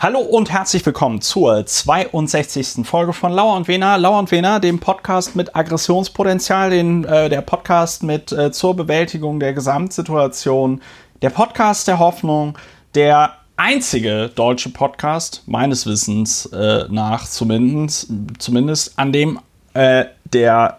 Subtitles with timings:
[0.00, 2.86] Hallo und herzlich willkommen zur 62.
[2.86, 3.96] Folge von Lauer und Wena.
[3.96, 9.40] Lauer und Wena, dem Podcast mit Aggressionspotenzial, den, äh, der Podcast mit äh, zur Bewältigung
[9.40, 10.82] der Gesamtsituation,
[11.20, 12.56] der Podcast der Hoffnung,
[12.94, 18.08] der einzige deutsche Podcast, meines Wissens äh, nach zumindest,
[18.38, 19.40] zumindest an dem
[19.74, 20.78] äh, der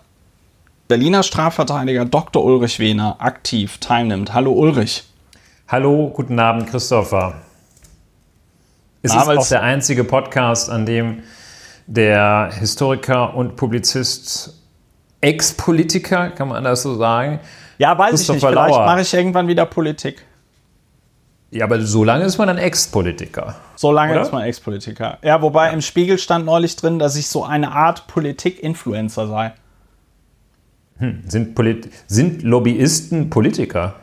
[0.87, 2.41] Berliner Strafverteidiger Dr.
[2.41, 4.33] Ulrich Wehner aktiv teilnimmt.
[4.33, 5.03] Hallo Ulrich.
[5.67, 7.48] Hallo, guten Abend Christopher.
[9.01, 11.23] Es ist auch der einzige Podcast, an dem
[11.87, 14.61] der Historiker und Publizist,
[15.21, 17.39] Ex-Politiker, kann man das so sagen?
[17.77, 18.45] Ja, weiß ich nicht.
[18.45, 20.25] Vielleicht mache ich irgendwann wieder Politik.
[21.51, 23.55] Ja, aber so lange ist man dann Ex-Politiker.
[23.75, 24.21] So lange oder?
[24.21, 25.17] ist man Ex-Politiker.
[25.23, 25.73] Ja, wobei ja.
[25.73, 29.53] im Spiegel stand neulich drin, dass ich so eine Art Politik-Influencer sei.
[30.97, 31.23] Hm.
[31.27, 33.95] Sind, Polit sind Lobbyisten Politiker?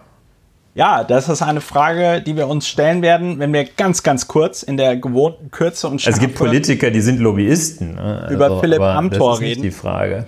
[0.77, 4.63] Ja, das ist eine Frage, die wir uns stellen werden, wenn wir ganz, ganz kurz
[4.63, 6.19] in der gewohnten Kürze und Schärfe...
[6.19, 7.95] Es gibt Politiker, die sind Lobbyisten.
[7.95, 8.21] Ne?
[8.25, 9.63] Also, über Philipp Amthor das ist reden.
[9.63, 10.27] die Frage.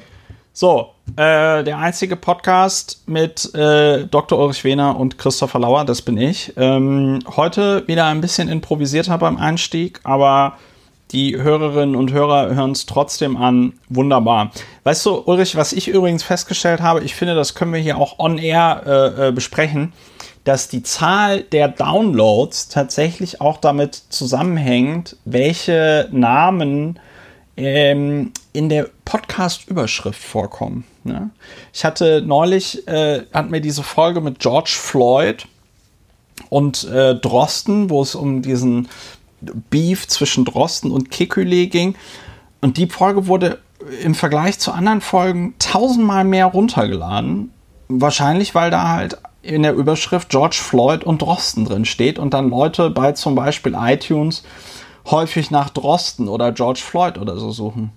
[0.54, 4.38] So, äh, der einzige Podcast mit äh, Dr.
[4.38, 6.54] Ulrich Wehner und Christopher Lauer, das bin ich.
[6.56, 10.54] Ähm, heute wieder ein bisschen improvisierter beim Einstieg, aber
[11.12, 13.74] die Hörerinnen und Hörer hören es trotzdem an.
[13.90, 14.50] Wunderbar.
[14.84, 18.18] Weißt du, Ulrich, was ich übrigens festgestellt habe, ich finde, das können wir hier auch
[18.18, 19.92] on air äh, äh besprechen
[20.48, 26.98] dass die Zahl der Downloads tatsächlich auch damit zusammenhängt, welche Namen
[27.58, 30.84] ähm, in der Podcast-Überschrift vorkommen.
[31.04, 31.28] Ne?
[31.74, 35.46] Ich hatte neulich, äh, hat mir diese Folge mit George Floyd
[36.48, 38.88] und äh, Drosten, wo es um diesen
[39.42, 41.94] Beef zwischen Drosten und Kekule ging.
[42.62, 43.58] Und die Folge wurde
[44.02, 47.52] im Vergleich zu anderen Folgen tausendmal mehr runtergeladen.
[47.88, 49.18] Wahrscheinlich, weil da halt
[49.48, 53.74] in der Überschrift George Floyd und Drosten drin steht und dann Leute bei zum Beispiel
[53.78, 54.42] iTunes
[55.10, 57.92] häufig nach Drosten oder George Floyd oder so suchen.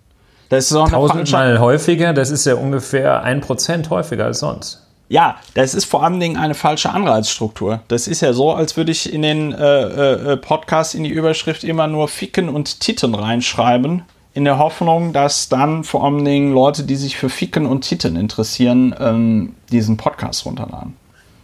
[0.50, 4.86] Das ist auch Tausendmal häufiger, das ist ja ungefähr ein Prozent häufiger als sonst.
[5.08, 7.82] Ja, das ist vor allen Dingen eine falsche Anreizstruktur.
[7.90, 11.66] Das ist ja so, als würde ich in den äh, äh, Podcast in die Überschrift
[11.66, 16.84] immer nur Ficken und Titten reinschreiben, in der Hoffnung, dass dann vor allen Dingen Leute,
[16.84, 20.96] die sich für Ficken und Titten interessieren, ähm, diesen Podcast runterladen.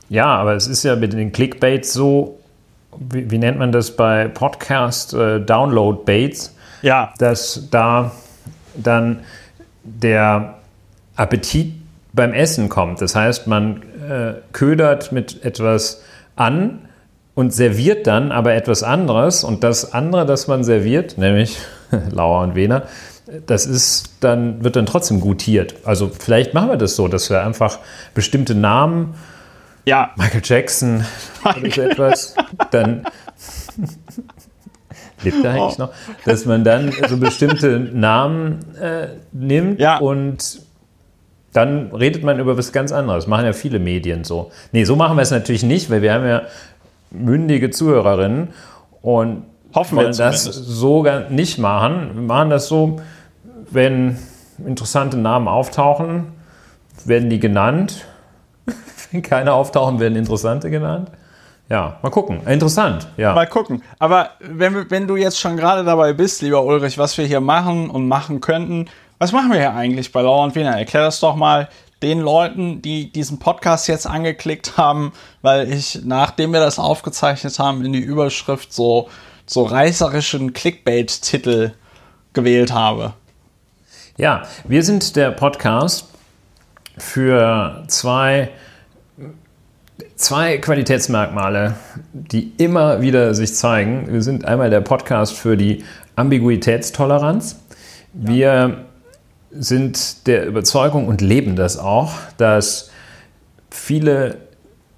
[0.10, 2.40] Ja, aber es ist ja mit den Clickbaits so,
[2.98, 7.14] wie, wie nennt man das bei Podcast, äh, Download-Baits, ja.
[7.18, 8.12] dass da
[8.76, 9.20] dann
[9.84, 10.56] der
[11.16, 11.74] Appetit
[12.14, 13.02] beim Essen kommt.
[13.02, 16.02] Das heißt, man äh, ködert mit etwas
[16.36, 16.88] an
[17.36, 21.58] und serviert dann aber etwas anderes und das andere, das man serviert, nämlich
[22.12, 22.84] Lauer und Wiener,
[23.46, 25.76] das ist dann, wird dann trotzdem gutiert.
[25.84, 27.80] Also vielleicht machen wir das so, dass wir einfach
[28.14, 29.16] bestimmte Namen
[29.88, 30.12] ja.
[30.18, 31.06] Michael Jackson
[31.44, 32.36] oder so etwas,
[32.72, 33.06] dann
[35.24, 35.84] lebt er eigentlich oh.
[35.84, 35.90] noch,
[36.26, 39.98] dass man dann so bestimmte Namen äh, nimmt ja.
[39.98, 40.62] und
[41.54, 43.24] dann redet man über was ganz anderes.
[43.24, 44.52] Das machen ja viele Medien so.
[44.74, 46.42] Nee, so machen wir es natürlich nicht, weil wir haben ja
[47.10, 48.50] mündige Zuhörerinnen
[49.02, 49.44] und
[49.74, 52.12] hoffen wollen das so nicht machen.
[52.14, 53.00] Wir machen das so,
[53.72, 54.20] wenn
[54.66, 56.28] interessante Namen auftauchen,
[57.06, 58.06] werden die genannt
[59.12, 61.12] wenn keine auftauchen, werden interessante genannt.
[61.70, 62.46] Ja, mal gucken.
[62.48, 63.34] Interessant, ja.
[63.34, 63.84] Mal gucken.
[64.00, 67.90] Aber wenn, wenn du jetzt schon gerade dabei bist, lieber Ulrich, was wir hier machen
[67.90, 68.86] und machen könnten,
[69.20, 70.78] was machen wir hier eigentlich bei Laura und Wiener?
[70.78, 71.68] Erklär das doch mal
[72.02, 77.84] den Leuten, die diesen Podcast jetzt angeklickt haben, weil ich, nachdem wir das aufgezeichnet haben,
[77.84, 79.10] in die Überschrift so,
[79.46, 81.72] so reißerischen Clickbait-Titel
[82.34, 83.14] gewählt habe.
[84.16, 86.08] Ja, wir sind der Podcast
[86.98, 88.50] für zwei
[90.16, 91.76] zwei Qualitätsmerkmale,
[92.14, 94.08] die immer wieder sich zeigen.
[94.12, 95.84] Wir sind einmal der Podcast für die
[96.16, 97.60] Ambiguitätstoleranz.
[98.14, 98.86] Wir
[99.52, 102.92] sind der Überzeugung und leben das auch, dass
[103.70, 104.38] viele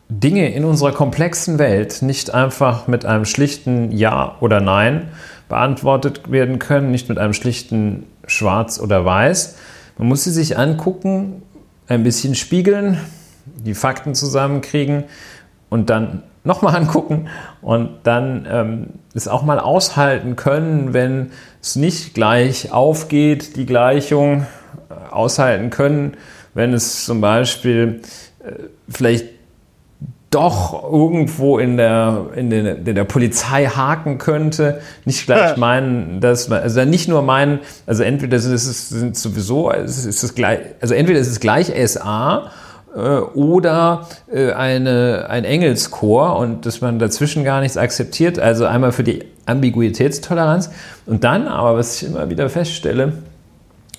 [0.10, 5.10] Dinge in unserer komplexen Welt nicht einfach mit einem schlichten Ja oder Nein
[5.50, 9.58] beantwortet werden können, nicht mit einem schlichten Schwarz oder Weiß.
[9.98, 11.44] Man muss sie sich angucken,
[11.88, 13.00] ein bisschen spiegeln,
[13.46, 15.06] die Fakten zusammenkriegen
[15.70, 17.28] und dann nochmal angucken
[17.62, 21.32] und dann ähm, es auch mal aushalten können, wenn
[21.62, 24.46] es nicht gleich aufgeht, die Gleichung
[24.90, 26.18] äh, aushalten können,
[26.54, 28.02] wenn es zum Beispiel
[28.40, 28.52] äh,
[28.90, 29.26] vielleicht
[30.32, 36.50] doch irgendwo in der, in der, in der Polizei haken könnte, nicht gleich meinen, dass
[36.50, 40.94] man, also nicht nur meinen, also entweder ist es sind sowieso, ist es gleich, also
[40.94, 42.52] entweder ist es gleich SA
[42.96, 48.40] oder äh, eine, ein Engelschor und dass man dazwischen gar nichts akzeptiert.
[48.40, 50.72] Also einmal für die Ambiguitätstoleranz.
[51.06, 53.14] Und dann aber, was ich immer wieder feststelle,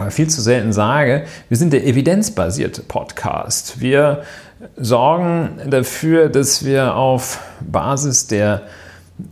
[0.08, 3.80] viel zu selten sage, wir sind der evidenzbasierte Podcast.
[3.80, 4.22] Wir
[4.76, 8.62] sorgen dafür, dass wir auf Basis der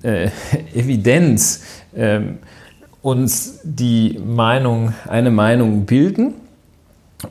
[0.02, 0.28] äh,
[0.75, 1.62] Evidenz
[1.94, 2.20] äh,
[3.00, 6.34] uns die Meinung, eine Meinung bilden.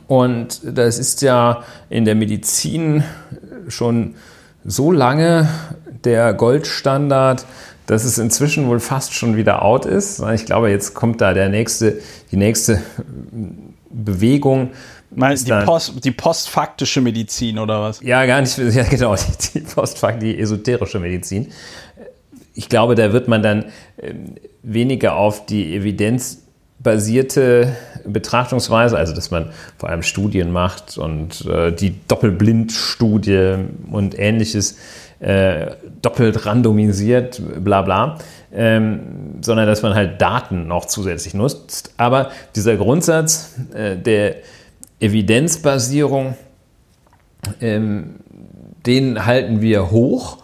[0.08, 3.04] Und das ist ja in der Medizin
[3.68, 4.16] schon
[4.66, 5.48] so lange
[6.04, 7.46] der Goldstandard,
[7.86, 10.22] dass es inzwischen wohl fast schon wieder out ist.
[10.36, 12.00] Ich glaube, jetzt kommt da der nächste,
[12.32, 12.82] die nächste
[13.90, 14.72] Bewegung.
[15.10, 18.02] Meinst die, Post, die postfaktische Medizin oder was?
[18.02, 21.48] Ja, gar nicht, ja, genau, die, die postfaktische, die esoterische Medizin.
[22.54, 23.66] Ich glaube, da wird man dann
[24.02, 25.82] ähm, weniger auf die
[26.80, 27.76] evidenzbasierte
[28.06, 33.56] Betrachtungsweise, also dass man vor allem Studien macht und äh, die Doppelblindstudie
[33.92, 34.78] und ähnliches
[35.20, 35.72] äh,
[36.02, 38.18] doppelt randomisiert, bla bla,
[38.54, 39.00] ähm,
[39.42, 41.94] sondern dass man halt Daten noch zusätzlich nutzt.
[41.98, 44.38] Aber dieser Grundsatz äh, der
[45.00, 46.36] Evidenzbasierung,
[47.60, 48.16] ähm,
[48.86, 50.38] den halten wir hoch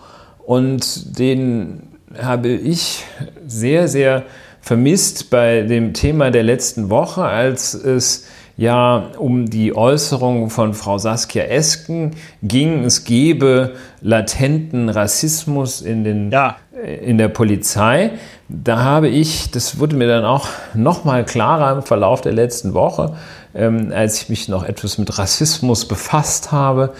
[0.45, 1.83] und den
[2.21, 3.05] habe ich
[3.47, 4.23] sehr, sehr
[4.63, 8.25] vermisst bei dem Thema der letzten Woche, als es
[8.55, 12.11] ja um die Äußerung von Frau Saskia Esken
[12.41, 16.55] ging, es gebe latenten Rassismus in, den, ja.
[16.81, 18.11] Äh, in der Polizei.
[18.47, 22.73] Da habe ich, das wurde mir dann auch noch mal klarer im Verlauf der letzten
[22.73, 23.17] Woche,
[23.53, 26.93] ähm, als ich mich noch etwas mit Rassismus befasst habe,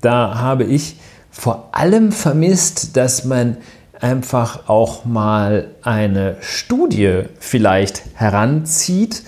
[0.00, 0.96] da habe ich
[1.30, 3.58] vor allem vermisst, dass man
[4.00, 9.22] einfach auch mal eine Studie vielleicht heranzieht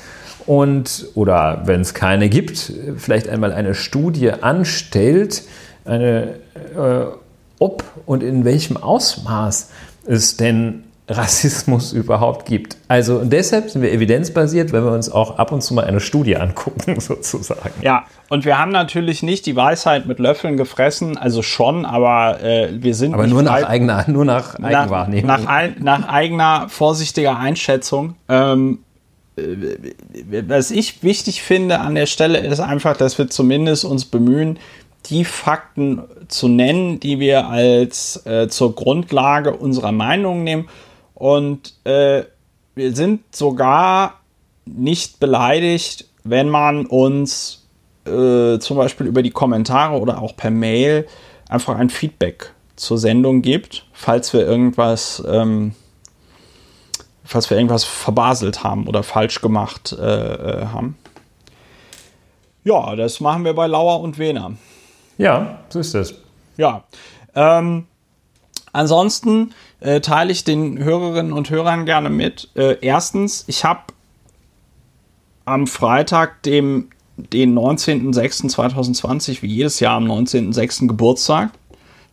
[0.46, 5.42] und oder wenn es keine gibt, vielleicht einmal eine Studie anstellt,
[5.84, 6.34] eine,
[6.76, 7.04] äh,
[7.58, 9.70] ob und in welchem Ausmaß
[10.06, 12.76] es denn Rassismus überhaupt gibt.
[12.88, 16.36] Also deshalb sind wir evidenzbasiert, wenn wir uns auch ab und zu mal eine Studie
[16.36, 17.72] angucken, sozusagen.
[17.82, 22.68] Ja, und wir haben natürlich nicht die Weisheit mit Löffeln gefressen, also schon, aber äh,
[22.72, 23.14] wir sind.
[23.14, 25.26] Aber nur nach eigener, nur nach Eigenwahrnehmung.
[25.26, 28.14] Nach, nach, nach eigener vorsichtiger Einschätzung.
[28.28, 28.78] Ähm,
[29.36, 29.42] äh,
[30.46, 34.58] was ich wichtig finde an der Stelle ist einfach, dass wir zumindest uns bemühen,
[35.06, 40.68] die Fakten zu nennen, die wir als äh, zur Grundlage unserer Meinung nehmen.
[41.22, 42.24] Und äh,
[42.74, 44.22] wir sind sogar
[44.64, 47.68] nicht beleidigt, wenn man uns
[48.06, 51.06] äh, zum Beispiel über die Kommentare oder auch per Mail
[51.48, 55.76] einfach ein Feedback zur Sendung gibt, falls wir irgendwas ähm,
[57.22, 60.98] falls wir irgendwas verbaselt haben oder falsch gemacht äh, äh, haben.
[62.64, 64.54] Ja, das machen wir bei Lauer und Wehner.
[65.18, 66.14] Ja, so ist es.
[66.56, 66.82] Ja.
[67.36, 67.86] Ähm,
[68.72, 72.48] ansonsten äh, teile ich den Hörerinnen und Hörern gerne mit.
[72.54, 73.80] Äh, erstens, ich habe
[75.44, 80.88] am Freitag, dem den 19.06.2020, wie jedes Jahr am 19.06.
[80.88, 81.50] Geburtstag.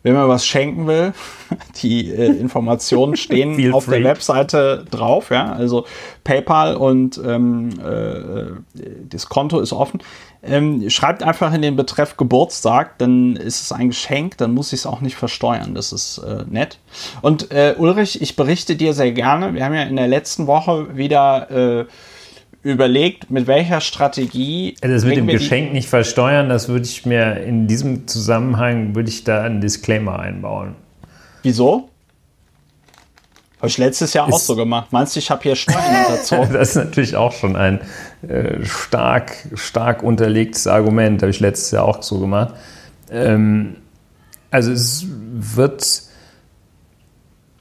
[0.02, 1.12] Wenn man was schenken will,
[1.82, 3.98] die äh, Informationen stehen auf free.
[4.00, 5.30] der Webseite drauf.
[5.30, 5.52] Ja?
[5.52, 5.86] Also
[6.24, 10.02] PayPal und ähm, äh, das Konto ist offen.
[10.42, 14.80] Ähm, schreibt einfach in den Betreff Geburtstag, dann ist es ein Geschenk, dann muss ich
[14.80, 15.74] es auch nicht versteuern.
[15.74, 16.78] Das ist äh, nett.
[17.20, 19.52] Und äh, Ulrich, ich berichte dir sehr gerne.
[19.52, 21.50] Wir haben ja in der letzten Woche wieder
[21.80, 21.84] äh,
[22.62, 24.74] überlegt, mit welcher Strategie.
[24.80, 29.24] Das mit dem Geschenk nicht versteuern, das würde ich mir in diesem Zusammenhang, würde ich
[29.24, 30.74] da einen Disclaimer einbauen.
[31.42, 31.88] Wieso?
[33.58, 34.88] Habe ich letztes Jahr ist, auch so gemacht.
[34.90, 36.52] Meinst du, ich habe hier Steuern hinterzogen?
[36.52, 37.80] das ist natürlich auch schon ein
[38.26, 41.20] äh, stark, stark unterlegtes Argument.
[41.22, 42.54] Habe ich letztes Jahr auch so gemacht.
[43.10, 43.76] Ähm,
[44.50, 46.02] also es wird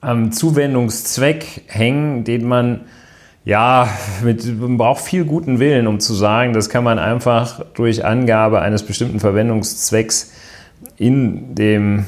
[0.02, 2.86] am Zuwendungszweck hängen, den man
[3.46, 3.90] ja,
[4.24, 8.62] mit, man braucht viel guten Willen, um zu sagen, das kann man einfach durch Angabe
[8.62, 10.34] eines bestimmten Verwendungszwecks
[10.98, 12.06] in dem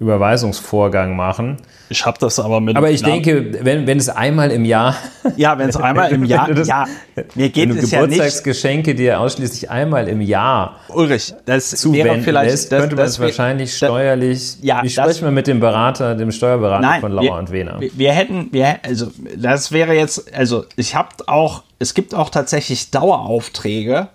[0.00, 1.58] Überweisungsvorgang machen.
[1.88, 2.76] Ich habe das aber mit.
[2.76, 4.96] Aber ich denke, wenn, wenn es einmal im Jahr.
[5.36, 6.48] Ja, wenn es einmal im Jahr.
[6.54, 6.86] Das, ja,
[7.34, 10.80] mir geht wenn du es Geburtstagsgeschenke ja dir ausschließlich einmal im Jahr.
[10.88, 12.50] Ulrich, das wäre vielleicht.
[12.50, 14.58] Lässt, das, könnte man es wahrscheinlich das, steuerlich.
[14.62, 17.80] Ja, ich spreche mal mit dem Berater, dem Steuerberater nein, von Lauer wir, und Wehner.
[17.80, 22.30] Wir, wir hätten, wir, also das wäre jetzt, also ich habe auch, es gibt auch
[22.30, 24.08] tatsächlich Daueraufträge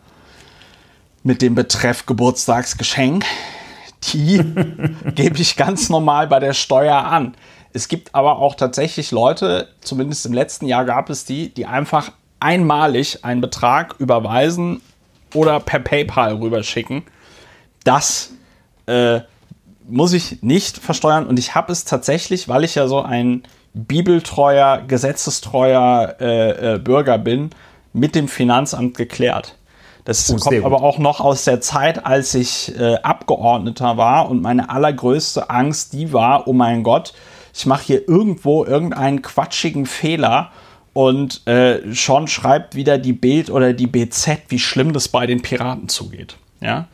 [1.24, 3.25] mit dem Betreff Geburtstagsgeschenk.
[4.03, 4.38] Die
[5.15, 7.36] gebe ich ganz normal bei der Steuer an.
[7.74, 12.12] Es gibt aber auch tatsächlich Leute, zumindest im letzten Jahr gab es die, die einfach
[12.39, 14.82] einmalig einen Betrag überweisen
[15.34, 17.03] oder per PayPal rüberschicken.
[17.84, 18.32] Das
[18.88, 19.22] äh,
[19.88, 24.84] muss ich nicht versteuern und ich habe es tatsächlich, weil ich ja so ein bibeltreuer,
[24.88, 27.51] gesetzestreuer äh, äh, Bürger bin,
[27.94, 29.56] mit dem Finanzamt geklärt.
[30.06, 34.41] Das Oh, kommt aber auch noch aus der Zeit, als ich äh, Abgeordneter war und
[34.41, 37.13] meine allergrößte Angst, die war, oh mein Gott,
[37.53, 40.51] ich mache hier irgendwo irgendeinen quatschigen Fehler
[40.94, 45.41] und äh, schon schreibt wieder die Bild oder die BZ, wie schlimm das bei den
[45.41, 46.38] Piraten zugeht.
[46.62, 46.88] Ja,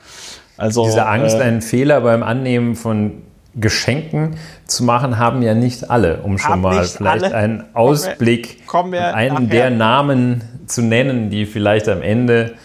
[0.58, 3.22] also Diese Angst, äh, einen Fehler beim Annehmen von
[3.56, 4.36] Geschenken
[4.68, 7.36] zu machen, haben ja nicht alle, um schon mal vielleicht alle.
[7.36, 9.48] einen Kommen wir- Ausblick, kommen wir einen nachher.
[9.48, 12.56] der Namen zu nennen, die vielleicht am Ende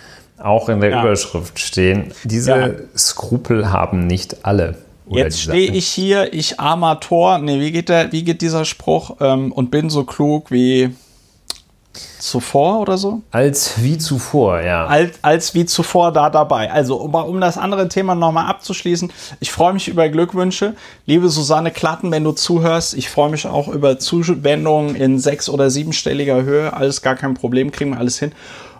[0.42, 1.02] auch in der Ja.
[1.02, 2.12] Überschrift stehen.
[2.24, 2.68] Diese Ja.
[2.96, 4.76] Skrupel haben nicht alle.
[5.06, 8.64] Oder Jetzt stehe ich hier, ich armer Tor, nee, wie geht, der, wie geht dieser
[8.64, 9.16] Spruch?
[9.20, 10.94] Ähm, und bin so klug wie
[12.20, 13.22] zuvor oder so?
[13.32, 14.86] Als wie zuvor, ja.
[14.86, 16.70] Als, als wie zuvor da dabei.
[16.70, 20.74] Also, um, um das andere Thema nochmal abzuschließen, ich freue mich über Glückwünsche.
[21.06, 25.70] Liebe Susanne Klatten, wenn du zuhörst, ich freue mich auch über Zuwendungen in sechs- oder
[25.70, 26.72] siebenstelliger Höhe.
[26.72, 28.32] Alles gar kein Problem, kriegen wir alles hin.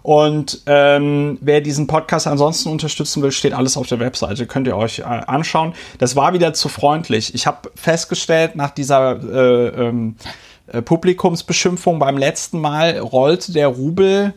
[0.03, 4.47] Und ähm, wer diesen Podcast ansonsten unterstützen will, steht alles auf der Webseite.
[4.47, 5.75] Könnt ihr euch äh, anschauen.
[5.99, 7.35] Das war wieder zu freundlich.
[7.35, 10.17] Ich habe festgestellt, nach dieser äh, ähm,
[10.69, 14.35] äh, Publikumsbeschimpfung beim letzten Mal rollte der Rubel.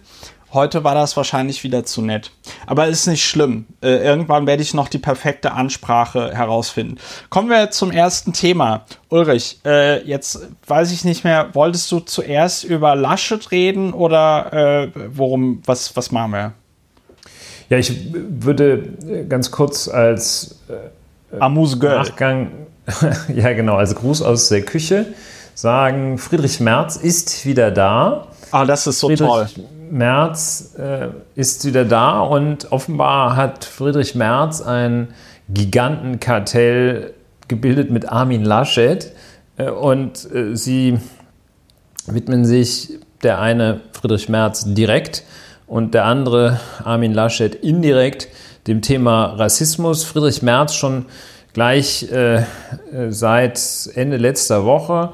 [0.54, 2.32] Heute war das wahrscheinlich wieder zu nett.
[2.68, 3.66] Aber ist nicht schlimm.
[3.82, 6.98] Äh, irgendwann werde ich noch die perfekte Ansprache herausfinden.
[7.30, 8.86] Kommen wir zum ersten Thema.
[9.10, 14.92] Ulrich, äh, jetzt weiß ich nicht mehr, wolltest du zuerst über Laschet reden oder äh,
[15.16, 16.54] worum, was, was machen wir?
[17.70, 20.60] Ja, ich würde ganz kurz als
[21.40, 21.98] Amuse Girl.
[21.98, 22.52] Nachgang,
[23.34, 25.08] ja genau, als Gruß aus der Küche
[25.56, 28.28] sagen, Friedrich Merz ist wieder da.
[28.54, 29.48] Ah, das ist so toll.
[29.48, 35.08] Friedrich Merz äh, ist wieder da und offenbar hat Friedrich Merz ein
[35.50, 37.16] Gigantenkartell
[37.48, 39.12] gebildet mit Armin Laschet
[39.58, 41.00] äh, und äh, sie
[42.06, 45.24] widmen sich der eine Friedrich Merz direkt
[45.66, 48.28] und der andere Armin Laschet indirekt
[48.68, 50.04] dem Thema Rassismus.
[50.04, 51.08] Friedrich Merz schon
[51.54, 52.44] gleich äh, äh,
[53.10, 55.14] seit Ende letzter Woche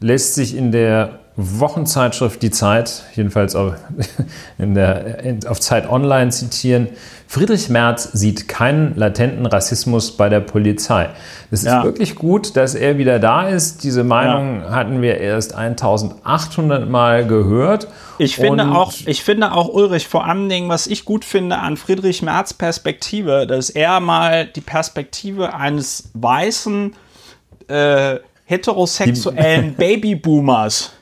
[0.00, 1.19] lässt sich in der
[1.60, 3.74] Wochenzeitschrift Die Zeit, jedenfalls auf,
[4.58, 5.16] der,
[5.48, 6.88] auf Zeit Online zitieren.
[7.26, 11.10] Friedrich Merz sieht keinen latenten Rassismus bei der Polizei.
[11.52, 11.78] Es Ja.
[11.78, 13.84] ist wirklich gut, dass er wieder da ist.
[13.84, 17.86] Diese Meinung hatten wir erst 1800 Mal gehört.
[18.18, 21.58] Ich finde, Und- auch, ich finde auch Ulrich, vor allen Dingen, was ich gut finde
[21.58, 26.94] an Friedrich Merz Perspektive, dass er mal die Perspektive eines weißen,
[27.68, 30.92] äh, heterosexuellen Babyboomers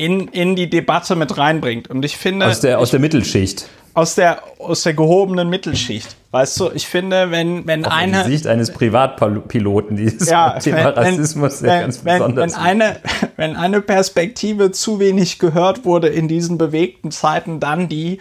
[0.00, 1.90] in, in die Debatte mit reinbringt.
[1.90, 3.68] Und ich finde, aus der, aus der Mittelschicht.
[3.92, 6.16] aus der, aus der gehobenen Mittelschicht.
[6.30, 8.12] Weißt du, ich finde, wenn, wenn Aus eine.
[8.12, 12.54] der Sicht eines Privatpiloten, dieses ja, Thema Rassismus sehr wenn, ganz wenn, besonders.
[12.54, 12.96] wenn, eine,
[13.36, 18.20] wenn eine Perspektive zu wenig gehört wurde in diesen bewegten Zeiten, dann die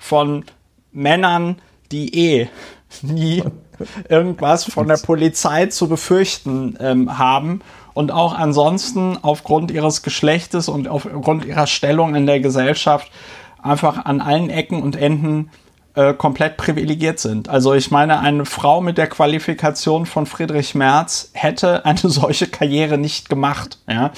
[0.00, 0.44] von
[0.90, 1.60] Männern,
[1.92, 2.48] die eh
[3.02, 3.44] nie
[4.08, 7.60] irgendwas von der Polizei zu befürchten ähm, haben
[7.94, 13.10] und auch ansonsten aufgrund ihres Geschlechtes und aufgrund ihrer Stellung in der Gesellschaft
[13.62, 15.50] einfach an allen Ecken und Enden
[15.94, 17.48] äh, komplett privilegiert sind.
[17.48, 22.96] Also ich meine, eine Frau mit der Qualifikation von Friedrich Merz hätte eine solche Karriere
[22.96, 23.78] nicht gemacht.
[23.88, 24.12] Ja?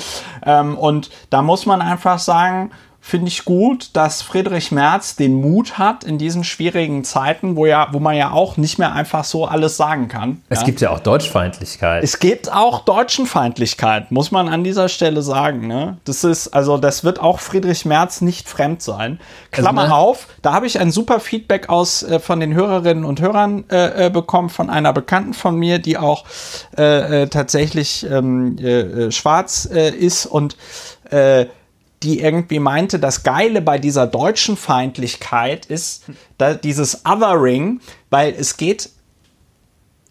[0.44, 2.70] Ähm, und da muss man einfach sagen,
[3.04, 7.88] finde ich gut, dass Friedrich Merz den Mut hat in diesen schwierigen Zeiten, wo ja,
[7.90, 10.40] wo man ja auch nicht mehr einfach so alles sagen kann.
[10.48, 10.66] es ja?
[10.66, 12.04] gibt ja auch Deutschfeindlichkeit.
[12.04, 15.66] Es gibt auch Deutschenfeindlichkeit, muss man an dieser Stelle sagen.
[15.66, 15.98] Ne?
[16.04, 19.18] Das ist, also das wird auch Friedrich Merz nicht fremd sein.
[19.50, 20.00] Klammer Also, ne?
[20.00, 24.06] auf, da habe ich ein super Feedback aus äh, von den Hörerinnen und Hörern äh,
[24.06, 26.24] äh, bekommen, von einer Bekannten von mir, die auch
[26.78, 30.56] äh, äh, tatsächlich ähm, äh, äh, schwarz äh, ist und
[31.10, 31.46] äh,
[32.02, 36.04] die irgendwie meinte, das Geile bei dieser deutschen Feindlichkeit ist
[36.38, 37.80] da dieses Othering,
[38.10, 38.90] weil es geht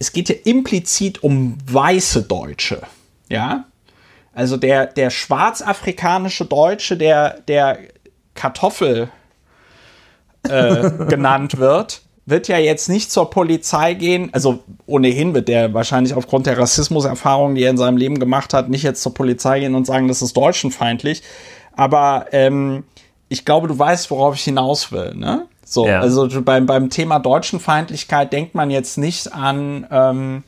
[0.02, 2.82] es geht ja implizit um weiße Deutsche.
[3.28, 3.66] Ja?
[4.34, 7.78] Also der, der schwarzafrikanische Deutsche, der, der
[8.34, 9.10] Kartoffel
[10.42, 14.30] äh, genannt wird, wird ja jetzt nicht zur Polizei gehen.
[14.32, 18.68] Also ohnehin wird der wahrscheinlich aufgrund der Rassismuserfahrung, die er in seinem Leben gemacht hat,
[18.68, 21.22] nicht jetzt zur Polizei gehen und sagen, das ist deutschenfeindlich.
[21.76, 22.84] Aber ähm,
[23.28, 25.14] ich glaube, du weißt, worauf ich hinaus will.
[25.14, 25.46] Ne?
[25.64, 26.00] So, Ja.
[26.00, 30.44] also beim, beim Thema Deutschenfeindlichkeit denkt man jetzt nicht an ähm,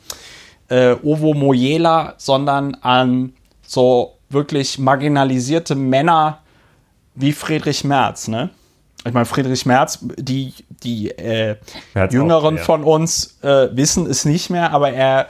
[0.68, 3.32] äh, Ovo Moyela, sondern an
[3.66, 6.40] so wirklich marginalisierte Männer
[7.14, 8.50] wie Friedrich Merz, ne?
[9.06, 11.56] Ich meine, Friedrich Merz, die, die äh,
[11.92, 12.64] Er Jüngeren auch, ja.
[12.64, 15.28] von uns äh, wissen es nicht mehr, aber er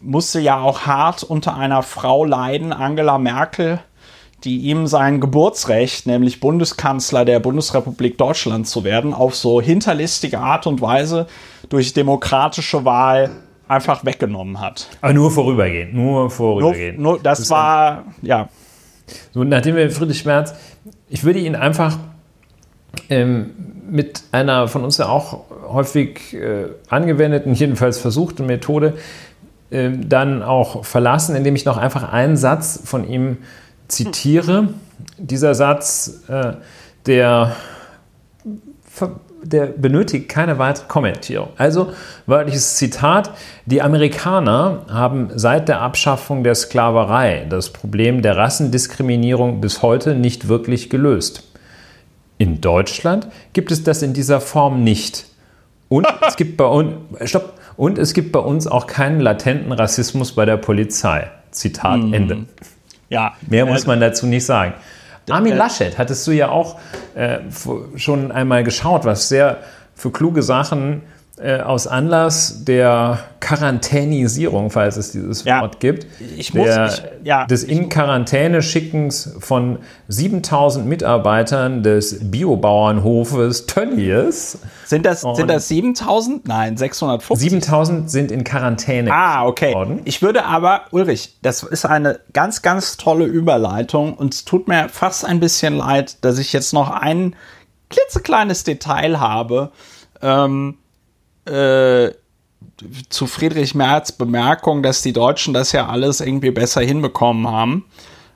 [0.00, 3.78] musste ja auch hart unter einer Frau leiden, Angela Merkel,
[4.44, 10.66] die ihm sein Geburtsrecht, nämlich Bundeskanzler der Bundesrepublik Deutschland zu werden, auf so hinterlistige Art
[10.66, 11.26] und Weise
[11.68, 13.30] durch demokratische Wahl
[13.68, 14.88] einfach weggenommen hat.
[15.00, 16.98] Aber nur vorübergehend, nur vorübergehend.
[16.98, 18.48] Nur, nur das, das war, ja.
[19.32, 20.54] So, nachdem wir Friedrich Merz,
[21.08, 21.98] ich würde ihn einfach
[23.10, 23.50] ähm,
[23.90, 28.94] mit einer von uns ja auch häufig äh, angewendeten, jedenfalls versuchten Methode
[29.70, 33.38] äh, dann auch verlassen, indem ich noch einfach einen Satz von ihm
[33.88, 34.68] zitiere.
[35.18, 36.54] Dieser Satz, äh,
[37.06, 37.56] der,
[39.42, 41.48] der benötigt keine weitere Kommentierung.
[41.56, 41.92] Also
[42.26, 43.30] wörtliches Zitat,
[43.66, 50.48] die Amerikaner haben seit der Abschaffung der Sklaverei das Problem der Rassendiskriminierung bis heute nicht
[50.48, 51.48] wirklich gelöst.
[52.38, 55.26] In Deutschland gibt es das in dieser Form nicht.
[55.88, 60.32] Und es gibt bei uns, stopp, und es gibt bei uns auch keinen latenten Rassismus
[60.32, 61.30] bei der Polizei.
[61.50, 62.14] Zitat mhm.
[62.14, 62.46] Ende.
[63.12, 63.34] Ja.
[63.46, 64.72] Mehr muss man dazu nicht sagen.
[65.28, 66.80] Armin Laschet hattest du ja auch
[67.14, 67.40] äh,
[67.96, 69.58] schon einmal geschaut, was sehr
[69.94, 71.02] für kluge Sachen
[71.38, 77.26] äh, aus Anlass der Quarantänisierung, falls es dieses ja, Wort gibt, ich muss, der, ich,
[77.26, 84.58] ja, des in Quarantäne schickens von 7000 Mitarbeitern des Biobauernhofes Tönnies.
[84.84, 86.46] Sind das, sind das 7000?
[86.46, 87.50] Nein, 650.
[87.50, 89.10] 7000 sind in Quarantäne.
[89.10, 89.72] Ah, okay.
[89.72, 90.02] Worden.
[90.04, 94.90] Ich würde aber, Ulrich, das ist eine ganz, ganz tolle Überleitung und es tut mir
[94.90, 97.34] fast ein bisschen leid, dass ich jetzt noch ein
[97.88, 99.72] klitzekleines Detail habe.
[100.20, 100.76] Ähm,
[101.46, 102.12] äh,
[103.08, 107.84] zu Friedrich Merz Bemerkung, dass die Deutschen das ja alles irgendwie besser hinbekommen haben.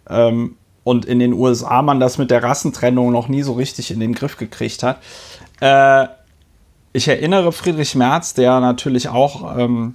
[0.08, 4.00] Ähm, und in den USA man das mit der Rassentrennung noch nie so richtig in
[4.00, 5.00] den Griff gekriegt hat.
[5.60, 6.06] Äh,
[6.92, 9.94] ich erinnere Friedrich Merz, der natürlich auch ähm,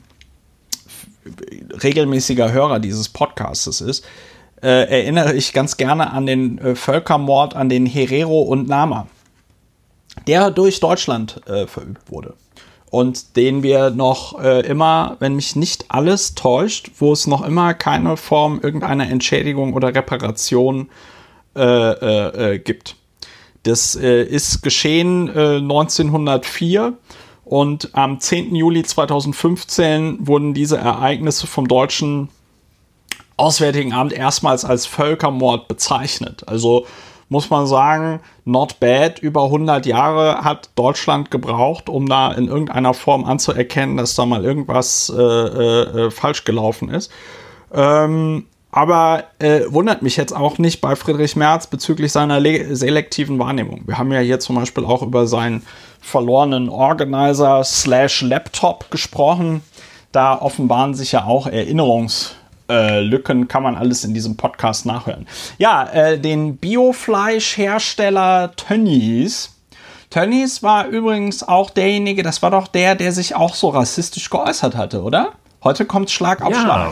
[1.82, 4.06] regelmäßiger Hörer dieses Podcastes ist,
[4.62, 9.08] äh, erinnere ich ganz gerne an den äh, Völkermord an den Herero und Nama,
[10.28, 12.36] der durch Deutschland äh, verübt wurde
[12.92, 17.74] und den wir noch äh, immer, wenn mich nicht alles täuscht, wo es noch immer
[17.74, 20.90] keine Form irgendeiner Entschädigung oder Reparation
[21.56, 22.98] äh, äh, äh gibt.
[23.64, 26.92] Das äh, ist geschehen 1904 äh,
[27.46, 28.56] und am 10.
[28.56, 32.28] Juli 2015 wurden diese Ereignisse vom deutschen
[33.38, 36.48] Auswärtigen Amt erstmals als Völkermord bezeichnet.
[36.48, 36.86] Also
[37.32, 39.20] muss man sagen, not bad.
[39.20, 44.44] Über 100 Jahre hat Deutschland gebraucht, um da in irgendeiner Form anzuerkennen, dass da mal
[44.44, 47.10] irgendwas äh, äh, äh, falsch gelaufen ist.
[47.74, 52.42] Ähm, aber äh, wundert mich jetzt auch nicht bei Friedrich Merz bezüglich seiner
[52.76, 53.84] selektiven Wahrnehmung.
[53.86, 55.66] Wir haben ja hier zum Beispiel auch über seinen
[56.02, 59.62] verlorenen Organizer slash Laptop gesprochen.
[60.12, 62.32] Da offenbaren sich ja auch Erinnerungs-
[62.70, 65.28] äh, Lücken kann man alles in diesem Podcast nachhören.
[65.58, 69.56] Ja, äh, den Biofleischhersteller Tönnies.
[70.10, 74.76] Tönnies war übrigens auch derjenige, das war doch der, der sich auch so rassistisch geäußert
[74.76, 75.34] hatte, oder?
[75.64, 76.62] Heute kommt Schlag auf ja.
[76.62, 76.92] Schlag.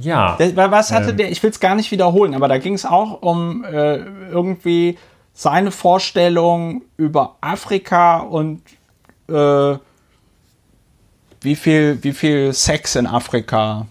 [0.00, 0.36] Ja.
[0.38, 1.16] Der, was hatte ähm.
[1.16, 1.30] der?
[1.30, 3.96] Ich will es gar nicht wiederholen, aber da ging es auch um äh,
[4.30, 4.98] irgendwie
[5.32, 8.60] seine Vorstellung über Afrika und
[9.28, 9.78] äh,
[11.40, 13.86] wie viel, wie viel Sex in Afrika,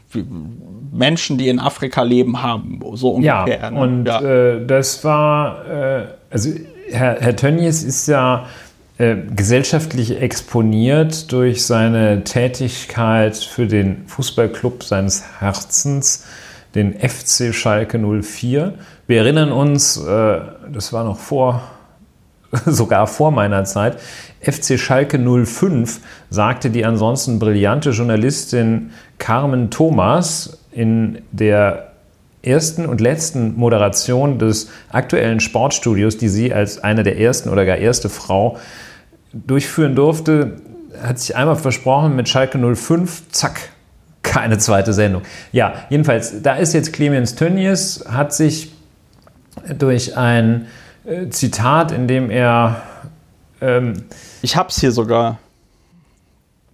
[0.91, 3.59] Menschen, die in Afrika leben, haben, so ungefähr.
[3.61, 3.79] Ja, ne?
[3.79, 4.21] und ja.
[4.21, 6.51] Äh, das war, äh, also
[6.91, 8.47] Herr, Herr Tönnies ist ja
[8.97, 16.25] äh, gesellschaftlich exponiert durch seine Tätigkeit für den Fußballclub seines Herzens,
[16.75, 18.73] den FC Schalke 04.
[19.07, 20.39] Wir erinnern uns, äh,
[20.71, 21.61] das war noch vor
[22.65, 23.97] sogar vor meiner Zeit,
[24.41, 31.91] FC Schalke 05 sagte die ansonsten brillante Journalistin Carmen Thomas in der
[32.43, 37.77] ersten und letzten Moderation des aktuellen Sportstudios, die sie als eine der ersten oder gar
[37.77, 38.57] erste Frau
[39.33, 40.53] durchführen durfte,
[41.01, 43.69] hat sich einmal versprochen mit Schalke 05, zack,
[44.23, 45.23] keine zweite Sendung.
[45.51, 48.71] Ja, jedenfalls, da ist jetzt Clemens Tönnies, hat sich
[49.77, 50.67] durch ein
[51.07, 52.81] äh, Zitat, in dem er.
[53.61, 54.03] Ähm,
[54.41, 55.39] ich hab's hier sogar.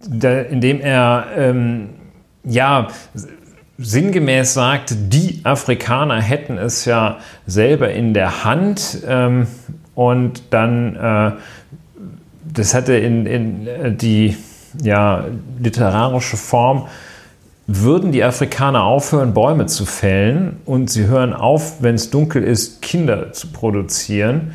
[0.06, 1.90] Da, in dem er ähm,
[2.42, 2.88] ja
[3.78, 9.46] sinngemäß sagt, die Afrikaner hätten es ja selber in der Hand ähm,
[9.94, 11.32] und dann, äh,
[12.44, 14.36] das hatte in, in äh, die
[14.82, 15.24] ja,
[15.58, 16.86] literarische Form
[17.66, 22.82] würden die Afrikaner aufhören, Bäume zu fällen und sie hören auf, wenn es dunkel ist,
[22.82, 24.52] Kinder zu produzieren,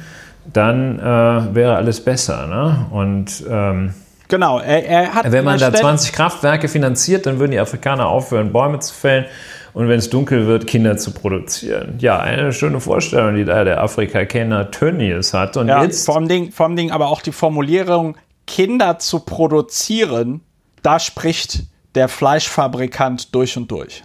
[0.51, 2.47] dann äh, wäre alles besser.
[2.47, 2.85] Ne?
[2.91, 3.93] Und ähm,
[4.27, 8.51] genau, er, er, hat wenn man da 20 Kraftwerke finanziert, dann würden die Afrikaner aufhören,
[8.51, 9.25] Bäume zu fällen
[9.73, 11.95] und wenn es dunkel wird, Kinder zu produzieren.
[11.99, 15.57] Ja, eine schöne Vorstellung, die da der Afrikaner Tönnies hat.
[15.57, 19.19] Und Ja, jetzt vor allem Ding, vor allem Ding aber auch die Formulierung, Kinder zu
[19.19, 20.41] produzieren,
[20.81, 21.63] da spricht
[21.95, 24.04] der Fleischfabrikant durch und durch.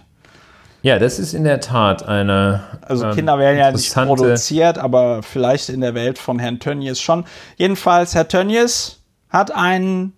[0.81, 2.63] Ja, das ist in der Tat eine.
[2.81, 7.01] Also ähm, Kinder werden ja nicht produziert, aber vielleicht in der Welt von Herrn Tönnies
[7.01, 7.25] schon.
[7.57, 10.13] Jedenfalls, Herr Tönnies hat einen.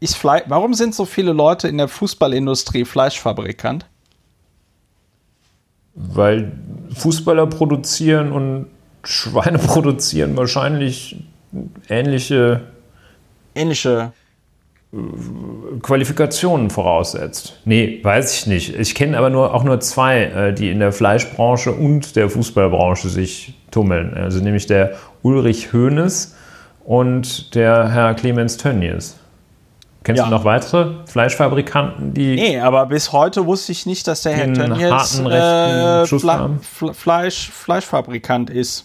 [0.00, 3.86] Ist Fle Warum sind so viele Leute in der Fußballindustrie Fleischfabrikant?
[5.94, 6.52] Weil
[6.94, 8.66] Fußballer produzieren und
[9.04, 11.16] Schweine produzieren wahrscheinlich
[11.88, 12.60] ähnliche
[13.54, 14.12] Ähnliche.
[15.82, 17.60] Qualifikationen voraussetzt.
[17.64, 18.78] Nee, weiß ich nicht.
[18.78, 23.08] Ich kenne aber nur, auch nur zwei, äh, die in der Fleischbranche und der Fußballbranche
[23.08, 24.14] sich tummeln.
[24.14, 26.34] Also nämlich der Ulrich Hoeneß
[26.84, 29.16] und der Herr Clemens Tönnies.
[30.04, 30.26] Kennst Ja.
[30.26, 34.52] du noch weitere Fleischfabrikanten, die Nee, aber bis heute wusste ich nicht, dass der Herr
[34.52, 36.58] Tönnies äh, Fle.
[36.60, 38.84] Fle Fleisch Fleischfabrikant ist.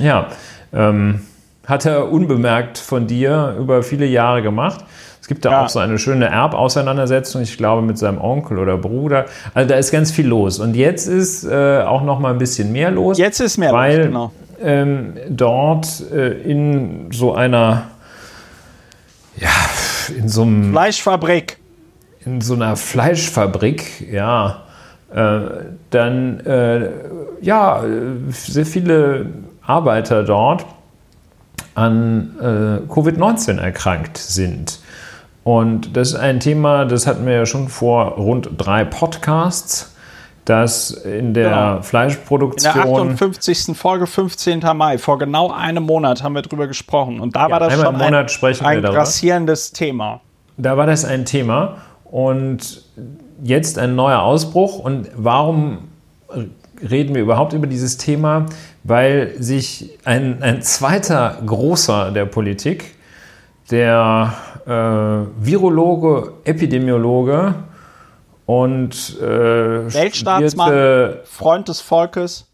[0.00, 0.28] Ja,
[0.74, 1.20] ähm,
[1.66, 4.84] hat er unbemerkt von dir über viele Jahre gemacht.
[5.20, 5.64] Es gibt da Ja.
[5.64, 9.26] auch so eine schöne Erbauseinandersetzung, ich glaube mit seinem Onkel oder Bruder.
[9.54, 10.60] Also da ist ganz viel los.
[10.60, 13.96] Und jetzt ist äh, auch noch mal ein bisschen mehr los, Jetzt ist mehr weil
[13.98, 14.32] los, genau.
[14.62, 17.82] ähm, dort äh, in so einer,
[19.36, 19.48] ja,
[20.16, 21.58] in so einem Fleischfabrik.
[22.24, 24.62] in so einer Fleischfabrik, ja,
[25.12, 25.40] äh,
[25.90, 26.90] dann äh,
[27.40, 27.88] ja, äh,
[28.30, 29.26] sehr viele
[29.66, 30.64] Arbeiter dort
[31.76, 34.80] an äh, Covid-19 erkrankt sind.
[35.44, 39.94] Und das ist ein Thema, das hatten wir ja schon vor rund drei Podcasts,
[40.44, 41.66] dass in der Genau.
[41.68, 43.76] In der Fleischproduktion 58.
[43.76, 44.60] Folge, 15.
[44.74, 47.20] Mai, vor genau einem Monat haben wir drüber gesprochen.
[47.20, 48.26] Und da war das schon ein, ein
[48.82, 48.90] darüber.
[48.90, 50.20] grassierendes Thema.
[50.56, 52.82] Da war das ein Thema und
[53.42, 54.78] jetzt ein neuer Ausbruch.
[54.78, 55.88] Und warum
[56.82, 58.46] reden wir überhaupt über dieses Thema?
[58.84, 62.94] Weil sich ein, ein zweiter großer der Politik,
[63.70, 64.34] der
[64.66, 67.54] äh, Virologe, Epidemiologe
[68.46, 71.16] und äh, Weltstaatsmann.
[71.24, 72.46] Freund des Volkes,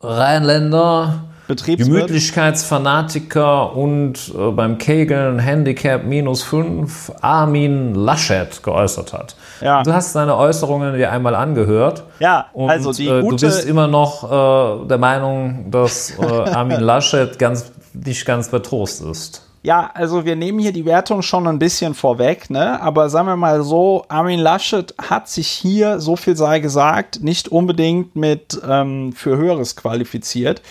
[0.00, 1.88] Rheinländer, Betriebswirt.
[1.88, 9.36] Gemütlichkeitsfanatiker und äh, beim Kegeln Handicap minus 5 Armin Laschet geäußert hat.
[9.60, 9.82] Ja.
[9.82, 12.04] Du hast seine Äußerungen dir einmal angehört.
[12.18, 16.80] Ja, Und, also die äh, du bist immer noch äh, der Meinung, dass äh, Armin
[16.80, 19.42] Laschet ganz, nicht ganz betrost ist.
[19.62, 22.80] ja, also wir nehmen hier die Wertung schon ein bisschen vorweg, ne?
[22.80, 27.48] Aber sagen wir mal so, Armin Laschet hat sich hier, so viel sei gesagt, nicht
[27.48, 30.62] unbedingt mit ähm, für Höheres qualifiziert.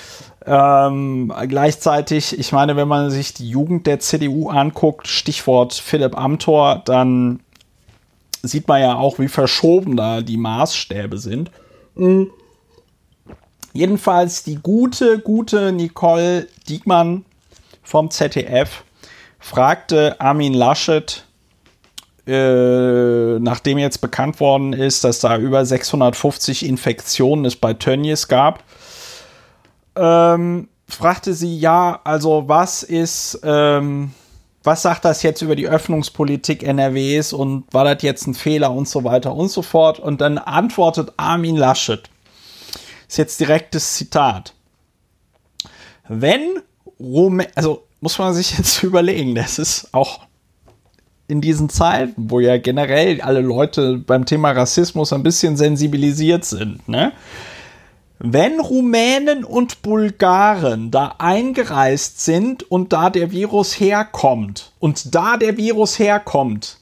[0.45, 6.82] Ähm, gleichzeitig, ich meine, wenn man sich die Jugend der CDU anguckt, Stichwort Philipp Amthor,
[6.86, 7.41] dann
[8.41, 11.52] sieht man ja auch, wie verschoben da die Maßstäbe sind.
[11.95, 12.32] Mhm.
[13.73, 17.25] Jedenfalls die gute, gute Nicole Diekmann
[17.84, 18.84] vom ZDF
[19.39, 21.23] fragte Armin Laschet,
[22.28, 28.63] äh, nachdem jetzt bekannt worden ist, dass da über 650 Infektionen es bei Tönnies gab,
[29.95, 34.12] ähm, fragte sie, ja, also was ist, ähm,
[34.63, 38.88] was sagt das jetzt über die Öffnungspolitik NRWs und war das jetzt ein Fehler und
[38.88, 39.99] so weiter und so fort.
[39.99, 42.10] Und dann antwortet Armin Laschet,
[43.08, 44.54] ist jetzt direktes Zitat.
[46.08, 46.60] Wenn
[46.99, 50.21] Rumä also muss man sich jetzt überlegen, das ist auch
[51.28, 56.89] in diesen Zeiten, wo ja generell alle Leute beim Thema Rassismus ein bisschen sensibilisiert sind,
[56.89, 57.12] ne?
[58.21, 65.55] Wenn Rumänen und Bulgaren da eingereist sind und da der Virus herkommt und da der
[65.55, 66.79] Virus herkommt,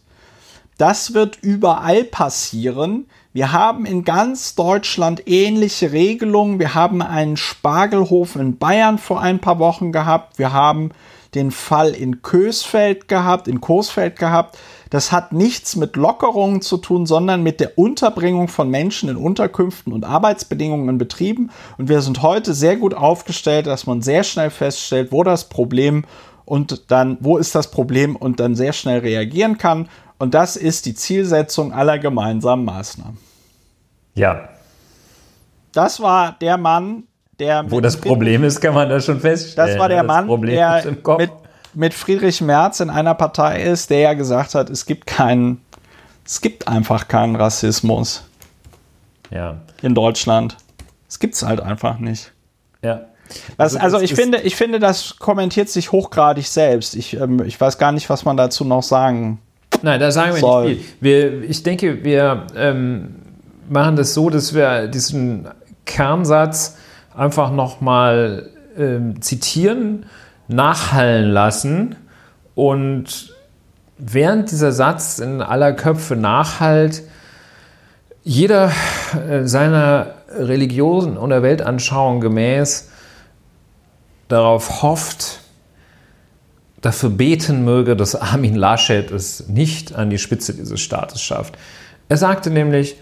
[0.80, 3.06] das wird überall passieren.
[3.34, 6.58] Wir haben in ganz Deutschland ähnliche Regelungen.
[6.58, 10.40] Wir haben einen Spargelhof in Bayern vor ein paar Wochen gehabt.
[10.40, 10.90] Wir haben
[11.36, 14.58] den Fall in Kösfeld gehabt, in Coesfeld gehabt.
[14.90, 19.92] Das hat nichts mit Lockerungen zu tun, sondern mit der Unterbringung von Menschen in Unterkünften
[19.92, 21.50] und Arbeitsbedingungen in Betrieben.
[21.78, 26.06] Und wir sind heute sehr gut aufgestellt, dass man sehr schnell feststellt, wo das Problem
[26.46, 29.90] und dann, wo ist das Problem und dann sehr schnell reagieren kann.
[30.18, 33.18] Und das ist die Zielsetzung aller gemeinsamen Maßnahmen.
[34.16, 34.50] Ja.
[35.74, 37.04] Das war der Mann,
[37.40, 37.70] der.
[37.70, 39.72] Wo das Problem ist, kann man das schon feststellen.
[39.72, 40.84] Das war der Das Mann, Problem der
[41.18, 41.32] mit,
[41.74, 45.62] mit Friedrich Merz in einer Partei ist, der ja gesagt hat, es gibt keinen,
[46.26, 48.24] es gibt einfach keinen Rassismus
[49.32, 49.58] ja.
[49.82, 50.58] in Deutschland.
[51.08, 52.32] Es gibt's halt einfach nicht.
[52.82, 53.02] Ja.
[53.58, 56.96] Das, also das ich finde, ich finde, das kommentiert sich hochgradig selbst.
[56.96, 59.40] Ich, ähm, ich weiß gar nicht, was man dazu noch sagen.
[59.82, 60.70] Nein, da sagen wir Soll.
[60.70, 60.96] nicht viel.
[61.02, 63.16] Wir, ich denke, wir ähm,
[63.70, 65.48] machen das so, dass wir diesen
[65.86, 66.78] Kernsatz
[67.18, 70.06] einfach nochmal äh, zitieren,
[70.48, 71.96] nachhallen lassen
[72.56, 73.34] und
[73.98, 77.02] während dieser Satz in aller Köpfe nachhallt,
[78.24, 78.72] jeder
[79.30, 82.90] äh, seiner Religion oder Weltanschauung gemäß
[84.28, 85.40] darauf hofft,
[86.82, 91.58] dafür beten möge, dass Armin Laschet es nicht an die Spitze dieses Staates schafft.
[92.10, 92.98] Er sagte nämlich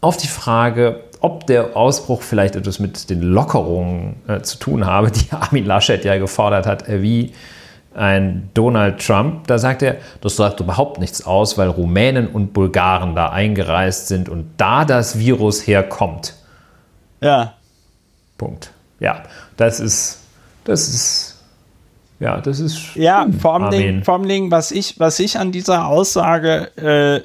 [0.00, 5.10] auf die Frage, ob der Ausbruch vielleicht etwas mit den Lockerungen äh, zu tun habe,
[5.10, 7.32] die Armin Laschet ja gefordert hat, äh, wie
[7.94, 13.16] ein Donald Trump, da sagt er, das sagt überhaupt nichts aus, weil Rumänen und Bulgaren
[13.16, 16.34] da eingereist sind und da das Virus herkommt.
[17.20, 17.54] Ja.
[18.38, 18.70] Punkt.
[19.00, 19.24] Ja,
[19.56, 20.20] das ist,
[20.64, 21.42] das ist,
[22.20, 22.94] ja, das ist.
[22.94, 27.22] Ja, vor allem, Dingen, vor allem was ich, was ich an dieser Aussage äh,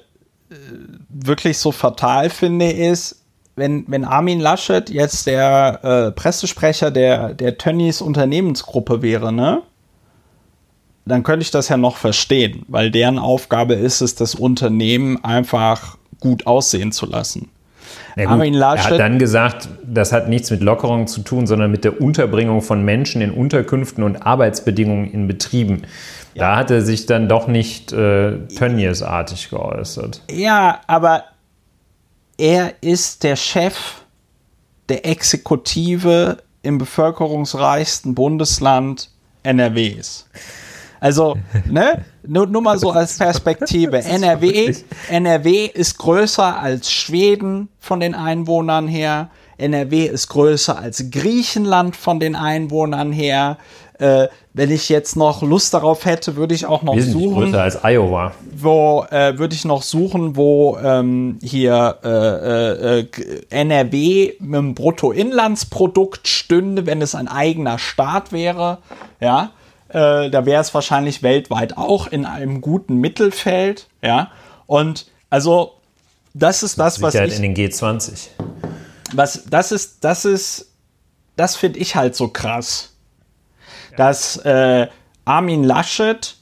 [1.09, 3.24] wirklich so fatal finde, ist,
[3.55, 9.61] wenn, wenn Armin Laschet jetzt der äh, Pressesprecher der, der Tönnies Unternehmensgruppe wäre, ne?
[11.07, 15.97] Dann könnte ich das ja noch verstehen, weil deren Aufgabe ist es, das Unternehmen einfach
[16.19, 17.51] gut aussehen zu lassen.
[18.15, 21.69] Ja, Armin Laschet, er hat dann gesagt, das hat nichts mit Lockerung zu tun, sondern
[21.69, 25.83] mit der Unterbringung von Menschen in Unterkünften und Arbeitsbedingungen in Betrieben.
[26.33, 26.49] Ja.
[26.49, 30.21] Da hat er sich dann doch nicht äh, Tönnies-artig geäußert.
[30.31, 31.23] Ja, aber
[32.37, 34.03] er ist der Chef
[34.89, 39.09] der Exekutive im bevölkerungsreichsten Bundesland
[39.43, 40.27] NRWs.
[40.99, 43.99] Also, ne, nur, nur mal so als Perspektive.
[43.99, 44.73] NRW,
[45.09, 49.29] NRW ist größer als Schweden von den Einwohnern her.
[49.57, 53.57] NRW ist größer als Griechenland von den Einwohnern her.
[53.97, 57.43] Äh, wenn ich jetzt noch Lust darauf hätte, würde ich auch noch Wesentlich suchen.
[57.43, 58.33] größer als Iowa.
[58.53, 63.07] Wo äh, würde ich noch suchen, wo ähm, hier äh, äh,
[63.49, 68.79] NRW mit dem Bruttoinlandsprodukt stünde, wenn es ein eigener Staat wäre.
[69.21, 69.51] Ja,
[69.89, 73.87] äh, da wäre es wahrscheinlich weltweit auch in einem guten Mittelfeld.
[74.03, 74.31] Ja,
[74.67, 75.71] und also
[76.33, 78.27] das ist das, was ich in den G20.
[79.13, 80.71] Was das ist, das ist,
[81.37, 82.94] das finde ich halt so krass
[83.97, 84.87] dass äh,
[85.25, 86.35] Armin Laschet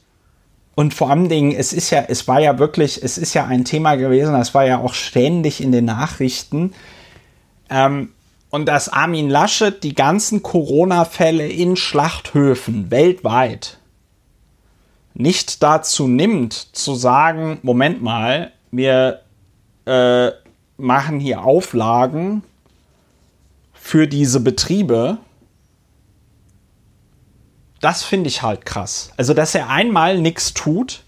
[0.74, 3.64] und vor allen Dingen, es ist ja, es war ja wirklich, es ist ja ein
[3.64, 6.74] Thema gewesen, das war ja auch ständig in den Nachrichten.
[7.70, 8.10] Ähm,
[8.50, 13.78] und dass Armin Laschet die ganzen Corona-Fälle in Schlachthöfen weltweit
[15.14, 19.22] nicht dazu nimmt, zu sagen, Moment mal, wir
[19.86, 20.30] äh,
[20.76, 22.42] machen hier Auflagen
[23.72, 25.18] für diese Betriebe
[27.84, 29.10] das finde ich halt krass.
[29.16, 31.02] Also, dass er einmal nichts tut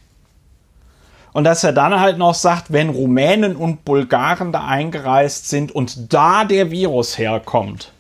[1.33, 6.13] und dass er dann halt noch sagt, wenn Rumänen und Bulgaren da eingereist sind und
[6.13, 7.93] da der Virus herkommt.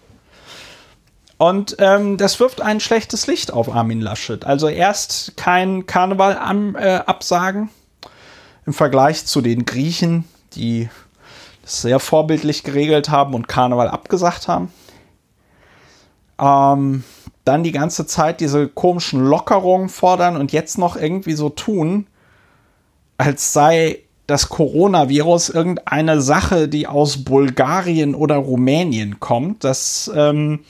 [1.38, 4.44] Und ähm, das wirft ein schlechtes Licht auf Armin Laschet.
[4.44, 7.68] Also erst kein Karneval am, äh, absagen
[8.64, 10.88] im Vergleich zu den Griechen, die
[11.62, 14.72] das sehr vorbildlich geregelt haben und Karneval abgesagt haben.
[16.38, 17.04] Ähm,
[17.46, 22.06] dann die ganze Zeit diese komischen Lockerungen fordern und jetzt noch irgendwie so tun,
[23.18, 29.62] als sei das Coronavirus irgendeine Sache, die aus Bulgarien oder Rumänien kommt.
[29.62, 30.60] Das ähm,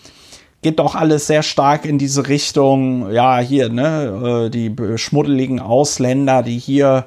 [0.60, 6.42] geht doch alles sehr stark in diese Richtung, ja, hier, ne, äh, die schmuddeligen Ausländer,
[6.42, 7.06] die hier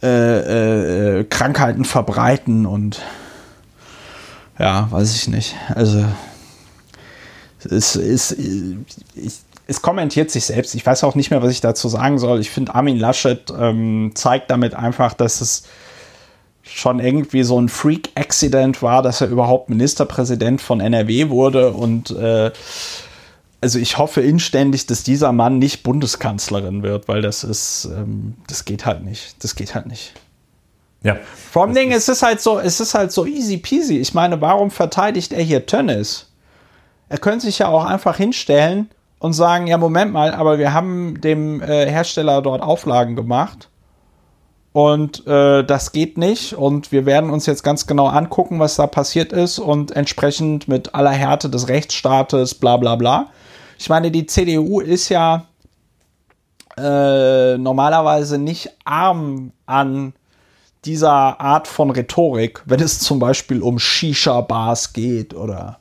[0.00, 3.02] äh, äh, Krankheiten verbreiten und
[4.60, 5.56] ja, weiß ich nicht.
[5.74, 6.04] Also
[7.64, 10.74] es, es, es, es kommentiert sich selbst.
[10.74, 12.40] Ich weiß auch nicht mehr, was ich dazu sagen soll.
[12.40, 15.64] Ich finde, Armin Laschet ähm, zeigt damit einfach, dass es
[16.62, 21.72] schon irgendwie so ein Freak-Accident war, dass er überhaupt Ministerpräsident von NRW wurde.
[21.72, 22.50] Und äh,
[23.60, 28.64] also ich hoffe inständig, dass dieser Mann nicht Bundeskanzlerin wird, weil das ist, ähm, das
[28.64, 29.36] geht halt nicht.
[29.44, 30.14] Das geht halt nicht.
[31.02, 31.16] Ja.
[31.50, 33.98] Vor allem es ist halt so, es ist halt so easy peasy.
[33.98, 36.29] Ich meine, warum verteidigt er hier Tönnis?
[37.10, 41.20] Er könnte sich ja auch einfach hinstellen und sagen, ja, Moment mal, aber wir haben
[41.20, 43.68] dem äh, Hersteller dort Auflagen gemacht
[44.72, 48.86] und äh, das geht nicht und wir werden uns jetzt ganz genau angucken, was da
[48.86, 53.26] passiert ist und entsprechend mit aller Härte des Rechtsstaates, bla bla bla.
[53.76, 55.46] Ich meine, die CDU ist ja
[56.78, 60.12] äh, normalerweise nicht arm an
[60.84, 65.79] dieser Art von Rhetorik, wenn es zum Beispiel um Shisha-Bars geht oder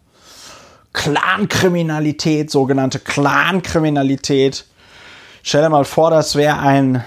[0.93, 4.65] Clankriminalität, sogenannte Clankriminalität.
[5.43, 7.03] Stell dir mal vor, das wäre ein,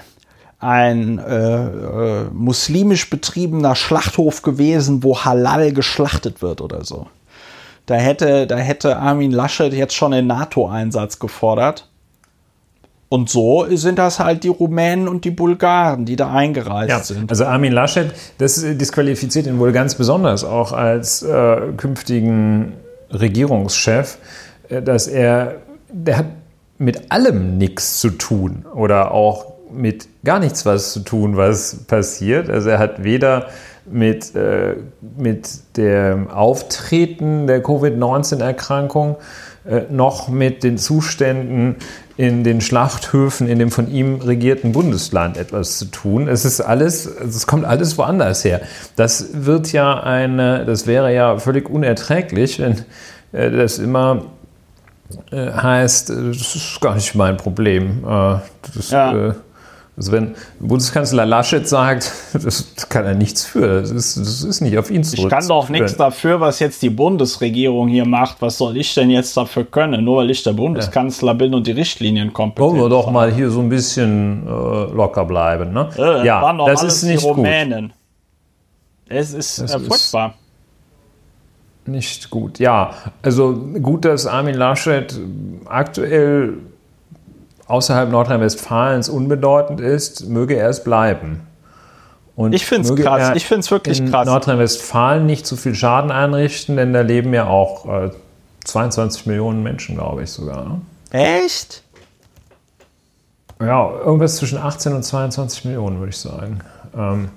[0.59, 7.07] ein äh, äh, muslimisch betriebener Schlachthof gewesen, wo Halal geschlachtet wird oder so.
[7.85, 11.89] Da hätte, da hätte Armin Laschet jetzt schon den NATO-Einsatz gefordert.
[13.09, 17.29] Und so sind das halt die Rumänen und die Bulgaren, die da eingereist ja, sind.
[17.29, 22.73] Also Armin Laschet, das disqualifiziert ihn wohl ganz besonders auch als äh, künftigen
[23.13, 24.17] Regierungschef,
[24.69, 25.55] äh, dass er,
[25.89, 26.25] der hat
[26.77, 32.49] mit allem nichts zu tun oder auch mit gar nichts was zu tun, was passiert.
[32.49, 33.47] Also er hat weder
[33.85, 34.75] mit, äh,
[35.17, 39.17] mit dem Auftreten der Covid-19-Erkrankung äh,
[39.89, 41.77] noch mit den Zuständen
[42.17, 46.27] in den Schlachthöfen in dem von ihm regierten Bundesland etwas zu tun.
[46.27, 48.61] Es ist alles, es kommt alles woanders her.
[48.95, 52.83] Das wird ja eine, das wäre ja völlig unerträglich, wenn
[53.31, 54.25] äh, das immer
[55.31, 58.03] äh, heißt, äh, das ist gar nicht mein Problem.
[58.07, 58.35] Äh,
[58.75, 59.29] das, ja.
[59.29, 59.33] Äh,
[59.95, 64.77] also wenn Bundeskanzler Laschet sagt, das kann er nichts für, das ist, das ist nicht
[64.77, 65.25] auf ihn zurück.
[65.25, 68.41] Ich kann doch nichts dafür, was jetzt die Bundesregierung hier macht.
[68.41, 70.03] Was soll ich denn jetzt dafür können?
[70.03, 71.37] Nur weil ich der Bundeskanzler ja.
[71.37, 75.25] bin und die Richtlinien kompetent Wollen wir doch mal hier so ein bisschen äh, locker
[75.25, 75.73] bleiben.
[75.73, 75.89] Ne?
[75.97, 77.89] Äh, ja, das ist nicht die Rumänen.
[77.89, 77.97] Gut.
[79.09, 80.33] Es ist das äh, furchtbar.
[81.85, 82.57] Ist nicht gut.
[82.57, 85.19] Ja, also gut, dass Armin Laschet
[85.65, 86.57] aktuell
[87.73, 91.41] außerhalb Nordrhein-Westfalens unbedeutend ist, möge er es bleiben.
[92.35, 93.31] Und ich finde es krass.
[93.35, 94.27] Ich finde es wirklich in krass.
[94.27, 98.11] Nordrhein-Westfalen nicht so viel Schaden einrichten, denn da leben ja auch äh,
[98.65, 100.65] 22 Millionen Menschen, glaube ich sogar.
[100.65, 100.81] Ne?
[101.09, 101.81] Echt?
[103.59, 106.59] Ja, irgendwas zwischen 18 und 22 Millionen, würde ich sagen.
[106.95, 107.29] Ähm,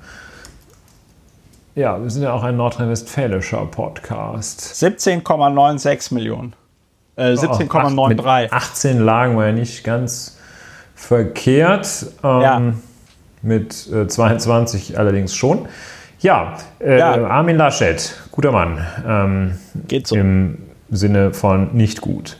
[1.74, 4.60] ja, wir sind ja auch ein nordrhein-westfälischer Podcast.
[4.60, 6.54] 17,96 Millionen.
[7.16, 8.44] 17,93.
[8.44, 10.36] Äh, 18 lagen wir ja nicht ganz
[10.94, 12.06] verkehrt.
[12.22, 12.72] Ähm, ja.
[13.42, 15.68] Mit äh, 22 allerdings schon.
[16.20, 18.84] Ja, äh, ja, Armin Laschet, guter Mann.
[19.06, 20.16] Ähm, Geht so.
[20.16, 20.58] Im
[20.90, 22.36] Sinne von nicht gut.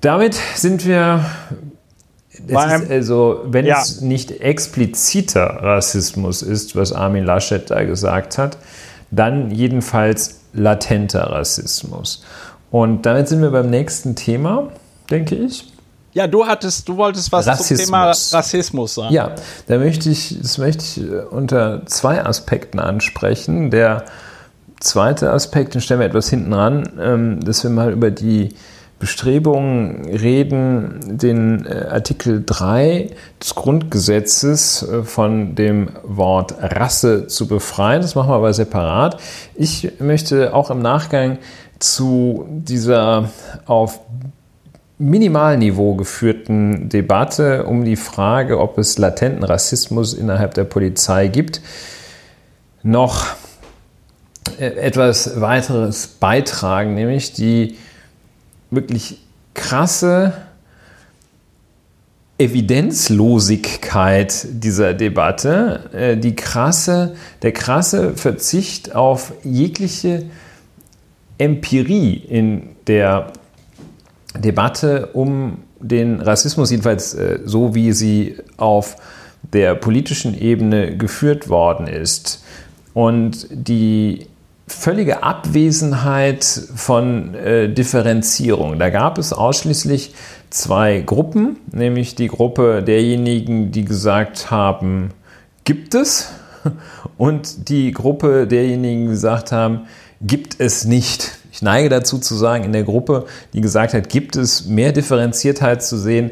[0.00, 1.24] Damit sind wir.
[2.52, 3.80] Also, wenn ja.
[3.80, 8.58] es nicht expliziter Rassismus ist, was Armin Laschet da gesagt hat,
[9.10, 12.24] dann jedenfalls latenter Rassismus.
[12.72, 14.68] Und damit sind wir beim nächsten Thema,
[15.10, 15.70] denke ich.
[16.14, 17.78] Ja, du hattest, du wolltest was Rassismus.
[17.78, 19.14] zum Thema Rassismus sagen.
[19.14, 19.34] Ja,
[19.66, 23.70] da möchte ich, das möchte ich äh, unter zwei Aspekten ansprechen.
[23.70, 24.04] Der
[24.80, 28.54] zweite Aspekt, den stellen wir etwas hinten ran, ähm, dass wir mal über die
[29.02, 33.10] Bestrebungen reden, den äh, Artikel 3
[33.42, 38.00] des Grundgesetzes äh, von dem Wort Rasse zu befreien.
[38.00, 39.20] Das machen wir aber separat.
[39.56, 41.38] Ich möchte auch im Nachgang
[41.82, 43.30] zu dieser
[43.66, 44.00] auf
[44.98, 51.60] Minimalniveau geführten Debatte um die Frage, ob es latenten Rassismus innerhalb der Polizei gibt,
[52.84, 53.26] noch
[54.58, 57.76] äh, etwas weiteres beitragen, nämlich die
[58.70, 59.18] wirklich
[59.54, 60.34] krasse
[62.38, 70.26] Evidenzlosigkeit dieser Debatte, äh, die krasse, der krasse Verzicht auf jegliche
[71.42, 73.32] Empirie in der
[74.38, 78.96] Debatte um den Rassismus, jedenfalls äh, so wie sie auf
[79.52, 82.44] der politischen Ebene geführt worden ist.
[82.94, 84.26] Und die
[84.68, 88.78] völlige Abwesenheit von äh, Differenzierung.
[88.78, 90.14] Da gab es ausschließlich
[90.50, 95.10] zwei Gruppen, nämlich die Gruppe derjenigen, die gesagt haben,
[95.64, 96.30] gibt es,
[97.18, 99.82] und die Gruppe derjenigen, die gesagt haben,
[100.22, 101.32] gibt es nicht.
[101.50, 105.82] Ich neige dazu zu sagen, in der Gruppe, die gesagt hat, gibt es mehr Differenziertheit
[105.82, 106.30] zu sehen,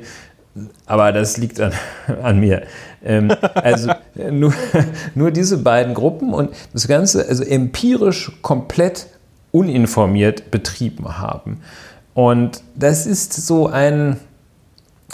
[0.87, 1.73] aber das liegt an,
[2.23, 2.63] an mir.
[3.05, 3.93] Ähm, also
[4.31, 4.55] nur,
[5.15, 9.07] nur diese beiden Gruppen und das Ganze also empirisch komplett
[9.53, 11.61] uninformiert betrieben haben.
[12.15, 14.19] Und das ist so ein,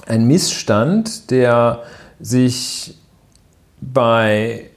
[0.06, 1.82] ein Missstand, der
[2.20, 2.98] sich
[3.80, 4.70] bei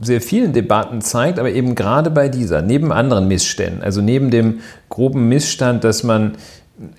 [0.00, 4.60] sehr vielen Debatten zeigt, aber eben gerade bei dieser, neben anderen Missständen, also neben dem
[4.88, 6.36] groben Missstand, dass man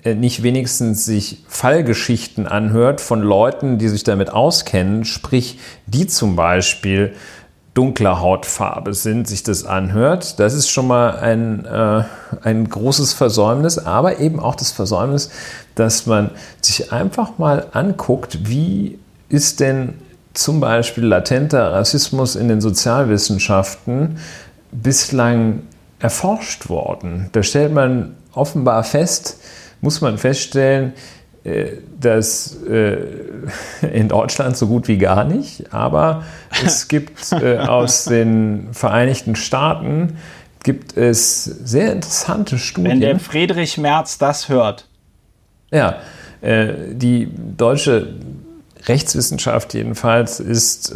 [0.04, 6.36] äh, nicht wenigstens sich Fallgeschichten anhört von Leuten, die sich damit auskennen, sprich die zum
[6.36, 7.14] Beispiel
[7.72, 10.38] dunkler Hautfarbe sind, sich das anhört.
[10.40, 12.02] Das ist schon mal ein, äh,
[12.42, 15.30] ein großes Versäumnis, aber eben auch das Versäumnis,
[15.74, 18.98] dass man sich einfach mal anguckt, wie
[19.28, 19.94] ist denn
[20.34, 24.18] zum Beispiel latenter Rassismus in den Sozialwissenschaften
[24.70, 25.62] bislang
[25.98, 27.28] erforscht worden.
[27.32, 29.40] Da stellt man offenbar fest,
[29.80, 30.92] muss man feststellen,
[31.44, 32.98] äh, das äh,
[33.92, 36.24] in Deutschland so gut wie gar nicht, aber
[36.64, 40.18] es gibt äh, aus den Vereinigten Staaten
[40.64, 42.92] gibt es sehr interessante Studien.
[42.92, 44.86] Wenn der Friedrich Merz das hört.
[45.70, 45.98] Ja,
[46.40, 48.14] die deutsche
[48.88, 50.94] Rechtswissenschaft jedenfalls ist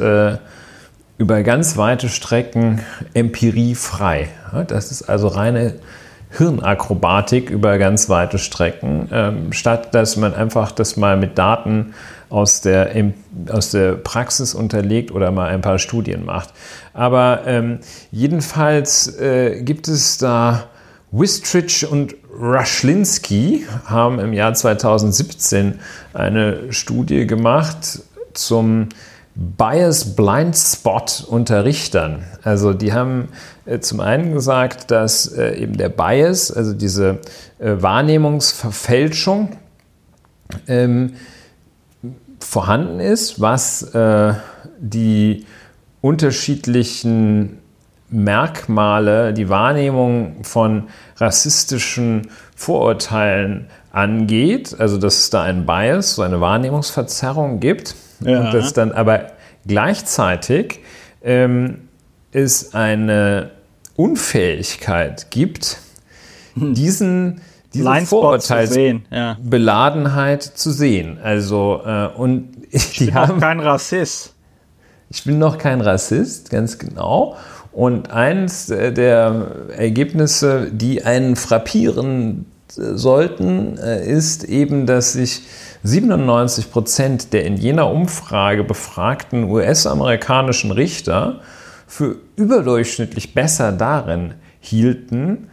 [1.18, 2.80] über ganz weite Strecken
[3.14, 4.28] empiriefrei.
[4.66, 5.74] Das ist also reine
[6.36, 11.94] Hirnakrobatik über ganz weite Strecken, ähm, statt dass man einfach das mal mit Daten
[12.30, 12.90] aus der,
[13.50, 16.50] aus der Praxis unterlegt oder mal ein paar Studien macht.
[16.94, 17.80] Aber ähm,
[18.10, 20.64] jedenfalls äh, gibt es da
[21.12, 25.78] Wistrich und Raschlinski haben im Jahr 2017
[26.14, 28.00] eine Studie gemacht
[28.32, 28.88] zum
[29.34, 32.24] Bias Blind Spot unter Richtern.
[32.42, 33.28] Also die haben
[33.66, 37.20] äh, zum einen gesagt, dass äh, eben der Bias, also diese
[37.58, 39.56] äh, Wahrnehmungsverfälschung,
[40.66, 41.14] ähm,
[42.40, 43.92] vorhanden ist, was
[44.78, 45.46] die
[46.02, 47.61] unterschiedlichen
[48.12, 56.40] Merkmale, die Wahrnehmung von rassistischen Vorurteilen angeht, also dass es da einen Bias, so eine
[56.40, 58.40] Wahrnehmungsverzerrung gibt ja.
[58.40, 59.32] und dass dann aber
[59.66, 60.80] gleichzeitig
[61.22, 61.88] ähm,
[62.32, 63.50] es eine
[63.96, 65.78] Unfähigkeit gibt,
[66.54, 66.74] hm.
[66.74, 67.40] diesen
[67.74, 70.54] diese Vorurteilsbeladenheit ja.
[70.54, 71.18] zu sehen.
[71.22, 74.34] Also äh, und ich bin haben, kein Rassist.
[75.08, 77.36] Ich bin noch kein Rassist, ganz genau.
[77.72, 79.46] Und eines der
[79.76, 85.42] Ergebnisse, die einen frappieren sollten, äh, ist eben, dass sich
[85.82, 91.40] 97 Prozent der in jener Umfrage befragten US-amerikanischen Richter
[91.86, 95.48] für überdurchschnittlich besser darin hielten,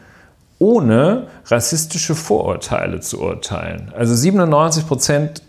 [0.59, 3.91] ohne rassistische Vorurteile zu urteilen.
[3.95, 5.41] Also 97 Prozent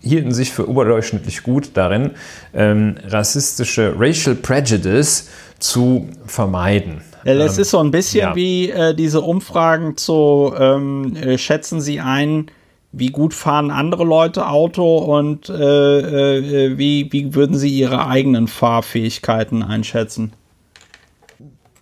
[0.00, 2.12] hielten sich für überdurchschnittlich gut darin,
[2.54, 5.28] ähm, rassistische Racial Prejudice
[5.58, 7.02] zu vermeiden.
[7.24, 8.36] Das ähm, ist so ein bisschen ja.
[8.36, 12.50] wie äh, diese Umfragen zu ähm, äh, schätzen Sie ein,
[12.92, 18.48] wie gut fahren andere Leute Auto und äh, äh, wie, wie würden Sie Ihre eigenen
[18.48, 20.32] Fahrfähigkeiten einschätzen?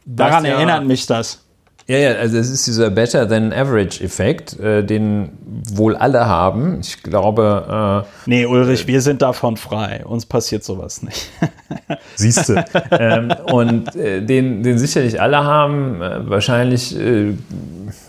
[0.07, 1.44] Daran ja, erinnert mich das.
[1.87, 5.33] Ja, ja, also es ist dieser Better than Average Effekt, äh, den
[5.75, 6.81] wohl alle haben.
[6.81, 8.05] Ich glaube.
[8.07, 10.03] Äh, nee, Ulrich, äh, wir sind davon frei.
[10.07, 11.31] Uns passiert sowas nicht.
[12.15, 12.65] Siehst du.
[12.91, 16.01] ähm, und äh, den, den sicherlich alle haben.
[16.01, 17.35] Äh, wahrscheinlich, äh,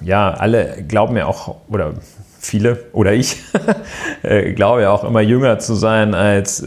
[0.02, 1.96] ja, alle glauben ja auch, oder
[2.40, 3.38] viele oder ich
[4.24, 6.64] äh, glaube ja auch immer jünger zu sein, als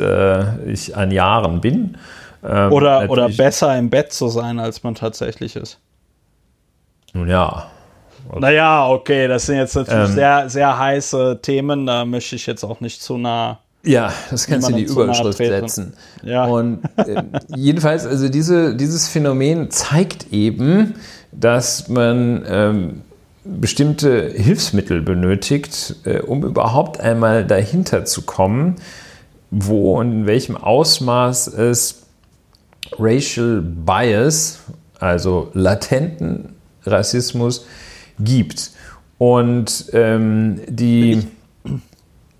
[0.66, 1.96] ich an Jahren bin.
[2.44, 5.78] Ähm, oder, oder besser im Bett zu sein, als man tatsächlich ist.
[7.12, 7.70] Nun ja.
[8.38, 12.64] Naja, okay, das sind jetzt natürlich ähm, sehr, sehr heiße Themen, da möchte ich jetzt
[12.64, 13.60] auch nicht zu nah.
[13.84, 15.94] Ja, das kannst du in die Überschrift setzen.
[16.22, 16.44] Ja.
[16.44, 17.22] Und äh,
[17.56, 20.96] jedenfalls, also diese, dieses Phänomen zeigt eben,
[21.32, 23.02] dass man ähm,
[23.44, 28.76] bestimmte Hilfsmittel benötigt, äh, um überhaupt einmal dahinter zu kommen,
[29.50, 32.02] wo und in welchem Ausmaß es
[32.98, 34.60] Racial Bias,
[34.98, 36.57] also latenten
[36.90, 37.66] Rassismus,
[38.18, 38.70] gibt.
[39.18, 41.26] Und ähm, die,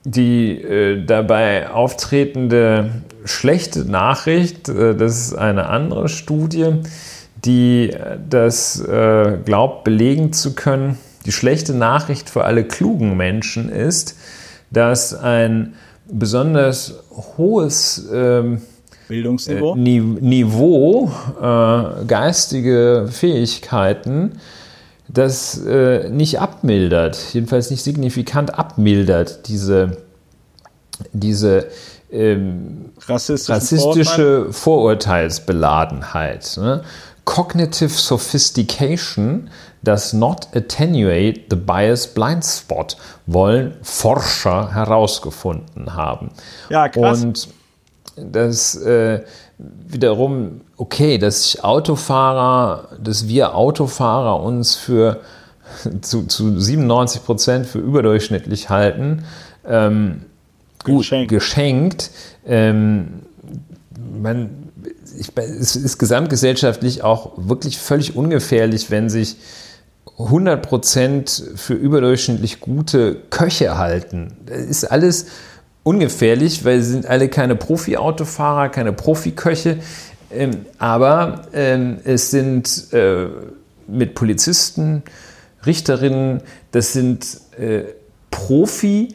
[0.04, 2.90] die äh, dabei auftretende
[3.24, 6.74] schlechte Nachricht, äh, das ist eine andere Studie,
[7.44, 7.92] die
[8.28, 10.98] das äh, glaubt belegen zu können.
[11.26, 14.16] Die schlechte Nachricht für alle klugen Menschen ist,
[14.70, 15.74] dass ein
[16.10, 17.04] besonders
[17.36, 18.62] hohes ähm,
[19.08, 24.40] Bildungsniveau, äh, Niveau, äh, geistige Fähigkeiten,
[25.08, 29.96] das äh, nicht abmildert, jedenfalls nicht signifikant abmildert, diese,
[31.12, 31.68] diese
[32.10, 36.56] ähm, rassistische Vorurteilsbeladenheit.
[36.58, 36.82] Ne?
[37.24, 39.50] Cognitive Sophistication
[39.82, 42.96] does not attenuate the bias blind spot,
[43.26, 46.30] wollen Forscher herausgefunden haben.
[46.68, 47.22] Ja, krass.
[47.22, 47.48] Und
[48.30, 49.20] das äh,
[49.58, 55.20] wiederum, okay, dass Autofahrer, dass wir Autofahrer uns für
[56.00, 59.24] zu, zu 97 Prozent für überdurchschnittlich halten,
[59.66, 60.22] ähm,
[60.84, 61.30] gut, geschenkt.
[61.30, 62.10] geschenkt
[62.46, 63.22] ähm,
[64.20, 64.70] man,
[65.18, 69.36] ich, es ist gesamtgesellschaftlich auch wirklich völlig ungefährlich, wenn sich
[70.18, 74.36] 100 Prozent für überdurchschnittlich gute Köche halten.
[74.46, 75.26] Das ist alles
[75.88, 79.78] ungefährlich, weil sie sind alle keine Profi-Autofahrer, keine Profiköche,
[80.30, 83.26] ähm, aber ähm, es sind äh,
[83.86, 85.02] mit Polizisten,
[85.64, 87.26] Richterinnen, das sind
[87.58, 87.84] äh,
[88.30, 89.14] Profi-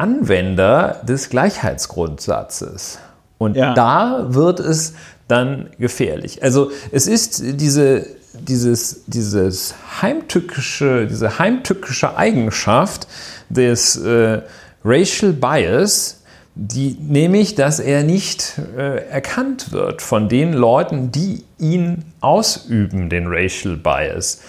[0.00, 2.98] Anwender des Gleichheitsgrundsatzes.
[3.36, 3.74] Und ja.
[3.74, 4.94] da wird es
[5.28, 6.42] dann gefährlich.
[6.42, 13.08] Also es ist diese, dieses, dieses heimtückische, diese heimtückische Eigenschaft
[13.50, 14.40] des äh,
[14.84, 16.22] Racial Bias,
[16.54, 23.26] die nämlich, dass er nicht äh, erkannt wird von den Leuten, die ihn ausüben, den
[23.28, 24.40] Racial Bias.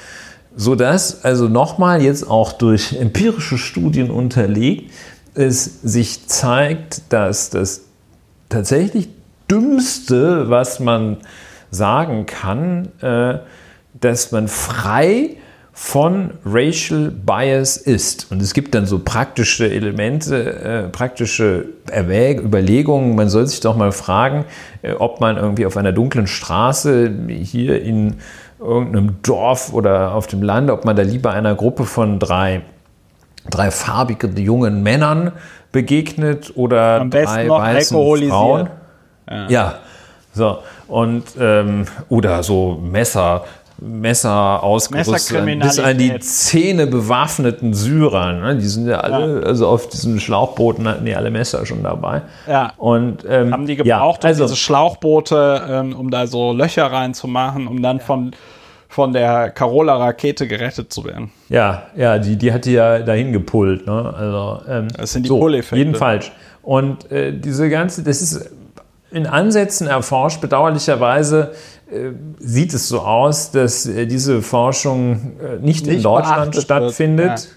[0.55, 4.91] Sodass also nochmal jetzt auch durch empirische Studien unterlegt,
[5.33, 7.81] es sich zeigt, dass das
[8.49, 9.09] tatsächlich
[9.49, 11.17] Dümmste, was man
[11.71, 13.39] sagen kann, äh,
[13.99, 15.37] dass man frei
[15.73, 18.31] von Racial Bias ist.
[18.31, 23.15] Und es gibt dann so praktische Elemente, äh, praktische Erwäg Überlegungen.
[23.15, 24.45] Man soll sich doch mal fragen,
[24.81, 28.17] äh, ob man irgendwie auf einer dunklen Straße hier in
[28.59, 32.61] irgendeinem Dorf oder auf dem Land, ob man da lieber einer Gruppe von drei,
[33.49, 35.31] drei farbigen jungen Männern
[35.71, 37.97] begegnet oder Am drei weißen
[38.29, 38.69] Frauen.
[39.29, 39.49] Ja.
[39.49, 39.75] ja.
[40.33, 40.59] so.
[40.87, 43.45] Und, ähm, oder so Messer,
[43.81, 48.33] Messer ausgerüstet, bis an die Zähne bewaffneten Syrer.
[48.33, 48.57] Ne?
[48.57, 49.47] Die sind ja alle, ja.
[49.47, 52.21] also auf diesen Schlauchbooten hatten die alle Messer schon dabei.
[52.47, 52.73] Ja.
[52.77, 56.91] Und, ähm, Haben die gebraucht, ja, also, um diese Schlauchboote, ähm, um da so Löcher
[56.91, 58.31] reinzumachen, um dann von
[58.87, 61.31] von der Carola-Rakete gerettet zu werden.
[61.47, 63.87] Ja, ja, die, die hat die ja dahin gepullt.
[63.87, 64.13] Ne?
[64.13, 65.77] Also, ähm, das sind die so, Pull-Effekte.
[65.77, 66.29] Jedenfalls.
[66.61, 68.51] Und äh, diese ganze, das ist
[69.09, 70.41] in Ansätzen erforscht.
[70.41, 71.55] Bedauerlicherweise äh,
[72.39, 77.49] sieht es so aus, dass äh, diese Forschung äh, nicht, nicht, in Deutschland stattfindet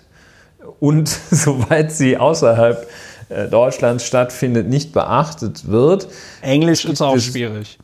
[0.59, 0.67] ja.
[0.81, 2.87] und soweit sie außerhalb
[3.29, 6.09] äh, Deutschlands stattfindet, nicht beachtet wird.
[6.43, 7.79] Englisch ist auch schwierig.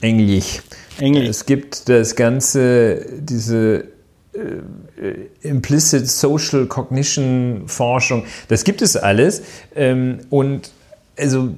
[0.00, 0.62] Englisch.
[0.98, 1.28] Englisch.
[1.28, 3.84] Es gibt das ganze, diese
[4.32, 9.42] äh, Implicit Social Cognition Forschung, das gibt es alles.
[9.74, 10.70] Ähm, und
[11.18, 11.54] also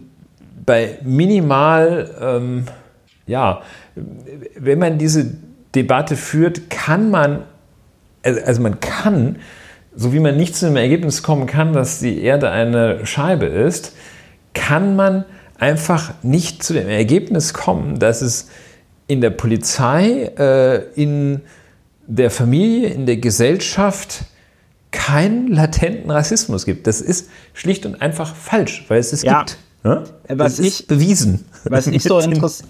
[0.64, 2.64] bei minimal, ähm,
[3.26, 3.62] ja,
[3.96, 5.32] wenn man diese
[5.74, 7.44] Debatte führt, kann man,
[8.22, 9.36] also, also man kann,
[9.94, 13.94] so wie man nicht zu dem Ergebnis kommen kann, dass die Erde eine Scheibe ist,
[14.54, 15.24] kann man
[15.58, 18.48] einfach nicht zu dem Ergebnis kommen, dass es
[19.06, 21.42] in der Polizei, äh, in
[22.06, 24.24] der Familie, in der Gesellschaft
[24.90, 26.86] keinen latenten Rassismus gibt.
[26.86, 29.40] Das ist schlicht und einfach falsch, weil es es ja.
[29.40, 29.58] gibt.
[29.82, 30.04] Ne?
[30.28, 31.44] Was das ich, bewiesen.
[31.64, 32.68] Was ich so interessant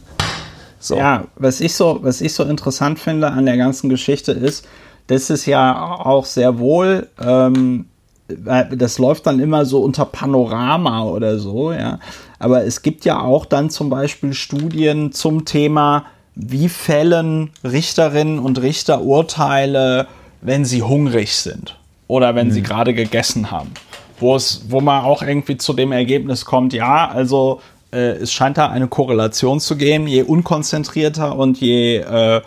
[0.79, 0.97] so.
[0.97, 4.66] Ja, was ich, so, was ich so interessant finde an der ganzen Geschichte ist,
[5.07, 7.87] das ist ja auch sehr wohl, ähm,
[8.29, 12.01] das läuft dann immer so unter Panorama oder so, ja.
[12.39, 18.61] Aber es gibt ja auch dann zum Beispiel Studien zum Thema wie fällen Richterinnen und
[18.61, 20.07] Richter Urteile,
[20.43, 22.53] wenn sie hungrig sind oder wenn mhm.
[22.53, 23.72] sie gerade gegessen haben.
[24.18, 27.61] Wo es, wo man auch irgendwie zu dem Ergebnis kommt, ja, also
[27.93, 32.43] äh, es scheint da eine Korrelation zu geben, je unkonzentrierter und je äh, äh,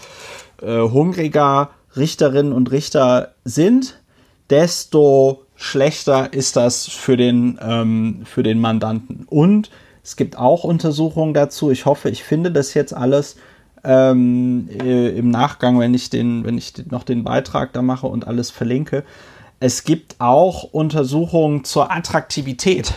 [0.81, 3.99] hungriger Richterinnen und Richter sind,
[4.49, 9.25] desto schlechter ist das für den, ähm, für den Mandanten.
[9.27, 9.69] Und
[10.03, 11.71] es gibt auch Untersuchungen dazu.
[11.71, 13.35] Ich hoffe, ich finde das jetzt alles
[13.83, 18.27] ähm, äh, im Nachgang, wenn ich, den, wenn ich noch den Beitrag da mache und
[18.27, 19.03] alles verlinke.
[19.59, 22.93] Es gibt auch Untersuchungen zur Attraktivität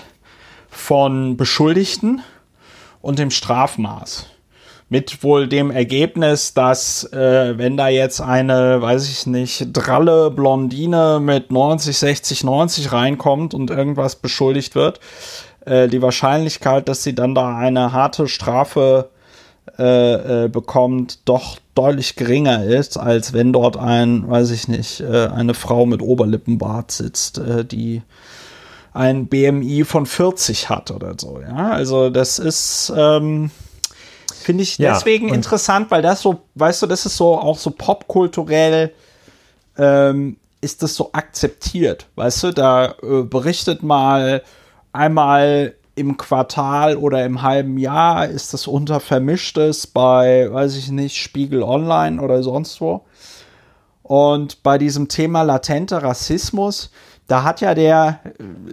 [0.71, 2.23] von Beschuldigten
[3.03, 4.27] und dem Strafmaß.
[4.89, 11.19] Mit wohl dem Ergebnis, dass äh, wenn da jetzt eine, weiß ich nicht, dralle Blondine
[11.21, 15.01] mit 90, 60, 90 reinkommt und irgendwas beschuldigt wird,
[15.65, 19.09] äh, die Wahrscheinlichkeit, dass sie dann da eine harte Strafe
[19.79, 25.29] äh, äh, bekommt, doch deutlich geringer ist, als wenn dort ein, weiß ich nicht, äh,
[25.29, 28.03] eine Frau mit Oberlippenbart sitzt, äh, die
[28.95, 31.41] ein BMI von 40 hat oder so.
[31.41, 33.51] Ja, also das ist, ähm,
[34.35, 37.71] finde ich ja, deswegen interessant, weil das so, weißt du, das ist so auch so
[37.71, 38.93] popkulturell.
[39.79, 44.43] Ähm, ist das so akzeptiert, weißt du, da äh, berichtet mal
[44.93, 51.17] einmal im Quartal oder im halben Jahr ist das unter Vermischtes bei, weiß ich nicht,
[51.17, 53.05] Spiegel Online oder sonst wo.
[54.03, 56.91] Und bei diesem Thema latenter Rassismus,
[57.29, 58.21] da hat ja der,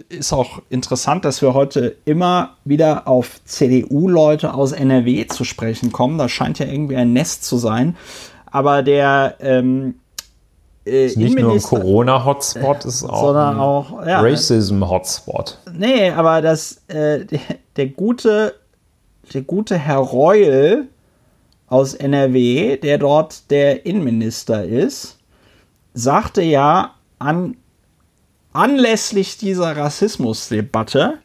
[0.08, 5.92] äh, ist auch interessant, dass wir heute immer wieder auf CDU-Leute aus NRW zu sprechen
[5.92, 6.18] kommen.
[6.18, 7.96] Das scheint ja irgendwie ein Nest zu sein.
[8.50, 9.94] Aber der ähm,
[10.84, 15.58] äh, ist nicht nur ein Corona-Hotspot, ist auch sondern ein auch ja, Racism-Hotspot.
[15.72, 17.40] Nee, aber das, äh, der,
[17.76, 18.54] der, gute,
[19.32, 20.88] der gute Herr Reul
[21.68, 25.18] aus NRW, der dort der Innenminister ist,
[25.94, 27.56] sagte ja an
[28.52, 31.18] anlässlich dieser Rassismusdebatte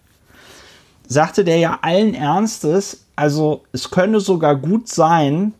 [1.08, 5.54] sagte der ja allen Ernstes, also es könne sogar gut sein,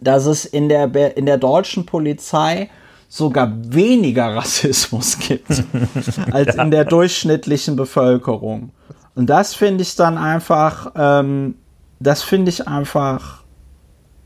[0.00, 2.70] dass es in der, in der deutschen Polizei
[3.08, 5.50] sogar weniger Rassismus gibt
[6.30, 8.70] als in der durchschnittlichen Bevölkerung.
[9.14, 11.56] Und das finde ich dann einfach, ähm,
[12.00, 13.42] das finde ich einfach,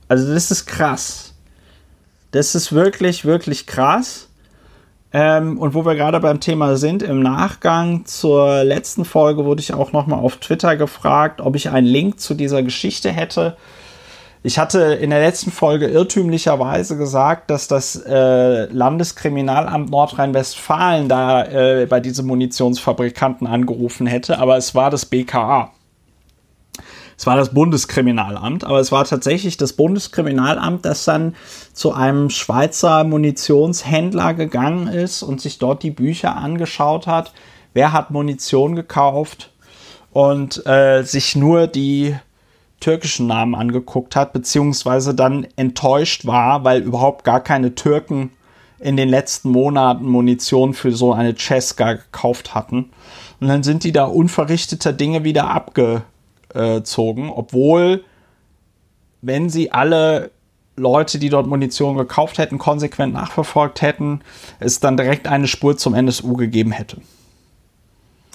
[0.09, 1.35] also das ist krass.
[2.31, 4.26] Das ist wirklich, wirklich krass.
[5.13, 9.73] Ähm, und wo wir gerade beim Thema sind, im Nachgang zur letzten Folge wurde ich
[9.73, 13.57] auch noch mal auf Twitter gefragt, ob ich einen Link zu dieser Geschichte hätte.
[14.43, 21.87] Ich hatte in der letzten Folge irrtümlicherweise gesagt, dass das äh, Landeskriminalamt Nordrhein-Westfalen da äh,
[21.87, 25.73] bei diesem Munitionsfabrikanten angerufen hätte, aber es war das BKA.
[27.19, 31.35] Es war das Bundeskriminalamt, aber es war tatsächlich das Bundeskriminalamt, das dann
[31.77, 37.35] zu einem Schweizer Munitionshändler gegangen ist und sich dort die Bücher angeschaut hat.
[37.74, 39.53] Wer hat Munition gekauft?
[40.11, 42.16] Und äh, sich nur die
[42.81, 48.31] türkischen Namen angeguckt hat, beziehungsweise dann enttäuscht war, weil überhaupt gar keine Türken
[48.79, 52.91] in den letzten Monaten Munition für so eine Cesca gekauft hatten.
[53.39, 56.03] Und dann sind die da unverrichteter Dinge wieder abge
[56.49, 58.03] gezogen, obwohl,
[59.20, 60.31] wenn sie alle
[60.77, 64.20] Leute, die dort Munition gekauft hätten, konsequent nachverfolgt hätten,
[64.61, 66.99] es dann direkt eine Spur zum NSU gegeben hätte.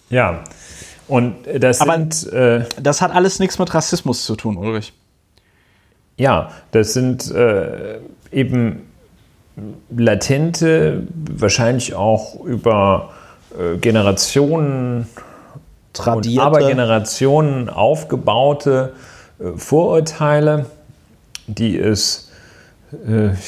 [0.09, 0.43] Ja,
[1.07, 2.31] und das Aber sind.
[2.33, 4.93] Äh, das hat alles nichts mit Rassismus zu tun, Ulrich.
[6.17, 7.99] Ja, das sind äh,
[8.31, 8.87] eben
[9.95, 13.11] latente, wahrscheinlich auch über
[13.57, 15.07] äh, Generationen
[15.93, 16.41] tradierte.
[16.41, 18.93] aber Generationen aufgebaute
[19.39, 20.65] äh, Vorurteile,
[21.47, 22.30] die es äh,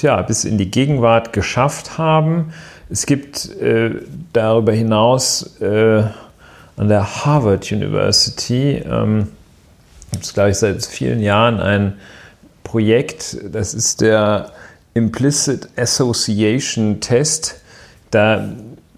[0.01, 2.53] ja, bis in die Gegenwart geschafft haben.
[2.89, 3.91] Es gibt äh,
[4.33, 6.03] darüber hinaus äh,
[6.77, 9.29] an der Harvard University, ähm,
[10.11, 11.93] gibt es glaube ich seit vielen Jahren ein
[12.63, 14.51] Projekt, das ist der
[14.93, 17.61] Implicit Association Test.
[18.11, 18.49] Da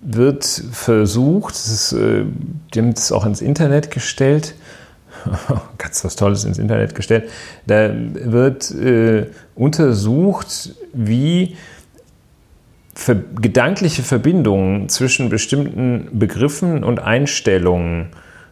[0.01, 2.25] wird versucht, das ist, äh,
[2.73, 4.55] die haben es auch ins Internet gestellt,
[5.77, 7.29] ganz was Tolles ins Internet gestellt,
[7.67, 11.55] da wird äh, untersucht, wie
[12.93, 18.07] ver gedankliche Verbindungen zwischen bestimmten Begriffen und Einstellungen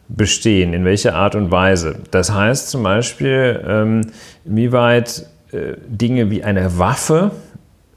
[0.10, 2.00] bestehen, in welcher Art und Weise.
[2.12, 4.02] Das heißt zum Beispiel, ähm,
[4.46, 7.32] inwieweit äh, Dinge wie eine Waffe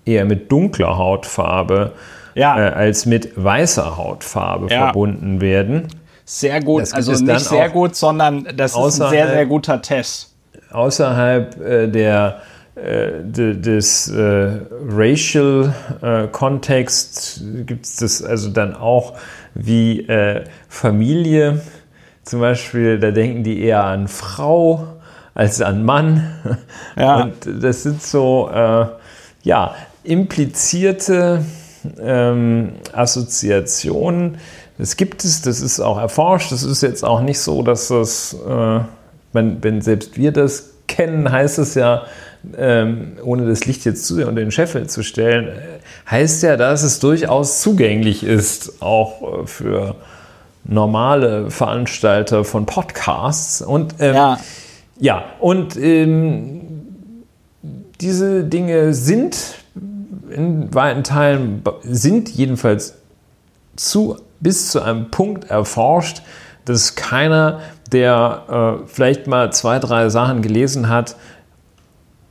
[0.04, 1.92] eher mit dunkler Hautfarbe
[2.34, 2.56] ja.
[2.58, 4.84] äh, als mit weißer Hautfarbe ja.
[4.84, 5.88] verbunden werden.
[6.28, 10.34] Sehr gut, also nicht sehr gut, sondern das ist ein sehr, sehr guter Test.
[10.72, 12.42] Außerhalb äh, der
[12.74, 14.58] äh, des äh,
[14.90, 15.72] Racial
[16.02, 19.14] äh, Kontext gibt es das also dann auch
[19.54, 21.62] wie äh, Familie.
[22.24, 24.84] Zum Beispiel, da denken die eher an Frau
[25.32, 26.34] als an Mann.
[26.98, 27.24] Ja.
[27.24, 28.86] Und das sind so, äh,
[29.42, 31.44] ja, implizierte
[32.00, 34.38] ähm, Assoziationen.
[34.78, 36.52] Das gibt es, das ist auch erforscht.
[36.52, 38.80] Das ist jetzt auch nicht so, dass das, äh,
[39.32, 42.04] wenn, wenn selbst wir das kennen, heißt es ja,
[42.56, 46.56] ähm, ohne das Licht jetzt zu sehr unter den Scheffel zu stellen, äh, heißt ja,
[46.56, 49.96] dass es durchaus zugänglich ist, auch äh, für
[50.64, 53.62] normale Veranstalter von Podcasts.
[53.62, 54.38] Und ähm, ja.
[54.98, 56.60] ja, und ähm,
[58.00, 59.36] diese Dinge sind
[60.30, 62.94] in weiten Teilen sind jedenfalls
[63.76, 64.16] zu,
[64.46, 66.22] bis zu einem Punkt erforscht,
[66.66, 71.16] dass keiner, der äh, vielleicht mal zwei, drei Sachen gelesen hat,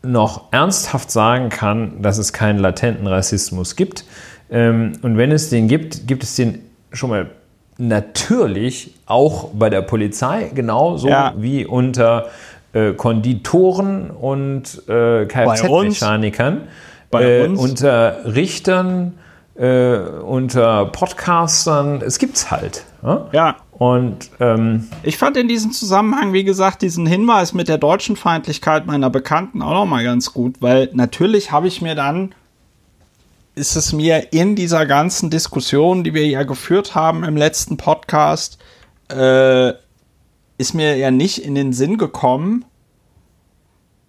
[0.02, 4.06] noch ernsthaft sagen kann, dass es keinen latenten Rassismus gibt.
[4.50, 6.62] Ähm, und wenn es den gibt, gibt es den
[6.94, 7.32] schon mal
[7.78, 11.34] natürlich auch bei der Polizei, genauso ja.
[11.36, 12.28] wie unter
[12.72, 16.62] äh, Konditoren und äh, Kfz-Mechanikern
[17.12, 19.16] äh, unter Richtern,
[19.56, 22.86] äh, unter Podcastern, es gibt's halt.
[23.04, 23.28] Ja.
[23.32, 23.56] ja.
[23.72, 28.86] Und ähm, ich fand in diesem Zusammenhang, wie gesagt, diesen Hinweis mit der deutschen Feindlichkeit
[28.86, 32.34] meiner Bekannten auch noch mal ganz gut, weil natürlich habe ich mir dann
[33.56, 38.58] ist es mir in dieser ganzen Diskussion, die wir ja geführt haben im letzten Podcast,
[39.10, 39.70] äh,
[40.58, 42.66] ist mir ja nicht in den Sinn gekommen,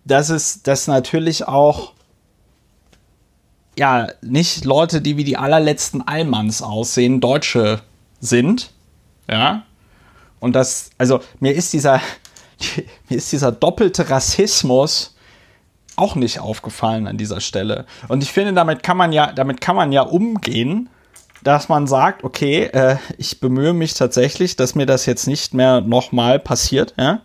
[0.05, 1.93] dass es das natürlich auch
[3.79, 7.81] ja, nicht Leute, die wie die allerletzten Allmanns aussehen, Deutsche
[8.21, 8.71] sind.
[9.29, 9.63] Ja.
[10.41, 12.01] Und das, also mir ist dieser,
[13.09, 15.17] mir ist dieser doppelte Rassismus
[15.97, 17.87] auch nicht aufgefallen an dieser Stelle.
[18.09, 20.89] Und ich finde, damit kann man ja, damit kann man ja umgehen,
[21.43, 25.81] dass man sagt, okay, äh, ich bemühe mich tatsächlich, dass mir das jetzt nicht mehr
[25.81, 26.95] nochmal passiert.
[26.99, 27.21] Ja?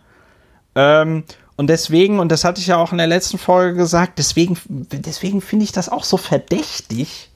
[0.74, 1.24] Ähm,
[1.56, 5.40] und deswegen, und das hatte ich ja auch in der letzten Folge gesagt, deswegen, deswegen
[5.40, 7.30] finde ich das auch so verdächtig,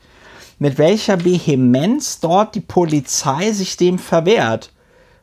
[0.58, 4.72] mit welcher Vehemenz dort die Polizei sich dem verwehrt.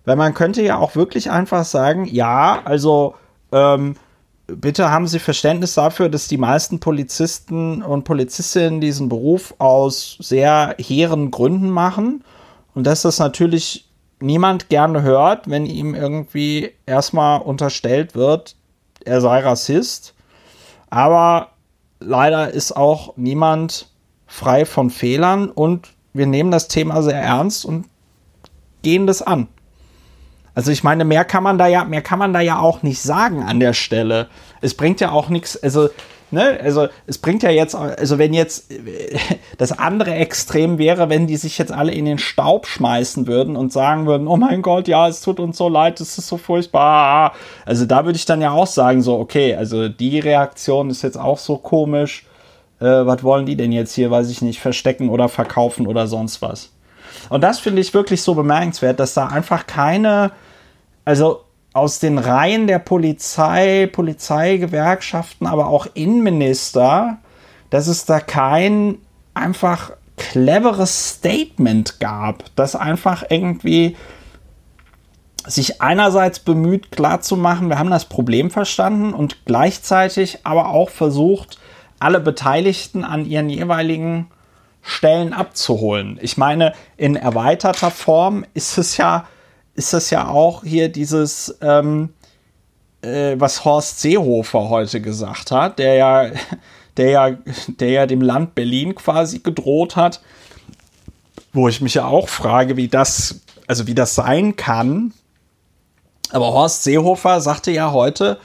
[0.05, 3.15] Weil man könnte ja auch wirklich einfach sagen, ja, also
[3.51, 3.95] ähm,
[4.47, 10.75] bitte haben Sie Verständnis dafür, dass die meisten Polizisten und Polizistinnen diesen Beruf aus sehr
[10.77, 12.23] hehren Gründen machen
[12.75, 13.87] und dass das natürlich
[14.19, 18.55] niemand gerne hört, wenn ihm irgendwie erstmal unterstellt wird,
[19.05, 20.13] er sei Rassist.
[20.89, 21.49] Aber
[21.99, 23.89] leider ist auch niemand
[24.27, 27.85] frei von Fehlern und wir nehmen das Thema sehr ernst und
[28.81, 29.47] gehen das an.
[30.55, 33.01] Also ich meine, mehr kann man da ja, mehr kann man da ja auch nicht
[33.01, 34.27] sagen an der Stelle.
[34.61, 35.89] Es bringt ja auch nichts, also,
[36.33, 38.71] ne, also es bringt ja jetzt, also wenn jetzt
[39.57, 43.71] das andere Extrem wäre, wenn die sich jetzt alle in den Staub schmeißen würden und
[43.71, 47.33] sagen würden, oh mein Gott, ja, es tut uns so leid, es ist so furchtbar.
[47.65, 51.17] Also da würde ich dann ja auch sagen, so, okay, also die Reaktion ist jetzt
[51.17, 52.25] auch so komisch.
[52.79, 56.41] Äh, was wollen die denn jetzt hier, weiß ich nicht, verstecken oder verkaufen oder sonst
[56.41, 56.71] was?
[57.29, 60.31] Und das finde ich wirklich so bemerkenswert, dass da einfach keine,
[61.05, 61.41] also
[61.73, 67.17] aus den Reihen der Polizei, Polizeigewerkschaften, aber auch Innenminister,
[67.69, 68.99] dass es da kein
[69.33, 73.97] einfach cleveres Statement gab, das einfach irgendwie
[75.45, 81.59] sich einerseits bemüht klarzumachen, wir haben das Problem verstanden und gleichzeitig aber auch versucht,
[81.99, 84.27] alle Beteiligten an ihren jeweiligen
[84.81, 86.19] Stellen abzuholen.
[86.21, 89.25] Ich meine, in erweiterter Form ist es ja,
[89.75, 92.09] ist es ja auch hier dieses, ähm,
[93.01, 96.31] äh, was Horst Seehofer heute gesagt hat, der ja,
[96.97, 97.31] der ja,
[97.67, 100.21] der ja dem Land Berlin quasi gedroht hat,
[101.51, 105.13] wo ich mich ja auch frage, wie das, also wie das sein kann.
[106.31, 108.39] Aber Horst Seehofer sagte ja heute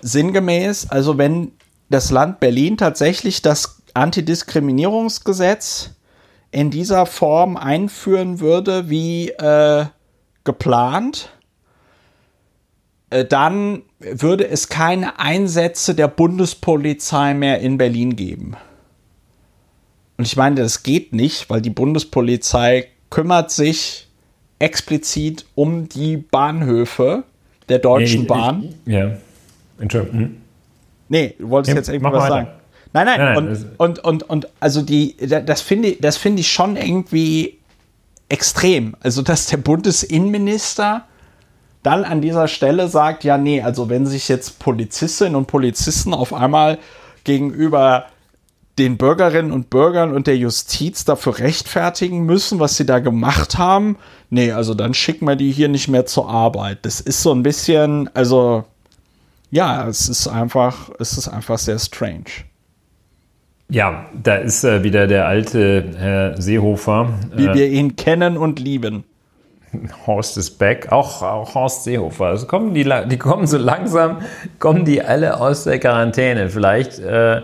[0.00, 1.52] sinngemäß, also wenn
[1.90, 5.90] das Land Berlin tatsächlich das Antidiskriminierungsgesetz
[6.50, 9.86] in dieser Form einführen würde wie äh,
[10.48, 11.30] geplant,
[13.10, 18.56] äh, dann würde es keine Einsätze der Bundespolizei mehr in Berlin geben.
[20.16, 24.08] Und ich meine, das geht nicht, weil die Bundespolizei kümmert sich
[24.58, 27.24] explizit um die Bahnhöfe
[27.68, 28.74] der Deutschen Bahn.
[28.86, 29.18] Ja,
[29.78, 30.18] Entschuldigung.
[30.18, 30.36] Hm?
[31.10, 32.48] Nee, du wolltest ja, jetzt irgendwas sagen.
[32.94, 36.50] Nein, nein, nein, und, und, und, und, also die, das finde ich, das finde ich
[36.50, 37.57] schon irgendwie
[38.28, 38.96] extrem.
[39.00, 41.04] Also, dass der Bundesinnenminister
[41.82, 46.32] dann an dieser Stelle sagt, ja, nee, also wenn sich jetzt Polizistinnen und Polizisten auf
[46.32, 46.78] einmal
[47.24, 48.06] gegenüber
[48.78, 53.96] den Bürgerinnen und Bürgern und der Justiz dafür rechtfertigen müssen, was sie da gemacht haben,
[54.30, 56.78] nee, also dann schicken wir die hier nicht mehr zur Arbeit.
[56.82, 58.64] Das ist so ein bisschen, also
[59.50, 62.47] ja, es ist einfach, es ist einfach sehr strange.
[63.70, 67.10] Ja, da ist äh, wieder der alte Herr Seehofer.
[67.34, 69.04] Wie äh, wir ihn kennen und lieben.
[70.06, 72.26] Horst ist back, auch, auch Horst Seehofer.
[72.26, 74.22] Also kommen die, die kommen so langsam,
[74.58, 76.48] kommen die alle aus der Quarantäne.
[76.48, 77.42] Vielleicht, äh, äh,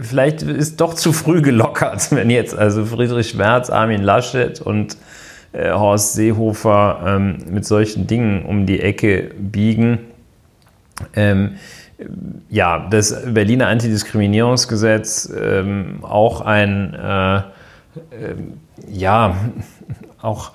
[0.00, 4.96] vielleicht ist doch zu früh gelockert, wenn jetzt also Friedrich Merz, Armin Laschet und
[5.52, 9.98] äh, Horst Seehofer ähm, mit solchen Dingen um die Ecke biegen.
[11.14, 11.56] Ähm,
[12.48, 17.42] ja, das Berliner Antidiskriminierungsgesetz ähm, auch ein, äh, äh,
[18.88, 19.36] ja,
[20.20, 20.52] auch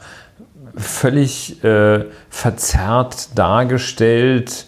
[0.75, 4.65] völlig äh, verzerrt dargestellt.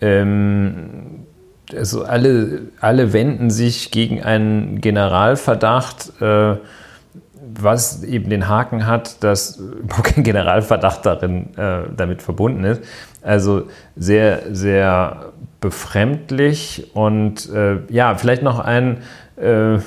[0.00, 1.26] Ähm,
[1.76, 6.56] also alle, alle wenden sich gegen einen Generalverdacht, äh,
[7.60, 12.82] was eben den Haken hat, dass überhaupt kein Generalverdacht darin äh, damit verbunden ist.
[13.22, 18.98] Also sehr, sehr befremdlich und äh, ja, vielleicht noch ein,
[19.36, 19.78] äh,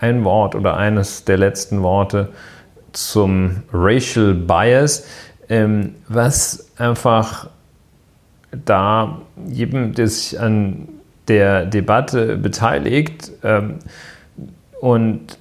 [0.00, 2.28] ein Wort oder eines der letzten Worte
[2.92, 5.06] zum Racial Bias,
[5.48, 7.48] ähm, was einfach
[8.64, 10.88] da jedem, der sich an
[11.26, 13.78] der Debatte beteiligt ähm,
[14.80, 15.38] und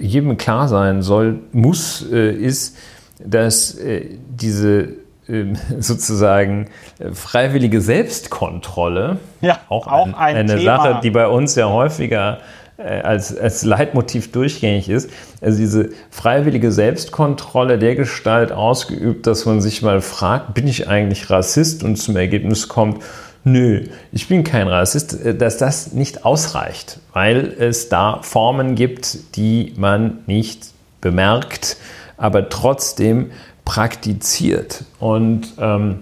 [0.00, 2.76] jedem klar sein soll, muss, äh, ist,
[3.24, 5.03] dass äh, diese
[5.78, 6.68] sozusagen
[6.98, 9.18] äh, freiwillige Selbstkontrolle.
[9.40, 10.76] Ja, auch, auch ein, ein eine Thema.
[10.76, 12.38] Sache, die bei uns ja häufiger
[12.76, 15.10] äh, als, als Leitmotiv durchgängig ist.
[15.40, 21.30] Also diese freiwillige Selbstkontrolle der Gestalt ausgeübt, dass man sich mal fragt, bin ich eigentlich
[21.30, 23.02] Rassist und zum Ergebnis kommt,
[23.46, 29.36] Nö, ich bin kein Rassist, äh, dass das nicht ausreicht, weil es da Formen gibt,
[29.36, 30.68] die man nicht
[31.02, 31.76] bemerkt,
[32.16, 33.30] aber trotzdem
[33.64, 34.84] praktiziert.
[34.98, 36.00] Und ähm,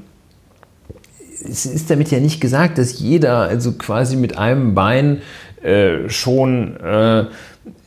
[1.44, 5.22] es ist damit ja nicht gesagt, dass jeder also quasi mit einem Bein
[5.62, 7.26] äh, schon äh,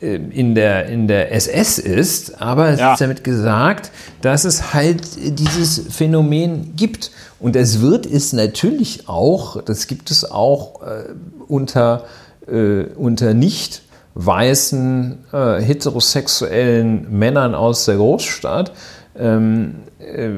[0.00, 2.92] in, der, in der SS ist, aber es ja.
[2.92, 3.90] ist damit gesagt,
[4.22, 5.02] dass es halt
[5.38, 7.10] dieses Phänomen gibt.
[7.38, 11.12] Und es wird es natürlich auch, das gibt es auch äh,
[11.48, 12.04] unter,
[12.46, 13.82] äh, unter nicht
[14.14, 18.72] weißen äh, heterosexuellen Männern aus der Großstadt,
[19.18, 20.30] ähm, äh,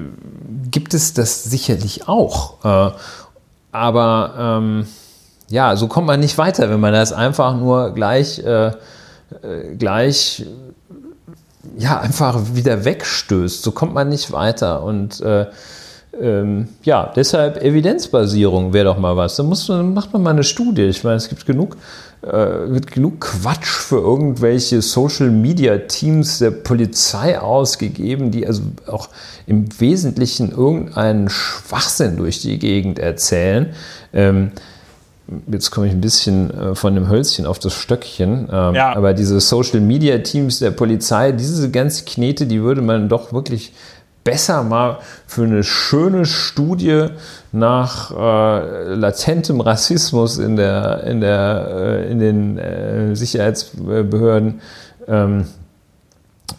[0.70, 2.64] gibt es das sicherlich auch.
[2.64, 2.93] Äh,
[3.72, 4.87] aber ähm,
[5.49, 8.72] ja, so kommt man nicht weiter, wenn man das einfach nur gleich, äh,
[9.79, 10.47] gleich
[11.76, 13.62] ja, einfach wieder wegstößt.
[13.62, 14.83] So kommt man nicht weiter.
[14.83, 15.22] Und
[16.20, 19.37] ähm, ja, deshalb Evidenzbasierung wäre doch mal was.
[19.37, 20.85] Da muss macht man mal eine Studie.
[20.85, 21.76] Ich meine, es gibt genug,
[22.23, 29.09] äh, genug Quatsch für irgendwelche Social Media Teams der Polizei ausgegeben, die also auch
[29.47, 33.73] im Wesentlichen irgendeinen Schwachsinn durch die Gegend erzählen.
[34.12, 34.51] Ähm,
[35.47, 38.97] jetzt komme ich ein bisschen äh, von dem Hölzchen auf das Stöckchen, ähm, ja.
[38.97, 43.73] aber diese Social Media Teams der Polizei, diese ganze Knete, die würde man doch wirklich
[44.29, 47.07] besser mal für eine schöne Studie
[47.51, 54.61] nach äh, latentem Rassismus in, der, in, der, äh, in den äh, Sicherheitsbehörden
[55.07, 55.47] ähm,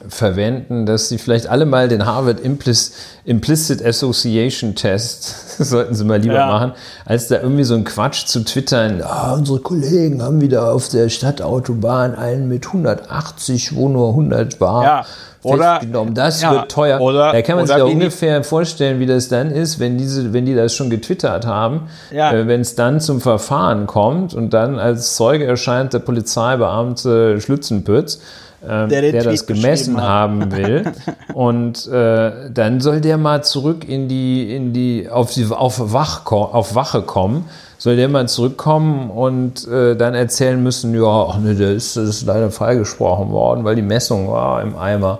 [0.07, 2.77] verwenden, dass sie vielleicht alle mal den Harvard Implic
[3.25, 6.47] Implicit Association Test sollten sie mal lieber ja.
[6.47, 6.73] machen,
[7.05, 9.01] als da irgendwie so ein Quatsch zu twittern.
[9.03, 14.83] Ah, unsere Kollegen haben wieder auf der Stadtautobahn einen mit 180, wo nur 100 war.
[14.83, 15.05] Ja
[15.43, 15.79] oder.
[16.13, 16.99] Das ja, wird teuer.
[16.99, 20.45] Oder, da kann man sich ja ungefähr vorstellen, wie das dann ist, wenn, diese, wenn
[20.45, 22.31] die das schon getwittert haben, ja.
[22.33, 28.19] äh, wenn es dann zum Verfahren kommt und dann als Zeuge erscheint der Polizeibeamte Schlützenpütz,
[28.61, 30.91] äh, der, der das gemessen haben will.
[31.33, 36.25] und äh, dann soll der mal zurück in die, in die, auf, die, auf, Wach,
[36.25, 37.45] auf Wache kommen
[37.79, 42.09] soll der mal zurückkommen und äh, dann erzählen müssen, ja, ach nee, der ist, das
[42.09, 45.19] ist leider freigesprochen worden, weil die Messung war im Eimer.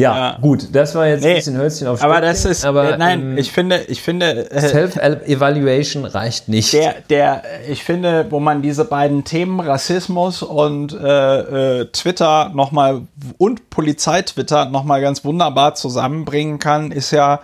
[0.00, 2.94] Ja, ja, gut, das war jetzt nee, ein bisschen Hölzchen auf Aber das ist, aber,
[2.94, 4.50] äh, nein, ähm, ich finde, ich finde.
[4.50, 6.72] Äh, Self-Evaluation reicht nicht.
[6.72, 13.02] Der, der, ich finde, wo man diese beiden Themen Rassismus und äh, äh, Twitter nochmal
[13.38, 17.40] und Polizei-Twitter nochmal ganz wunderbar zusammenbringen kann, ist ja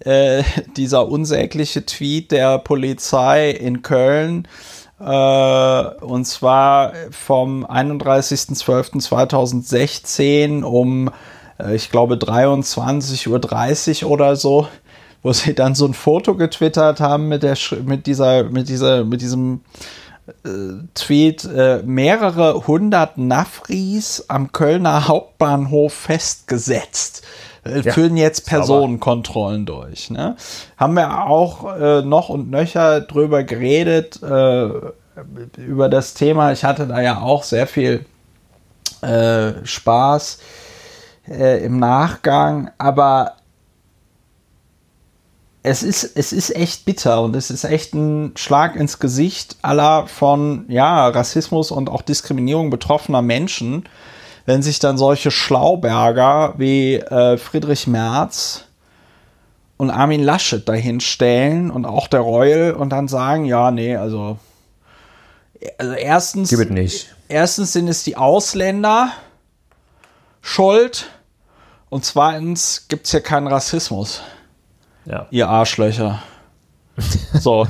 [0.00, 0.42] äh,
[0.76, 4.46] dieser unsägliche Tweet der Polizei in Köln.
[4.98, 11.10] Äh, und zwar vom 31.12.2016 um,
[11.72, 14.68] ich glaube, 23.30 Uhr oder so,
[15.22, 19.20] wo sie dann so ein Foto getwittert haben mit, der, mit, dieser, mit, dieser, mit
[19.20, 19.62] diesem
[20.26, 27.24] äh, Tweet äh, mehrere hundert Nafris am Kölner Hauptbahnhof festgesetzt.
[27.64, 30.10] Äh, ja, führen jetzt Personenkontrollen durch.
[30.10, 30.36] Ne?
[30.76, 34.68] Haben wir auch äh, noch und nöcher drüber geredet, äh,
[35.56, 36.52] über das Thema.
[36.52, 38.04] Ich hatte da ja auch sehr viel
[39.00, 40.38] äh, Spaß
[41.28, 43.36] äh, im Nachgang, aber
[45.62, 50.06] es ist, es ist echt bitter und es ist echt ein Schlag ins Gesicht aller
[50.06, 53.88] von ja, Rassismus und auch Diskriminierung betroffener Menschen
[54.46, 58.64] wenn sich dann solche Schlauberger wie äh, Friedrich Merz
[59.76, 64.38] und Armin Laschet dahin stellen und auch der Reul und dann sagen, ja, nee, also,
[65.76, 66.56] also erstens,
[67.28, 69.10] erstens sind es die Ausländer
[70.40, 71.10] schuld
[71.88, 74.22] und zweitens gibt es hier keinen Rassismus.
[75.04, 75.26] Ja.
[75.30, 76.22] Ihr Arschlöcher.
[77.38, 77.66] So.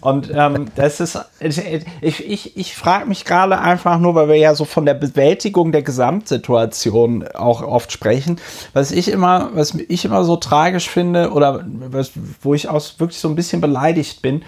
[0.00, 4.54] Und ähm, das ist, ich, ich, ich frage mich gerade einfach nur, weil wir ja
[4.54, 8.40] so von der Bewältigung der Gesamtsituation auch oft sprechen,
[8.72, 13.18] was ich immer, was ich immer so tragisch finde oder was, wo ich auch wirklich
[13.18, 14.44] so ein bisschen beleidigt bin,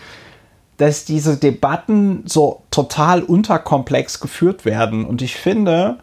[0.77, 5.05] dass diese Debatten so total unterkomplex geführt werden.
[5.05, 5.99] Und ich finde,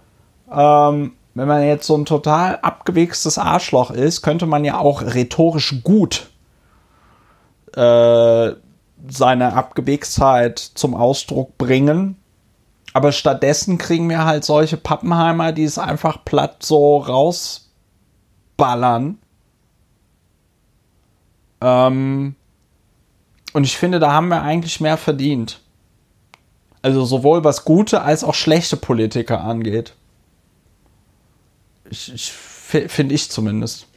[0.51, 5.81] ähm, wenn man jetzt so ein total abgewichstes Arschloch ist, könnte man ja auch rhetorisch
[5.83, 6.29] gut
[7.75, 8.51] äh,
[9.09, 12.17] seine Abgewichstheit zum Ausdruck bringen.
[12.93, 19.17] Aber stattdessen kriegen wir halt solche Pappenheimer, die es einfach platt so rausballern.
[21.61, 22.35] Ähm,
[23.53, 25.61] und ich finde, da haben wir eigentlich mehr verdient.
[26.83, 29.95] Also sowohl was gute als auch schlechte Politiker angeht.
[31.95, 33.87] Finde ich zumindest.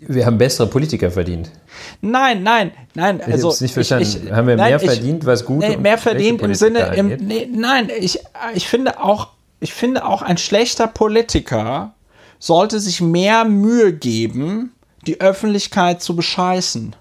[0.00, 1.50] Wir haben bessere Politiker verdient.
[2.00, 3.20] Nein, nein, nein.
[3.20, 4.02] Also, ich habe nicht verstanden.
[4.04, 7.08] Ich, ich, haben wir nein, mehr verdient, was gut nee, mehr verdient im Sinne, im,
[7.08, 8.20] nee, nein, ich,
[8.54, 9.28] ich finde auch,
[9.58, 11.94] ich finde auch ein schlechter Politiker
[12.38, 14.72] sollte sich mehr Mühe geben,
[15.06, 16.94] die Öffentlichkeit zu bescheißen.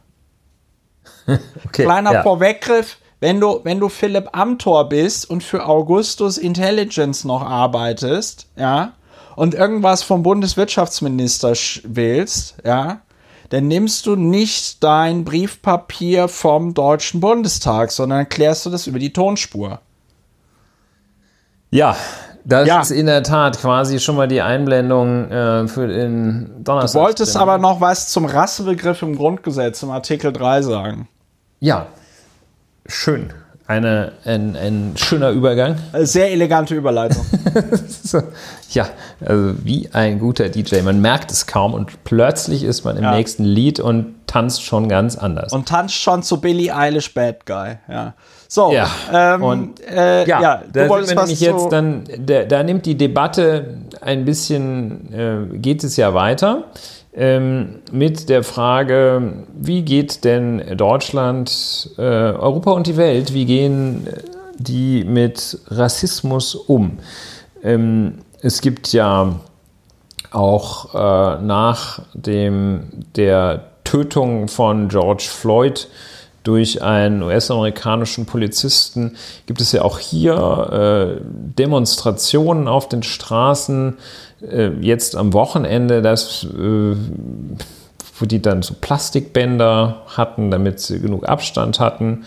[1.28, 2.24] okay, Kleiner ja.
[2.24, 8.94] Vorweggriff, wenn du, wenn du Philipp Amthor bist und für Augustus Intelligence noch arbeitest, ja,
[9.38, 13.02] und irgendwas vom Bundeswirtschaftsminister willst, ja,
[13.50, 19.14] dann nimmst du nicht dein Briefpapier vom Deutschen Bundestag, sondern klärst du das über die
[19.14, 19.80] Tonspur.
[21.70, 21.96] Ja,
[22.46, 22.82] das ja.
[22.82, 27.00] ist in der Tat quasi schon mal die Einblendung äh, für den Donnerstag.
[27.00, 31.08] Du wolltest aber noch was zum Rassebegriff im Grundgesetz, im Artikel 3 sagen.
[31.60, 31.86] Ja,
[32.88, 33.32] schön.
[33.68, 35.76] Eine, ein, ein schöner Übergang.
[35.94, 37.26] Sehr elegante Überleitung.
[38.70, 38.88] ja,
[39.20, 40.82] also wie ein guter DJ.
[40.84, 43.16] Man merkt es kaum und plötzlich ist man im ja.
[43.16, 45.52] nächsten Lied und tanzt schon ganz anders.
[45.52, 48.14] Und tanzt schon zu Billie Eilish Bad Guy, ja.
[48.48, 52.64] So, ja, ähm, und äh, ja, ja da sind wir nämlich jetzt dann, da, da,
[52.64, 55.14] nimmt die Debatte ein bisschen,
[55.54, 56.64] äh, geht es ja weiter
[57.92, 64.08] mit der Frage, wie geht denn Deutschland, äh, Europa und die Welt, wie gehen
[64.60, 67.00] die mit Rassismus um?
[67.64, 69.36] Ähm, es gibt ja
[70.32, 75.88] auch äh, nach dem, der Tötung von George Floyd
[76.48, 79.18] durch einen US-amerikanischen Polizisten
[79.48, 83.98] gibt es ja auch hier äh, Demonstrationen auf den Straßen.
[84.50, 86.96] Äh, jetzt am Wochenende, das, äh,
[88.18, 92.24] wo die dann so Plastikbänder hatten, damit sie genug Abstand hatten.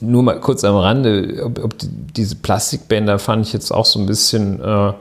[0.00, 3.98] Nur mal kurz am Rande, ob, ob die, diese Plastikbänder fand ich jetzt auch so
[4.00, 4.92] ein bisschen äh,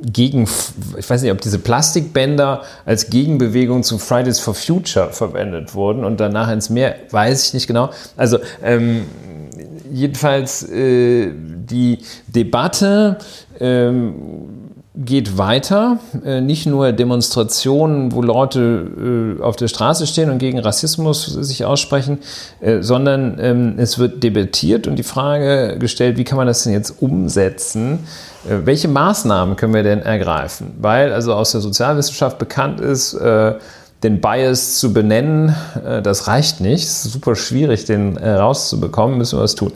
[0.00, 0.48] gegen,
[0.96, 6.20] ich weiß nicht, ob diese Plastikbänder als Gegenbewegung zu Fridays for Future verwendet wurden und
[6.20, 7.90] danach ins Meer, weiß ich nicht genau.
[8.16, 9.06] Also ähm,
[9.92, 13.18] jedenfalls äh, die Debatte
[13.58, 14.12] ähm,
[14.98, 15.98] geht weiter.
[16.24, 21.64] Äh, nicht nur Demonstrationen, wo Leute äh, auf der Straße stehen und gegen Rassismus sich
[21.64, 22.18] aussprechen,
[22.60, 26.72] äh, sondern ähm, es wird debattiert und die Frage gestellt, wie kann man das denn
[26.72, 28.00] jetzt umsetzen?
[28.44, 30.70] welche Maßnahmen können wir denn ergreifen?
[30.80, 33.18] Weil also aus der Sozialwissenschaft bekannt ist,
[34.02, 35.54] den Bias zu benennen,
[36.02, 36.84] das reicht nicht.
[36.84, 39.72] Es ist super schwierig, den rauszubekommen, müssen wir was tun.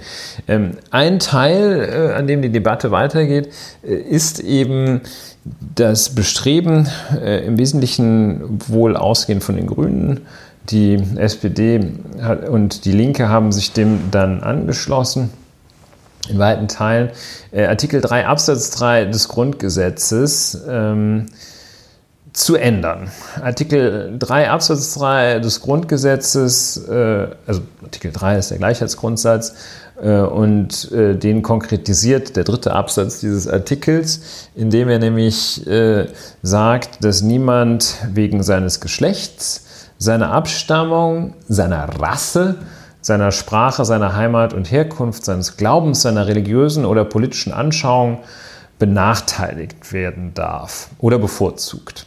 [0.46, 3.48] Ähm, ein Teil, an dem die Debatte weitergeht,
[3.82, 5.00] ist eben
[5.74, 6.88] das Bestreben,
[7.20, 10.20] im Wesentlichen wohl ausgehend von den Grünen,
[10.70, 11.80] die SPD
[12.48, 15.30] und die Linke haben sich dem dann angeschlossen
[16.28, 17.10] in weiten Teilen.
[17.50, 21.26] Äh, Artikel 3 Absatz 3 des Grundgesetzes ähm,
[22.32, 23.10] zu ändern.
[23.42, 29.54] Artikel 3 Absatz 3 des Grundgesetzes, äh, also Artikel 3 ist der Gleichheitsgrundsatz,
[30.02, 35.62] äh, und äh, den konkretisiert der dritte Absatz dieses Artikels, indem er nämlich
[36.42, 39.66] sagt, dass niemand wegen seines Geschlechts,
[39.98, 42.56] seiner Abstammung, seiner Rasse,
[43.00, 48.18] seiner Sprache, seiner Heimat und Herkunft, seines Glaubens, seiner religiösen oder politischen Anschauung
[48.78, 52.06] benachteiligt werden darf oder bevorzugt.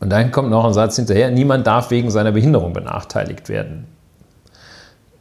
[0.00, 3.86] Und dann kommt noch ein Satz hinterher, niemand darf wegen seiner Behinderung benachteiligt werden.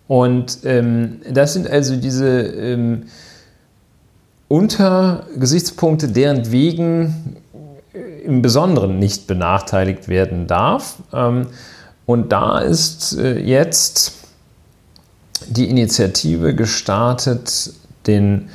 [0.08, 3.08] Und ähm, das sind also diese ähm,
[4.48, 7.38] Untergesichtspunkte, deren wegen
[8.24, 10.98] im Besonderen nicht benachteiligt werden darf.
[11.14, 11.48] Ähm,
[12.06, 14.14] und da ist äh, jetzt
[15.48, 17.74] die Initiative gestartet,
[18.06, 18.50] den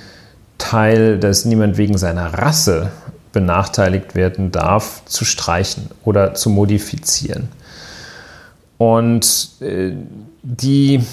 [0.58, 2.90] Teil, dass niemand wegen seiner Rasse
[3.32, 7.48] benachteiligt werden darf, zu streichen oder zu modifizieren.
[8.78, 9.92] Und äh,
[10.42, 11.04] die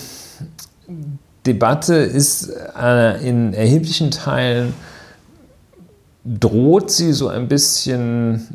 [1.45, 4.73] Debatte ist äh, in erheblichen Teilen,
[6.25, 8.47] droht sie so ein bisschen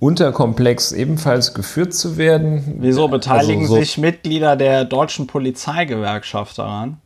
[0.00, 2.78] unterkomplex ebenfalls geführt zu werden.
[2.78, 6.98] Wieso beteiligen also so sich Mitglieder der deutschen Polizeigewerkschaft daran?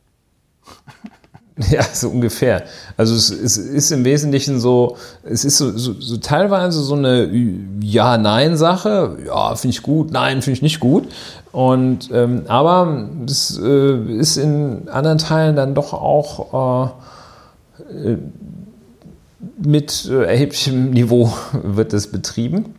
[1.70, 2.64] Ja, so ungefähr.
[2.96, 7.30] Also es, es, ist im Wesentlichen so, es ist so, so, so teilweise so eine
[7.80, 9.18] Ja-Nein-Sache.
[9.26, 11.08] Ja, finde ich gut, nein, finde ich nicht gut.
[11.52, 16.94] Und ähm, aber es äh, ist in anderen Teilen dann doch auch
[17.88, 18.16] äh,
[19.58, 22.74] mit äh, erheblichem Niveau wird es betrieben.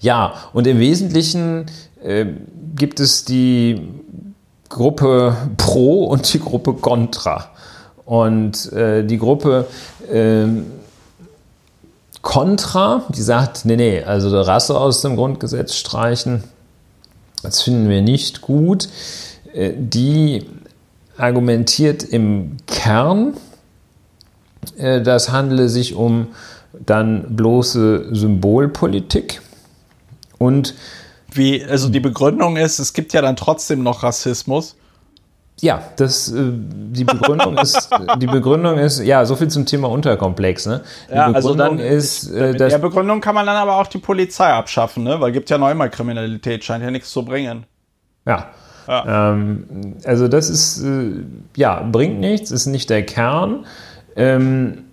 [0.00, 1.66] Ja, und im Wesentlichen
[2.02, 2.26] äh,
[2.74, 3.88] gibt es die
[4.68, 7.50] Gruppe Pro und die Gruppe Contra.
[8.04, 9.66] Und äh, die Gruppe
[10.12, 10.46] äh,
[12.22, 16.44] Contra, die sagt, nee, nee, also die Rasse aus dem Grundgesetz streichen,
[17.42, 18.88] das finden wir nicht gut.
[19.52, 20.46] Äh, die
[21.16, 23.34] argumentiert im Kern,
[24.76, 26.28] äh, das handele sich um
[26.84, 29.40] dann bloße Symbolpolitik
[30.38, 30.74] und
[31.36, 34.76] wie, also die Begründung ist, es gibt ja dann trotzdem noch Rassismus.
[35.60, 40.66] Ja, das, äh, die Begründung ist, die Begründung ist, ja, so viel zum Thema Unterkomplex,
[40.66, 40.82] ne?
[41.08, 43.86] Die ja, Begründung also dann ist, äh, dass, der Begründung kann man dann aber auch
[43.86, 45.18] die Polizei abschaffen, ne?
[45.20, 47.64] Weil gibt ja noch immer Kriminalität, scheint ja nichts zu bringen.
[48.26, 48.50] Ja.
[48.86, 49.32] ja.
[49.32, 51.24] Ähm, also das ist, äh,
[51.56, 53.64] ja, bringt nichts, ist nicht der Kern.
[54.14, 54.85] Ähm,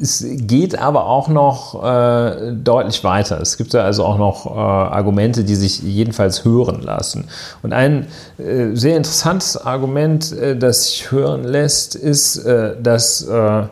[0.00, 3.40] es geht aber auch noch äh, deutlich weiter.
[3.40, 7.28] Es gibt da also auch noch äh, Argumente, die sich jedenfalls hören lassen.
[7.62, 8.06] Und ein
[8.38, 13.64] äh, sehr interessantes Argument, äh, das sich hören lässt, ist, äh, dass äh,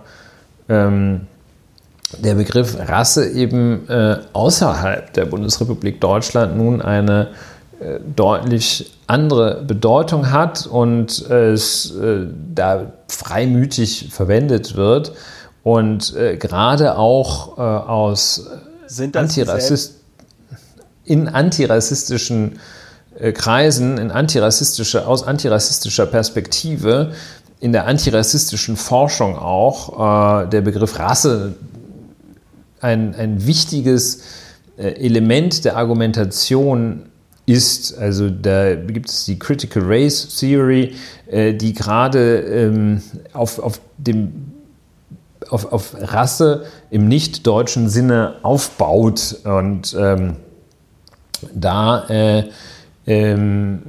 [0.69, 1.23] ähm,
[2.19, 3.87] der Begriff Rasse eben
[4.33, 7.29] außerhalb der Bundesrepublik Deutschland nun eine
[8.17, 11.95] deutlich andere Bedeutung hat und es
[12.53, 15.13] da freimütig verwendet wird.
[15.63, 18.47] Und äh, gerade auch äh, aus
[19.13, 19.97] Antirassist
[21.05, 22.61] in antirassistischen
[23.19, 27.13] äh, Kreisen, in antirassistische, aus antirassistischer Perspektive,
[27.61, 31.55] in der antirassistischen Forschung auch, äh, der Begriff Rasse
[32.81, 34.23] ein, ein wichtiges
[34.79, 37.07] äh, Element der Argumentation
[37.47, 37.97] ist.
[37.99, 40.95] Also da gibt es die Critical Race Theory,
[41.27, 43.03] äh, die gerade ähm,
[43.33, 44.50] auf, auf dem
[45.53, 50.37] auf, auf Rasse im nicht-deutschen Sinne aufbaut und ähm,
[51.55, 52.45] da äh,
[53.07, 53.83] ähm,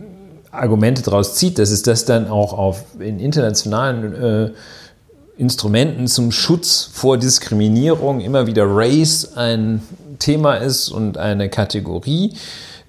[0.52, 4.52] Argumente daraus zieht, dass es das dann auch auf, in internationalen äh,
[5.38, 9.82] Instrumenten zum Schutz vor Diskriminierung immer wieder Race ein
[10.20, 12.34] Thema ist und eine Kategorie.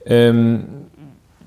[0.05, 0.82] Ähm,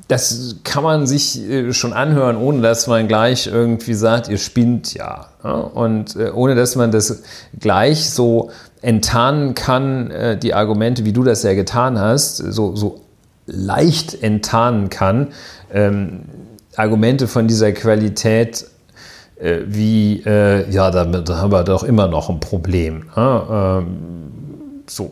[0.08, 4.94] das kann man sich äh, schon anhören, ohne dass man gleich irgendwie sagt, ihr spinnt
[4.94, 5.28] ja.
[5.42, 7.24] Und äh, ohne dass man das
[7.60, 8.52] gleich so
[8.82, 13.02] enttarnen kann, äh, die Argumente, wie du das ja getan hast, so, so
[13.48, 15.30] leicht enttarnen kann,
[15.74, 16.22] ähm,
[16.76, 18.66] Argumente von dieser Qualität
[19.38, 23.04] wie, ja, damit haben wir doch immer noch ein Problem.
[23.18, 23.98] Ähm,
[24.88, 25.12] so.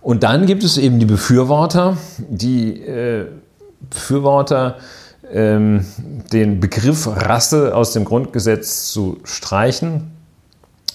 [0.00, 1.98] Und dann gibt es eben die Befürworter,
[2.30, 2.82] die
[3.80, 4.76] Befürworter,
[5.30, 5.84] ähm,
[6.32, 10.12] den Begriff Rasse aus dem Grundgesetz zu streichen,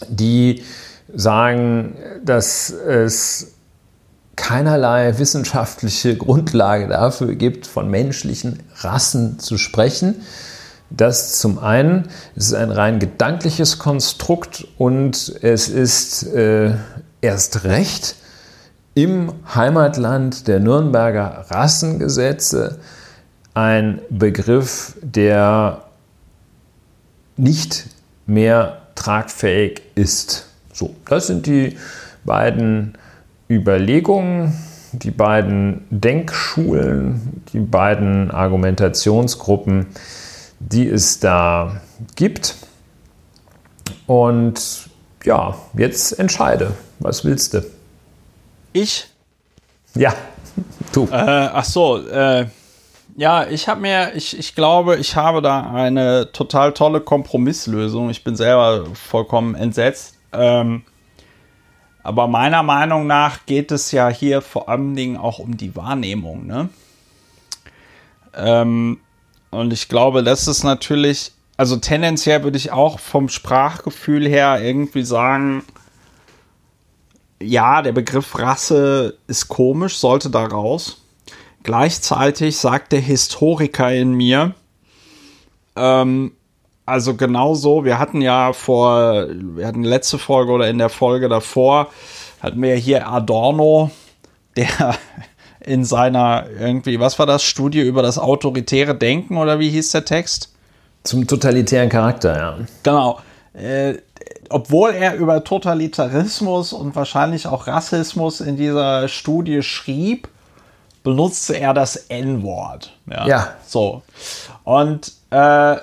[0.08, 0.64] die
[1.14, 3.54] sagen, dass es
[4.36, 10.22] keinerlei wissenschaftliche Grundlage dafür gibt, von menschlichen Rassen zu sprechen.
[10.90, 16.74] Das zum einen, es ist ein rein gedankliches Konstrukt und es ist äh,
[17.22, 18.16] erst recht
[18.96, 22.80] im Heimatland der Nürnberger Rassengesetze
[23.54, 25.84] ein Begriff, der
[27.38, 27.88] nicht
[28.26, 30.48] mehr tragfähig ist.
[30.72, 31.78] So, das sind die
[32.24, 32.98] beiden
[33.50, 34.54] Überlegungen,
[34.92, 39.88] die beiden Denkschulen, die beiden Argumentationsgruppen,
[40.60, 41.82] die es da
[42.16, 42.56] gibt.
[44.06, 44.90] Und
[45.24, 47.64] ja, jetzt entscheide, was willst du?
[48.74, 49.08] Ich?
[49.96, 50.14] Ja,
[50.92, 51.08] du.
[51.12, 52.48] Äh, ach so, äh,
[53.16, 58.10] ja, ich habe mir, ich, ich glaube, ich habe da eine total tolle Kompromisslösung.
[58.10, 60.16] Ich bin selber vollkommen entsetzt.
[60.32, 60.84] Ähm,
[62.02, 66.48] aber meiner Meinung nach geht es ja hier vor allen Dingen auch um die Wahrnehmung.
[66.48, 66.70] Ne?
[68.36, 69.00] Ähm,
[69.52, 75.04] und ich glaube, das ist natürlich, also tendenziell würde ich auch vom Sprachgefühl her irgendwie
[75.04, 75.64] sagen,
[77.44, 81.02] ja, der Begriff Rasse ist komisch, sollte da raus.
[81.64, 84.54] Gleichzeitig sagt der Historiker in mir,
[85.76, 86.34] ähm,
[86.86, 91.90] also genauso, wir hatten ja vor, wir hatten letzte Folge oder in der Folge davor,
[92.42, 93.92] hatten wir hier Adorno,
[94.58, 94.96] der
[95.62, 100.04] in seiner irgendwie, was war das, Studie über das autoritäre Denken oder wie hieß der
[100.04, 100.54] Text?
[101.04, 102.58] Zum totalitären Charakter, ja.
[102.84, 103.20] Genau.
[103.54, 103.96] Äh,
[104.50, 110.28] obwohl er über Totalitarismus und wahrscheinlich auch Rassismus in dieser Studie schrieb,
[111.04, 112.94] benutzte er das N-Wort.
[113.10, 113.28] Ja.
[113.28, 113.54] ja.
[113.66, 114.04] So.
[114.64, 115.78] Und äh,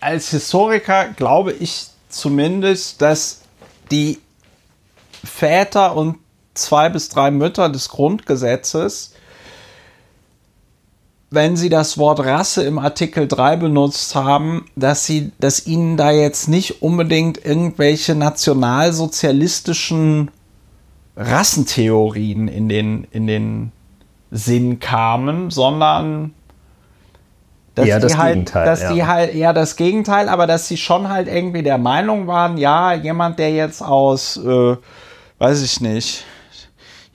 [0.00, 3.42] als Historiker glaube ich zumindest, dass
[3.90, 4.20] die
[5.24, 6.18] Väter und
[6.54, 9.14] zwei bis drei Mütter des Grundgesetzes
[11.30, 16.10] wenn Sie das Wort Rasse im Artikel 3 benutzt haben, dass Sie, dass Ihnen da
[16.10, 20.30] jetzt nicht unbedingt irgendwelche nationalsozialistischen
[21.16, 23.72] Rassentheorien in den, in den
[24.30, 26.34] Sinn kamen, sondern
[27.74, 28.64] dass eher das halt, Gegenteil.
[28.64, 28.92] Dass ja.
[28.92, 32.94] die halt eher das Gegenteil, aber dass sie schon halt irgendwie der Meinung waren, ja,
[32.94, 34.76] jemand, der jetzt aus, äh,
[35.38, 36.24] weiß ich nicht,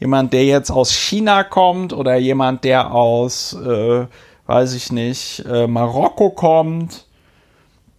[0.04, 4.06] jemand, der jetzt aus China kommt oder jemand, der aus, äh,
[4.48, 7.06] weiß ich nicht, äh, Marokko kommt,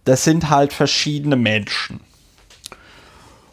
[0.03, 2.01] das sind halt verschiedene Menschen.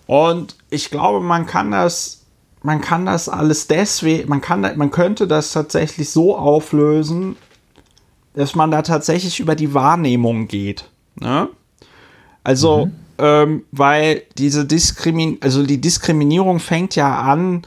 [0.06, 2.26] Und ich glaube, man kann das,
[2.62, 7.36] man kann das alles deswegen, man kann, man könnte das tatsächlich so auflösen,
[8.34, 10.90] dass man da tatsächlich über die Wahrnehmung geht.
[11.14, 11.48] Ne?
[12.44, 12.92] Also, mhm.
[13.16, 17.62] ähm, weil diese Diskrimin, also die Diskriminierung fängt ja an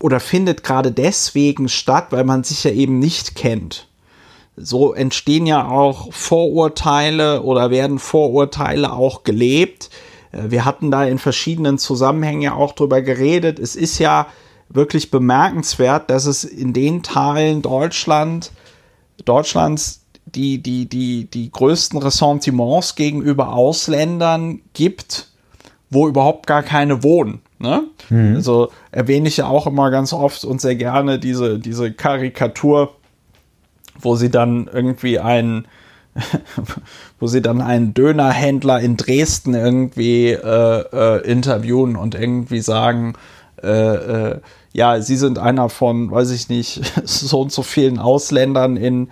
[0.00, 3.86] oder findet gerade deswegen statt, weil man sich ja eben nicht kennt.
[4.56, 9.90] So entstehen ja auch Vorurteile oder werden Vorurteile auch gelebt.
[10.32, 13.58] Äh, wir hatten da in verschiedenen Zusammenhängen ja auch drüber geredet.
[13.58, 14.26] Es ist ja
[14.68, 18.52] wirklich bemerkenswert, dass es in den Teilen Deutschland,
[19.24, 25.29] Deutschlands die, die, die, die größten Ressentiments gegenüber Ausländern gibt,
[25.90, 27.40] wo überhaupt gar keine wohnen.
[27.58, 27.82] Ne?
[28.08, 28.36] Mhm.
[28.36, 32.94] Also erwähne ich ja auch immer ganz oft und sehr gerne diese, diese Karikatur,
[34.00, 35.66] wo sie dann irgendwie einen,
[37.20, 43.14] wo sie dann einen Dönerhändler in Dresden irgendwie äh, äh, interviewen und irgendwie sagen,
[43.62, 44.40] äh, äh
[44.72, 49.08] ja, sie sind einer von, weiß ich nicht, so und so vielen Ausländern in,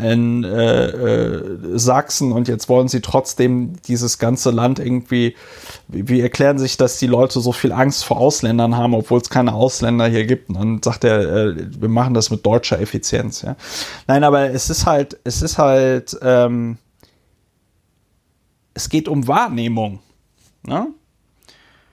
[0.00, 5.36] in äh, äh, Sachsen und jetzt wollen sie trotzdem dieses ganze Land irgendwie,
[5.88, 9.30] wie, wie, erklären sich, dass die Leute so viel Angst vor Ausländern haben, obwohl es
[9.30, 10.48] keine Ausländer hier gibt.
[10.48, 13.42] Und dann sagt er, äh, wir machen das mit deutscher Effizienz.
[13.42, 13.56] Ja?
[14.06, 16.78] Nein, aber es ist halt, es ist halt, ähm,
[18.74, 20.00] es geht um Wahrnehmung.
[20.62, 20.88] Ne?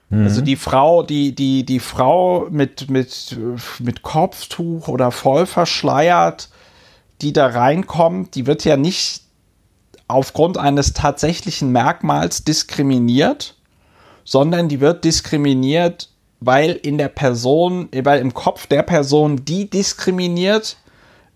[0.10, 3.38] Also die Frau, die, die, die Frau mit, mit,
[3.80, 6.50] mit Kopftuch oder voll verschleiert,
[7.22, 9.23] die da reinkommt, die wird ja nicht
[10.07, 13.56] aufgrund eines tatsächlichen Merkmals diskriminiert,
[14.23, 20.77] sondern die wird diskriminiert, weil in der Person, weil im Kopf der Person, die diskriminiert,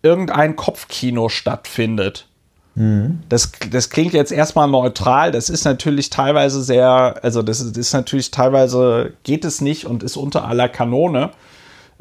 [0.03, 2.27] irgendein Kopfkino stattfindet.
[2.75, 3.19] Mhm.
[3.27, 7.93] Das, das klingt jetzt erstmal neutral, das ist natürlich teilweise sehr, also das ist, ist
[7.93, 11.31] natürlich teilweise geht es nicht und ist unter aller Kanone.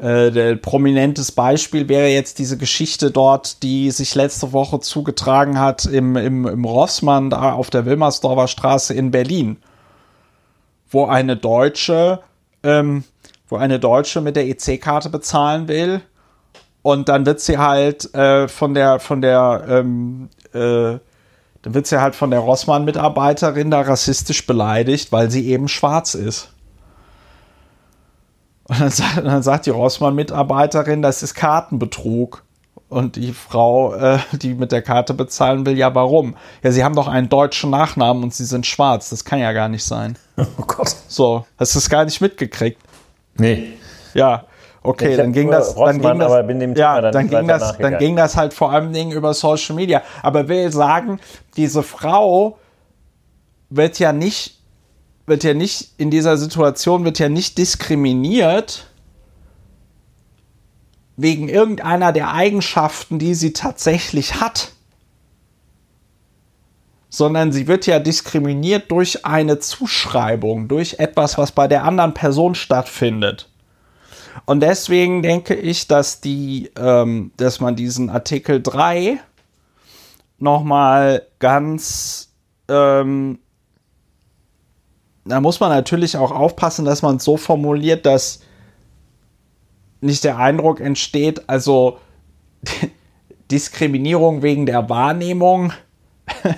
[0.01, 6.15] Äh, prominentes Beispiel wäre jetzt diese Geschichte dort, die sich letzte Woche zugetragen hat im,
[6.15, 9.57] im, im Rossmann da auf der Wilmersdorfer Straße in Berlin,
[10.89, 12.21] wo eine Deutsche,
[12.63, 13.03] ähm,
[13.47, 16.01] wo eine Deutsche mit der EC-Karte bezahlen will
[16.81, 20.97] und dann wird sie halt äh, von der von der ähm, äh,
[21.61, 26.49] dann wird sie halt von der Rossmann-Mitarbeiterin da rassistisch beleidigt, weil sie eben schwarz ist.
[28.71, 32.43] Und dann, sagt, dann sagt die Rossmann-Mitarbeiterin, das ist Kartenbetrug.
[32.87, 36.37] Und die Frau, äh, die mit der Karte bezahlen will, ja, warum?
[36.63, 39.09] Ja, sie haben doch einen deutschen Nachnamen und sie sind schwarz.
[39.09, 40.17] Das kann ja gar nicht sein.
[40.57, 40.95] Oh Gott.
[41.07, 42.81] So, hast du es gar nicht mitgekriegt?
[43.35, 43.73] Nee.
[44.13, 44.45] Ja,
[44.83, 46.31] okay, dann ging das, dann ging das,
[46.75, 50.01] ja, dann, dann ging das, dann ging das halt vor allem Dingen über Social Media.
[50.23, 51.19] Aber will sagen,
[51.57, 52.57] diese Frau
[53.69, 54.60] wird ja nicht
[55.31, 58.87] wird ja nicht, in dieser Situation wird ja nicht diskriminiert
[61.15, 64.73] wegen irgendeiner der Eigenschaften, die sie tatsächlich hat,
[67.07, 72.53] sondern sie wird ja diskriminiert durch eine Zuschreibung, durch etwas, was bei der anderen Person
[72.53, 73.47] stattfindet.
[74.45, 79.17] Und deswegen denke ich, dass die, ähm, dass man diesen Artikel 3
[80.39, 82.33] nochmal ganz
[82.67, 83.39] ähm,
[85.25, 88.41] da muss man natürlich auch aufpassen, dass man es so formuliert, dass
[90.01, 91.99] nicht der Eindruck entsteht, also
[93.51, 95.73] Diskriminierung wegen der Wahrnehmung,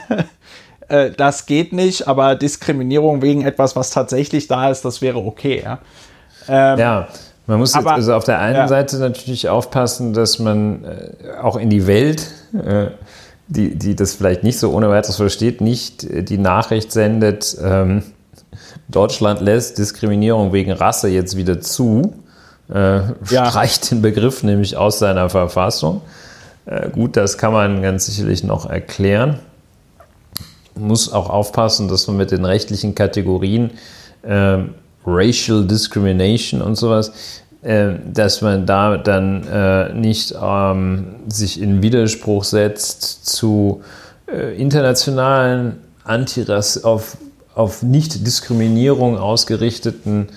[0.88, 5.62] äh, das geht nicht, aber Diskriminierung wegen etwas, was tatsächlich da ist, das wäre okay.
[5.64, 5.80] Ja,
[6.48, 7.08] ähm, ja
[7.46, 8.68] man muss aber, also auf der einen ja.
[8.70, 12.88] Seite natürlich aufpassen, dass man äh, auch in die Welt, äh,
[13.48, 18.04] die, die das vielleicht nicht so ohne weiteres versteht, nicht die Nachricht sendet, ähm,
[18.88, 22.14] Deutschland lässt Diskriminierung wegen Rasse jetzt wieder zu,
[22.74, 23.46] äh, ja.
[23.50, 26.02] streicht den Begriff nämlich aus seiner Verfassung.
[26.66, 29.40] Äh, gut, das kann man ganz sicherlich noch erklären.
[30.76, 33.72] Muss auch aufpassen, dass man mit den rechtlichen Kategorien
[34.24, 34.60] äh,
[35.06, 37.12] Racial Discrimination und sowas,
[37.62, 43.82] äh, dass man da dann äh, nicht ähm, sich in Widerspruch setzt zu
[44.28, 47.18] äh, internationalen Antirass auf
[47.56, 50.30] auf Nichtdiskriminierung ausgerichteten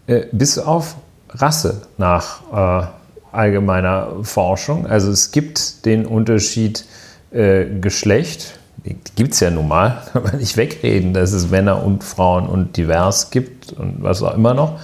[0.06, 0.96] äh, bis auf
[1.30, 2.86] Rasse nach äh,
[3.32, 4.86] allgemeiner Forschung.
[4.86, 6.84] Also es gibt den Unterschied
[7.30, 8.57] äh, Geschlecht,
[9.16, 12.76] gibt es ja nun mal, kann man nicht wegreden, dass es Männer und Frauen und
[12.76, 14.78] divers gibt und was auch immer noch.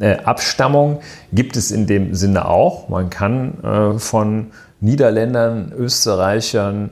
[0.00, 1.00] Äh, Abstammung
[1.32, 2.88] gibt es in dem Sinne auch.
[2.88, 4.48] Man kann äh, von
[4.80, 6.90] Niederländern, Österreichern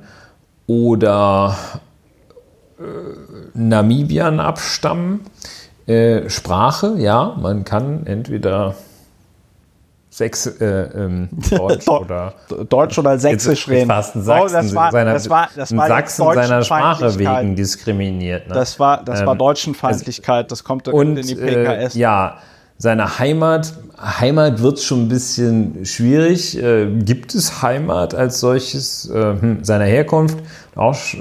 [0.67, 1.57] oder
[2.79, 2.83] äh,
[3.55, 5.21] Namibiern abstammen.
[5.87, 8.75] Äh, Sprache, ja, man kann entweder
[10.17, 12.33] Sächs, äh, ähm, Deutsch oder
[12.71, 13.89] Deutsch oder Sächsisch reden.
[13.89, 17.55] Fast ein Sachsen, oh, das war, seiner, das war, das war Sachsen seiner Sprache wegen
[17.55, 18.49] diskriminiert.
[18.49, 18.55] Ne?
[18.55, 20.51] Das war, das war Ähm, Deutschenfeindlichkeit.
[20.51, 21.95] Das kommt und in die äh, PKS.
[21.97, 22.39] ja,
[22.79, 26.57] seine Heimat, Heimat wird schon ein bisschen schwierig.
[26.63, 30.39] Äh, gibt es Heimat als solches äh, hm, seiner Herkunft?
[30.77, 31.19] Auch, äh,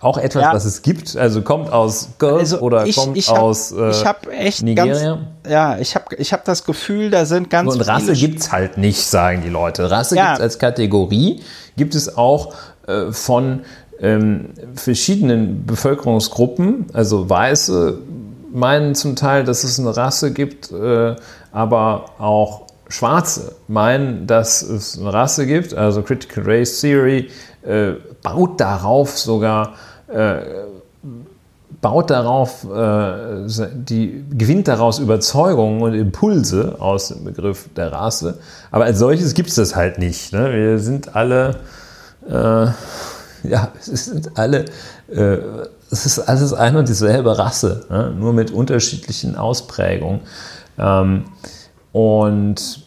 [0.00, 0.52] auch etwas, Ja.
[0.54, 1.16] was es gibt.
[1.16, 4.62] Also kommt aus Girls Also oder ich- kommt ich hab- aus äh, ich hab echt
[4.62, 4.92] Nigeria.
[4.94, 8.50] ganz- ja, ich habe ich hab das Gefühl, da sind ganz Und Rasse gibt es
[8.52, 9.90] halt nicht, sagen die Leute.
[9.90, 10.28] Rasse Ja.
[10.28, 11.40] gibt es als Kategorie,
[11.76, 12.54] gibt es auch
[12.86, 13.60] äh, von
[14.02, 17.98] ähm, verschiedenen Bevölkerungsgruppen, also Weiße
[18.52, 21.14] meinen zum Teil, dass es eine Rasse gibt, äh,
[21.52, 27.28] aber auch Schwarze meinen, dass es eine Rasse gibt, also Critical Race Theory
[27.62, 29.74] äh, baut darauf sogar
[31.80, 38.38] baut darauf, äh, die, gewinnt daraus Überzeugungen und Impulse aus dem Begriff der Rasse.
[38.70, 40.32] Aber als solches gibt es das halt nicht.
[40.32, 40.52] Ne?
[40.52, 41.56] Wir sind alle,
[42.28, 42.66] äh,
[43.48, 44.66] ja, es sind alle,
[45.10, 45.38] äh,
[45.90, 48.12] es ist alles eine und dieselbe Rasse, ne?
[48.16, 50.20] nur mit unterschiedlichen Ausprägungen.
[50.78, 51.24] Ähm,
[51.92, 52.84] und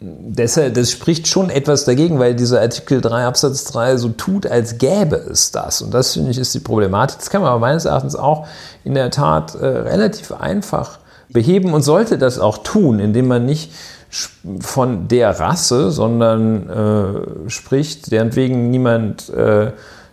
[0.00, 4.78] deshalb, das spricht schon etwas dagegen, weil dieser Artikel 3 Absatz 3 so tut, als
[4.78, 5.82] gäbe es das.
[5.82, 7.18] Und das finde ich ist die Problematik.
[7.18, 8.46] Das kann man aber meines Erachtens auch
[8.84, 10.98] in der Tat äh, relativ einfach
[11.28, 13.72] beheben und sollte das auch tun, indem man nicht
[14.60, 19.70] von der Rasse, sondern äh, spricht, deren wegen niemand äh,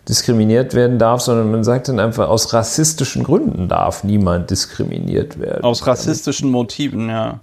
[0.08, 5.64] diskriminiert werden darf, sondern man sagt dann einfach, aus rassistischen Gründen darf niemand diskriminiert werden.
[5.64, 7.40] aus rassistischen Motiven, ja.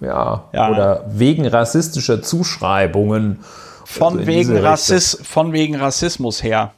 [0.00, 0.70] Ja, Ja.
[0.70, 3.40] oder wegen rassistischer Zuschreibungen.
[3.84, 6.72] Von, Also wegen diese Rassis von wegen Rassismus her.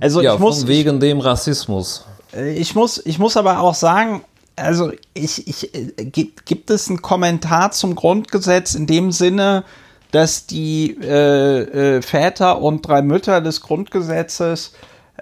[0.00, 2.04] Also Ja, ich muss, von wegen dem Rassismus.
[2.34, 4.22] Äh, Ich muss, ich muss aber auch sagen,
[4.56, 9.64] also ich, ich, äh, gibt, gibt es einen Kommentar zum Grundgesetz in dem Sinne,
[10.10, 14.72] dass die äh, äh, Väter und drei Mütter des Grundgesetzes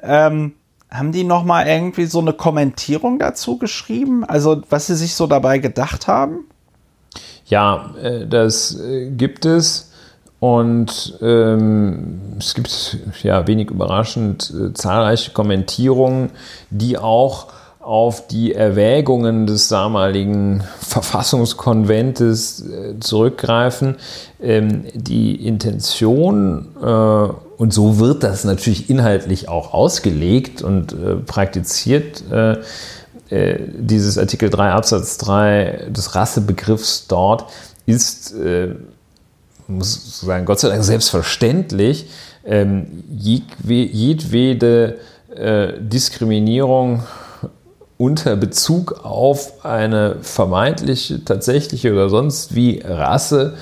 [0.02, 0.55] ähm,
[0.90, 4.24] haben die noch mal irgendwie so eine Kommentierung dazu geschrieben?
[4.24, 6.47] Also was sie sich so dabei gedacht haben?
[7.49, 9.89] Ja, äh, das äh, gibt es.
[10.41, 16.31] Und ähm, es gibt ja wenig überraschend äh, zahlreiche Kommentierungen,
[16.70, 17.49] die auch
[17.81, 23.97] auf die Erwägungen des damaligen Verfassungskonventes äh, zurückgreifen.
[24.41, 32.23] Ähm, die Intention, äh, und so wird das natürlich inhaltlich auch ausgelegt und äh, praktiziert,
[33.31, 37.47] äh, dieses Artikel 3 Absatz 3 des Rassebegriffs dort
[37.87, 38.75] ist, äh,
[39.67, 42.07] muss sagen, Gott sei Dank selbstverständlich,
[42.45, 44.99] ähm, jedwe- jedwede
[45.35, 47.03] äh, Diskriminierung
[47.99, 53.55] unter Bezug auf eine vermeintliche, tatsächliche oder sonst wie Rasse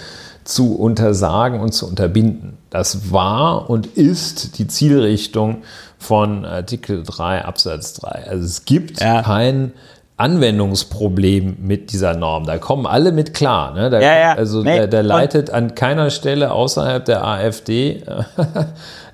[0.45, 2.57] zu untersagen und zu unterbinden.
[2.77, 5.63] Das war und ist die Zielrichtung
[5.99, 8.27] von Artikel 3 Absatz 3.
[8.29, 9.23] Also es gibt Ja.
[9.23, 9.73] kein
[10.19, 12.45] Anwendungsproblem mit dieser Norm.
[12.45, 13.73] Da kommen alle mit klar.
[13.73, 13.89] Ne?
[13.89, 14.33] Da, Ja, ja.
[14.35, 18.03] Also Nee, der, der leitet an keiner Stelle außerhalb der AfD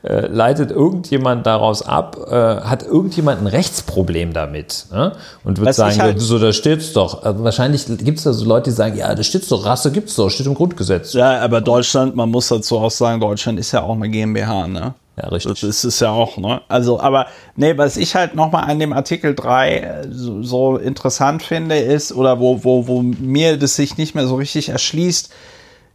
[0.02, 5.12] äh, leitet irgendjemand daraus ab, äh, hat irgendjemand ein Rechtsproblem damit ne?
[5.44, 7.22] und wird Was sagen, halt- so, da steht's doch.
[7.22, 10.16] Also wahrscheinlich gibt es da so Leute, die sagen, ja, da steht's doch, Rasse gibt's
[10.16, 11.12] doch, steht im Grundgesetz.
[11.12, 14.94] Ja, aber Deutschland, man muss dazu auch sagen, Deutschland ist ja auch eine GmbH, ne?
[15.16, 15.60] Ja, richtig.
[15.60, 16.62] Das ist ja auch, ne?
[16.68, 21.42] Also, aber nee, was ich halt nochmal an dem Artikel 3 äh, so, so, interessant
[21.42, 25.30] finde, ist, oder wo, wo, wo mir das sich nicht mehr so richtig erschließt,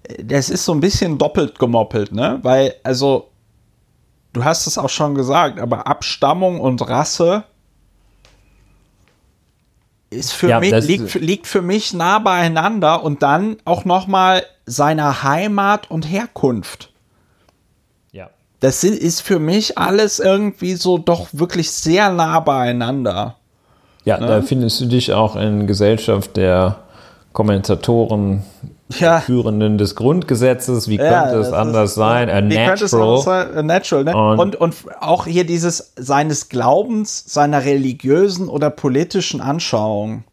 [0.03, 2.39] äh, das ist so ein bisschen doppelt gemoppelt, ne?
[2.43, 3.29] Weil, also,
[4.37, 7.43] du hast es auch schon gesagt, aber Abstammung und Rasse
[10.09, 15.23] ist für ja, mich, liegt, liegt für mich nah beieinander und dann auch nochmal seiner
[15.23, 16.91] Heimat und Herkunft.
[18.11, 18.29] Ja.
[18.59, 23.35] Das ist für mich alles irgendwie so doch wirklich sehr nah beieinander.
[24.05, 24.27] Ja, ne?
[24.27, 26.77] da findest du dich auch in Gesellschaft der
[27.33, 28.43] Kommentatoren
[28.89, 29.19] ja.
[29.19, 30.87] Führenden des Grundgesetzes.
[30.87, 32.29] Wie ja, könnte es anders ist, sein?
[32.29, 33.21] A natural.
[33.21, 33.55] Sein?
[33.55, 34.15] A natural ne?
[34.15, 40.23] und, und, und auch hier dieses seines Glaubens, seiner religiösen oder politischen Anschauung.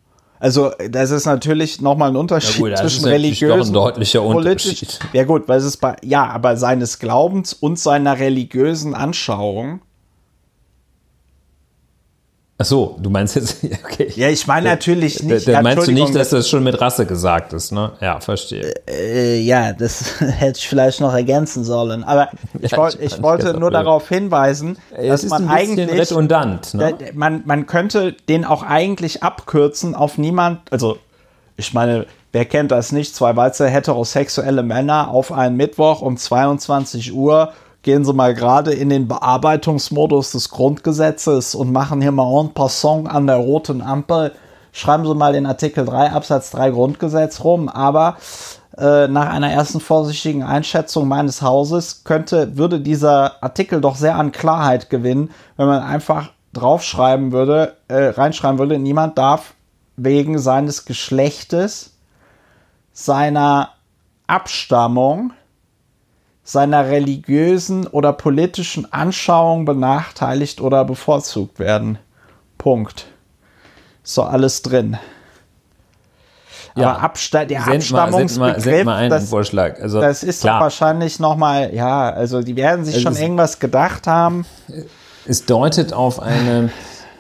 [0.41, 4.99] Also, das ist natürlich nochmal ein Unterschied ja gut, zwischen religiösen und deutlicher Unterschied.
[5.15, 9.81] Ja, gut, weil es ist bei, ja, aber seines Glaubens und seiner religiösen Anschauung
[12.57, 14.13] Ach so, du meinst jetzt, okay.
[14.15, 15.49] Ja, ich meine natürlich nicht.
[15.49, 17.93] Da, da meinst du nicht, dass das schon mit Rasse gesagt ist, ne?
[18.01, 18.73] Ja, verstehe.
[18.89, 22.05] Äh, ja, das hätte ich vielleicht noch ergänzen sollen.
[22.05, 22.29] Aber
[22.61, 25.91] ich, ja, wollt, ich wollte nur darauf hinweisen, dass man eigentlich.
[25.91, 26.97] redundant, ne?
[27.15, 30.99] Man, man könnte den auch eigentlich abkürzen auf niemand, also
[31.57, 33.15] ich meine, wer kennt das nicht?
[33.15, 37.53] Zwei weiße heterosexuelle Männer auf einen Mittwoch um 22 Uhr
[37.85, 43.09] gehen Sie mal gerade in den Bearbeitungsmodus des Grundgesetzes und machen hier mal en passant
[43.09, 44.33] an der roten Ampel,
[44.73, 48.17] schreiben Sie mal den Artikel 3 Absatz 3 Grundgesetz rum, aber
[48.77, 54.33] äh, nach einer ersten vorsichtigen Einschätzung meines Hauses könnte, würde dieser Artikel doch sehr an
[54.33, 59.55] Klarheit gewinnen, wenn man einfach draufschreiben würde, äh, reinschreiben würde, niemand darf
[59.97, 61.93] wegen seines Geschlechtes,
[62.93, 63.71] seiner
[64.27, 65.33] Abstammung,
[66.45, 71.99] seiner religiösen oder politischen Anschauung benachteiligt oder bevorzugt werden.
[72.59, 73.07] Punkt.
[74.03, 74.99] So alles drin.
[76.77, 79.81] Ja, Aber Absta der send Abstammungsbegriff, mal, send mal, send mal einen das, Vorschlag.
[79.81, 80.61] Also, das ist klar.
[80.61, 84.45] wahrscheinlich noch mal, ja, also die werden sich also schon irgendwas gedacht haben.
[85.25, 86.71] Es deutet auf eine,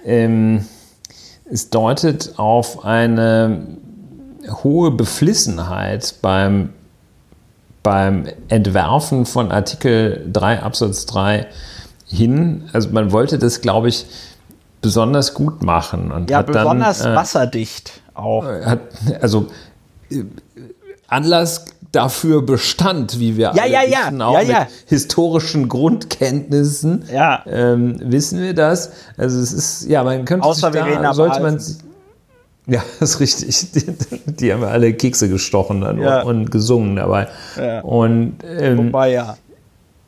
[0.05, 0.67] ähm,
[1.49, 3.79] es deutet auf eine
[4.65, 6.71] hohe Beflissenheit beim
[7.85, 11.47] beim Entwerfen von Artikel 3 Absatz 3
[12.07, 12.69] hin.
[12.73, 14.07] Also man wollte das, glaube ich,
[14.81, 16.11] besonders gut machen.
[16.11, 18.45] Und ja, besonders dann, äh, wasserdicht auch.
[18.45, 18.81] Hat,
[19.21, 19.47] also
[20.11, 20.25] äh,
[21.07, 27.05] Anlass dafür bestand, wie wir ja, alle ja, wissen, ja, auch ja, mit historischen Grundkenntnissen,
[27.13, 27.45] ja.
[27.47, 28.93] ähm, wissen wir das.
[29.17, 31.61] Also es ist, ja, man könnte Außer sich da, sollte man
[32.67, 33.73] ja, das ist richtig.
[33.73, 36.23] Die, die haben alle Kekse gestochen ja.
[36.23, 37.29] und gesungen dabei.
[37.57, 37.81] Ja.
[37.81, 39.37] Und, ähm, Wobei ja.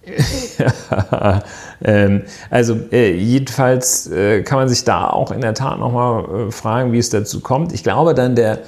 [1.84, 6.52] ähm, also äh, jedenfalls äh, kann man sich da auch in der Tat nochmal äh,
[6.52, 7.72] fragen, wie es dazu kommt.
[7.72, 8.60] Ich glaube dann der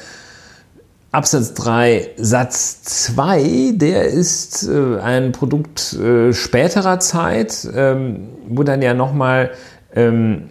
[1.13, 8.83] Absatz 3 Satz 2, der ist äh, ein Produkt äh, späterer Zeit, ähm, wo dann
[8.83, 9.53] ja nochmal
[9.95, 10.51] ähm,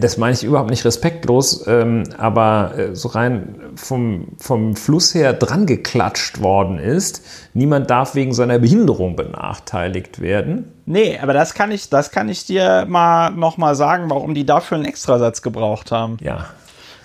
[0.00, 5.34] das meine ich überhaupt nicht respektlos, ähm, aber äh, so rein vom, vom Fluss her
[5.34, 7.22] dran geklatscht worden ist.
[7.52, 10.72] Niemand darf wegen seiner Behinderung benachteiligt werden.
[10.86, 14.46] Nee, aber das kann ich, das kann ich dir mal noch mal sagen, warum die
[14.46, 16.16] dafür einen Extrasatz gebraucht haben.
[16.22, 16.46] Ja.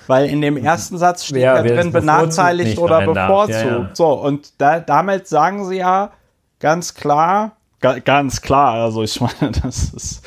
[0.08, 3.62] Weil in dem ersten Satz steht ja drin benachteiligt oder bevorzugt.
[3.62, 3.90] Ja, ja.
[3.94, 6.12] So, und da, damit sagen sie ja
[6.60, 10.24] ganz klar, ganz klar, also ich meine, das ist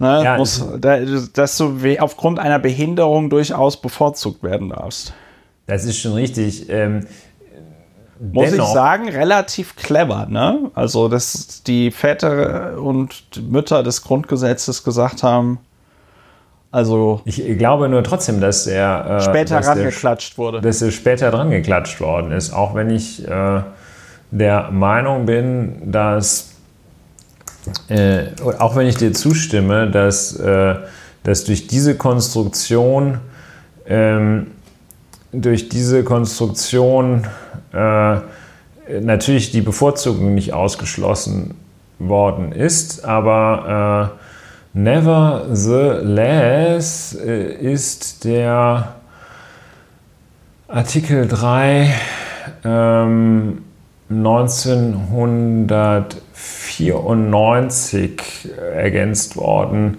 [0.00, 0.98] Ne, ja, muss, da,
[1.34, 5.12] dass du aufgrund einer Behinderung durchaus bevorzugt werden darfst.
[5.66, 6.70] Das ist schon richtig.
[6.70, 7.06] Ähm,
[8.18, 10.70] muss dennoch, ich sagen, relativ clever, ne?
[10.74, 15.58] Also, dass die Väter und Mütter des Grundgesetzes gesagt haben,
[16.70, 17.20] also.
[17.26, 19.18] Ich glaube nur trotzdem, dass er.
[19.18, 20.60] Äh, später dass rangeklatscht der, wurde.
[20.62, 22.52] Dass er später dran geklatscht worden ist.
[22.54, 23.62] Auch wenn ich äh,
[24.30, 26.49] der Meinung bin, dass
[27.88, 28.26] äh,
[28.58, 30.76] auch wenn ich dir zustimme, dass, äh,
[31.22, 33.18] dass durch diese Konstruktion,
[33.86, 34.46] ähm,
[35.32, 37.26] durch diese Konstruktion
[37.72, 38.16] äh,
[39.00, 41.54] natürlich die Bevorzugung nicht ausgeschlossen
[41.98, 44.10] worden ist, aber
[44.74, 48.94] äh, nevertheless äh, ist der
[50.68, 51.94] Artikel 3
[52.64, 53.62] ähm,
[56.80, 59.98] 1994 ergänzt worden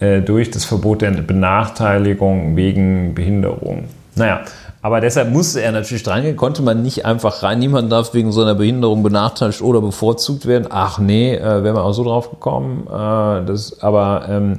[0.00, 3.84] äh, durch das Verbot der Benachteiligung wegen Behinderung.
[4.14, 4.42] Naja,
[4.82, 7.58] Aber deshalb musste er natürlich dran, konnte man nicht einfach rein.
[7.58, 10.68] Niemand darf wegen so einer Behinderung benachteiligt oder bevorzugt werden.
[10.70, 12.86] Ach nee, äh, wäre man auch so drauf gekommen.
[12.86, 14.56] Äh, das, aber ähm, äh,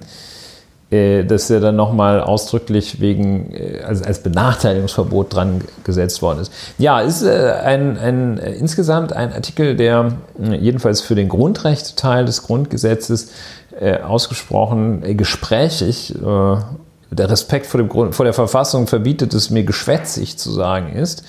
[0.90, 6.54] dass er dann nochmal ausdrücklich wegen, äh, also als Benachteiligungsverbot dran gesetzt worden ist.
[6.78, 13.32] Ja, ist äh, ein, ein, insgesamt ein Artikel, der jedenfalls für den Grundrechteteil des Grundgesetzes
[14.04, 20.52] ausgesprochen gesprächig, der Respekt vor, dem Grund, vor der Verfassung verbietet es mir geschwätzig zu
[20.52, 21.24] sagen ist.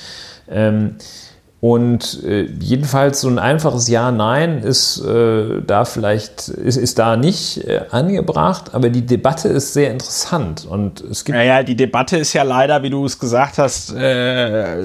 [1.61, 7.67] Und äh, jedenfalls so ein einfaches Ja-Nein ist äh, da vielleicht ist, ist da nicht
[7.67, 11.37] äh, angebracht, aber die Debatte ist sehr interessant und es gibt.
[11.37, 14.85] Naja, die Debatte ist ja leider, wie du es gesagt hast, äh,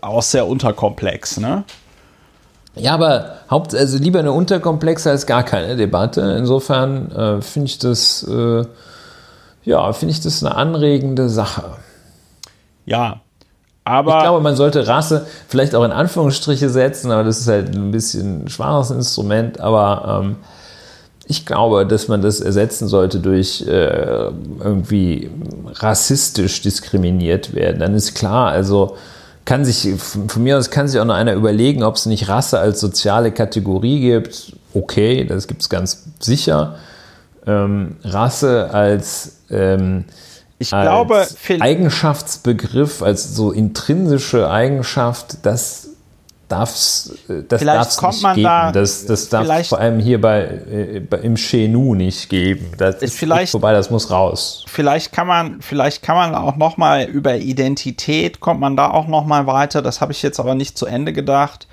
[0.00, 1.64] auch sehr unterkomplex, ne?
[2.76, 6.20] Ja, aber Haupt, also lieber eine unterkomplexe als gar keine Debatte.
[6.38, 8.64] Insofern äh, finde ich das, äh,
[9.64, 11.76] ja, finde ich das eine anregende Sache.
[12.86, 13.20] Ja,
[13.86, 17.72] aber ich glaube, man sollte Rasse vielleicht auch in Anführungsstriche setzen, aber das ist halt
[17.72, 19.60] ein bisschen ein schwaches Instrument.
[19.60, 20.36] Aber ähm,
[21.28, 25.30] ich glaube, dass man das ersetzen sollte durch äh, irgendwie
[25.74, 27.78] rassistisch diskriminiert werden.
[27.78, 28.96] Dann ist klar, also
[29.44, 32.58] kann sich von mir aus kann sich auch noch einer überlegen, ob es nicht Rasse
[32.58, 34.52] als soziale Kategorie gibt.
[34.74, 36.74] Okay, das gibt es ganz sicher.
[37.46, 40.06] Ähm, Rasse als ähm,
[40.58, 41.26] ich glaube,
[41.60, 45.90] Eigenschaftsbegriff, als so intrinsische Eigenschaft, das
[46.48, 47.18] darf es
[47.48, 48.44] das darf's kommt nicht man geben.
[48.46, 52.72] Da, das das darf es vor allem hier bei, äh, im Chenu nicht geben.
[52.78, 54.64] Das ist vielleicht vorbei, das muss raus.
[54.68, 59.08] Vielleicht kann man, vielleicht kann man auch noch mal über Identität kommt man da auch
[59.08, 59.82] noch mal weiter.
[59.82, 61.66] Das habe ich jetzt aber nicht zu Ende gedacht.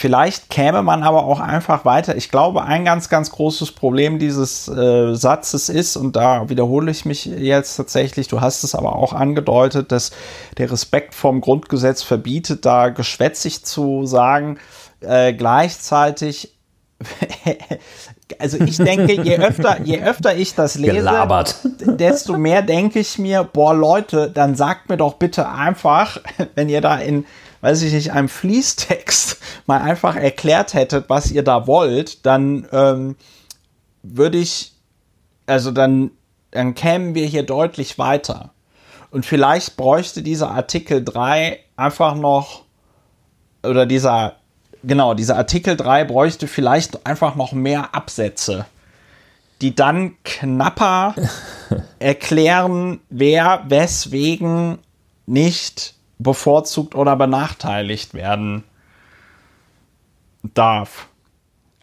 [0.00, 2.14] Vielleicht käme man aber auch einfach weiter.
[2.16, 7.04] Ich glaube, ein ganz, ganz großes Problem dieses äh, Satzes ist, und da wiederhole ich
[7.04, 10.12] mich jetzt tatsächlich, du hast es aber auch angedeutet, dass
[10.56, 14.60] der Respekt vom Grundgesetz verbietet, da geschwätzig zu sagen.
[15.00, 16.54] Äh, gleichzeitig
[18.38, 21.56] also ich denke, je öfter, je öfter ich das lese, Gelabert.
[21.80, 26.20] desto mehr denke ich mir, boah Leute, dann sagt mir doch bitte einfach,
[26.54, 27.24] wenn ihr da in
[27.60, 33.16] weiß ich nicht, einem Fließtext mal einfach erklärt hättet, was ihr da wollt, dann ähm,
[34.02, 34.72] würde ich,
[35.46, 36.10] also dann,
[36.50, 38.50] dann kämen wir hier deutlich weiter.
[39.10, 42.62] Und vielleicht bräuchte dieser Artikel 3 einfach noch,
[43.62, 44.36] oder dieser,
[44.84, 48.66] genau, dieser Artikel 3 bräuchte vielleicht einfach noch mehr Absätze,
[49.62, 51.14] die dann knapper
[51.98, 54.78] erklären, wer weswegen
[55.26, 58.64] nicht bevorzugt oder benachteiligt werden
[60.42, 61.08] darf.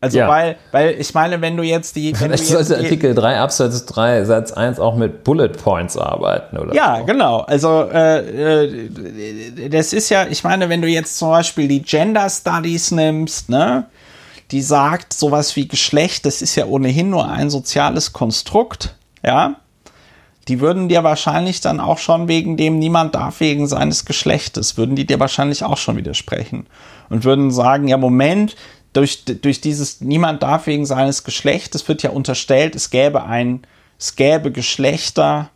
[0.02, 0.28] Also ja.
[0.28, 2.12] weil, weil ich meine, wenn du jetzt die.
[2.12, 6.76] Wenn Vielleicht sollte Artikel 3 Absatz 3 Satz 1 auch mit Bullet Points arbeiten, oder?
[6.76, 7.06] Ja, so.
[7.06, 7.40] genau.
[7.40, 12.30] Also äh, äh, das ist ja, ich meine, wenn du jetzt zum Beispiel die Gender
[12.30, 13.86] Studies nimmst, ne,
[14.52, 18.96] die sagt sowas wie Geschlecht, das ist ja ohnehin nur ein soziales Konstrukt,
[19.26, 19.56] ja
[20.48, 24.96] die würden dir wahrscheinlich dann auch schon wegen dem niemand darf wegen seines Geschlechtes, würden
[24.96, 26.68] die dir wahrscheinlich auch schon widersprechen
[27.10, 28.56] und würden sagen, ja Moment,
[28.94, 33.64] durch, durch dieses niemand darf wegen seines Geschlechtes wird ja unterstellt, es gäbe ein,
[34.00, 35.50] es gäbe Geschlechter,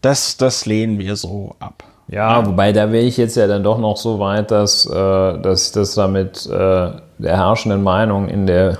[0.00, 1.84] das, das lehnen wir so ab.
[2.08, 5.66] Ja, wobei da wäre ich jetzt ja dann doch noch so weit, dass, äh, dass
[5.66, 8.78] ich das damit äh, der herrschenden Meinung in der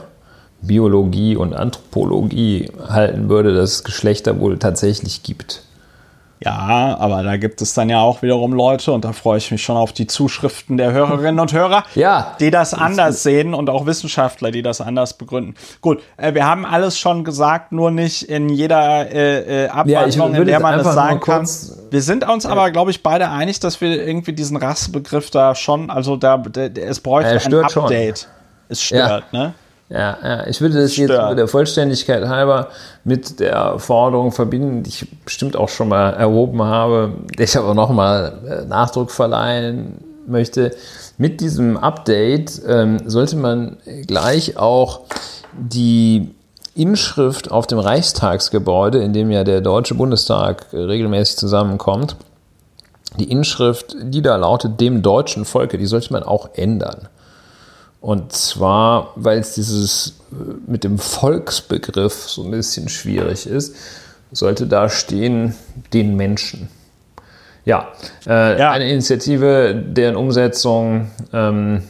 [0.62, 5.62] Biologie und Anthropologie halten würde, dass es Geschlechter wohl tatsächlich gibt.
[6.38, 9.62] Ja, aber da gibt es dann ja auch wiederum Leute, und da freue ich mich
[9.62, 13.86] schon auf die Zuschriften der Hörerinnen und Hörer, ja, die das anders sehen und auch
[13.86, 15.54] Wissenschaftler, die das anders begründen.
[15.80, 20.40] Gut, äh, wir haben alles schon gesagt, nur nicht in jeder äh, äh Abwandlung, ja,
[20.40, 21.48] in der man es sagen kann.
[21.90, 22.50] Wir sind uns ja.
[22.50, 26.42] aber, glaube ich, beide einig, dass wir irgendwie diesen Rassebegriff da schon, also da,
[26.74, 28.18] es bräuchte ein Update.
[28.18, 28.28] Schon.
[28.68, 29.54] Es stört, ne?
[29.88, 31.10] Ja, ja, ich würde das Stört.
[31.10, 32.68] jetzt der Vollständigkeit halber
[33.04, 37.74] mit der Forderung verbinden, die ich bestimmt auch schon mal erhoben habe, der ich aber
[37.74, 40.72] nochmal äh, Nachdruck verleihen möchte.
[41.18, 43.76] Mit diesem Update ähm, sollte man
[44.06, 45.02] gleich auch
[45.52, 46.34] die
[46.74, 52.16] Inschrift auf dem Reichstagsgebäude, in dem ja der Deutsche Bundestag regelmäßig zusammenkommt,
[53.18, 57.08] die Inschrift, die da lautet, dem deutschen Volke, die sollte man auch ändern.
[58.00, 60.34] Und zwar, weil es dieses äh,
[60.66, 63.74] mit dem Volksbegriff so ein bisschen schwierig ist,
[64.32, 65.54] sollte da stehen,
[65.92, 66.68] den Menschen.
[67.64, 67.88] Ja,
[68.26, 68.70] äh, ja.
[68.70, 71.82] eine Initiative, deren Umsetzung ähm,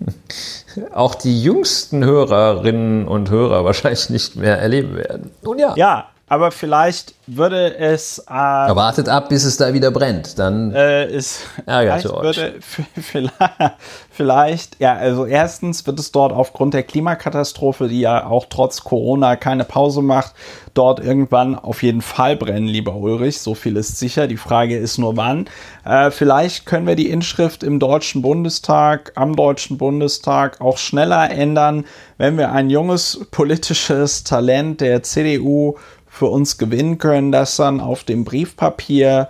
[0.94, 5.30] auch die jüngsten Hörerinnen und Hörer wahrscheinlich nicht mehr erleben werden.
[5.42, 5.74] Nun ja.
[5.76, 8.18] Ja, aber vielleicht würde es.
[8.28, 10.38] Äh, Wartet ab, bis es da wieder brennt.
[10.38, 11.46] Dann äh, ist.
[11.66, 12.54] ärgert Vielleicht würde
[13.00, 13.74] vielleicht,
[14.10, 19.36] vielleicht, ja, also erstens wird es dort aufgrund der Klimakatastrophe, die ja auch trotz Corona
[19.36, 20.34] keine Pause macht,
[20.74, 23.40] dort irgendwann auf jeden Fall brennen, lieber Ulrich.
[23.40, 24.26] So viel ist sicher.
[24.26, 25.48] Die Frage ist nur wann.
[25.84, 31.84] Äh, vielleicht können wir die Inschrift im Deutschen Bundestag, am Deutschen Bundestag auch schneller ändern,
[32.18, 35.76] wenn wir ein junges politisches Talent der CDU
[36.16, 39.28] für uns gewinnen können, das dann auf dem Briefpapier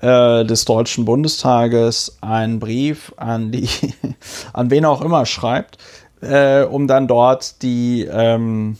[0.00, 3.68] äh, des Deutschen Bundestages einen Brief an die,
[4.52, 5.78] an wen auch immer schreibt,
[6.20, 8.76] äh, um dann dort die ähm,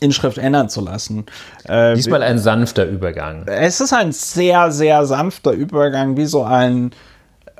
[0.00, 1.26] Inschrift ändern zu lassen.
[1.64, 3.46] Äh, Diesmal ein sanfter Übergang.
[3.46, 6.92] es ist ein sehr, sehr sanfter Übergang, wie so ein,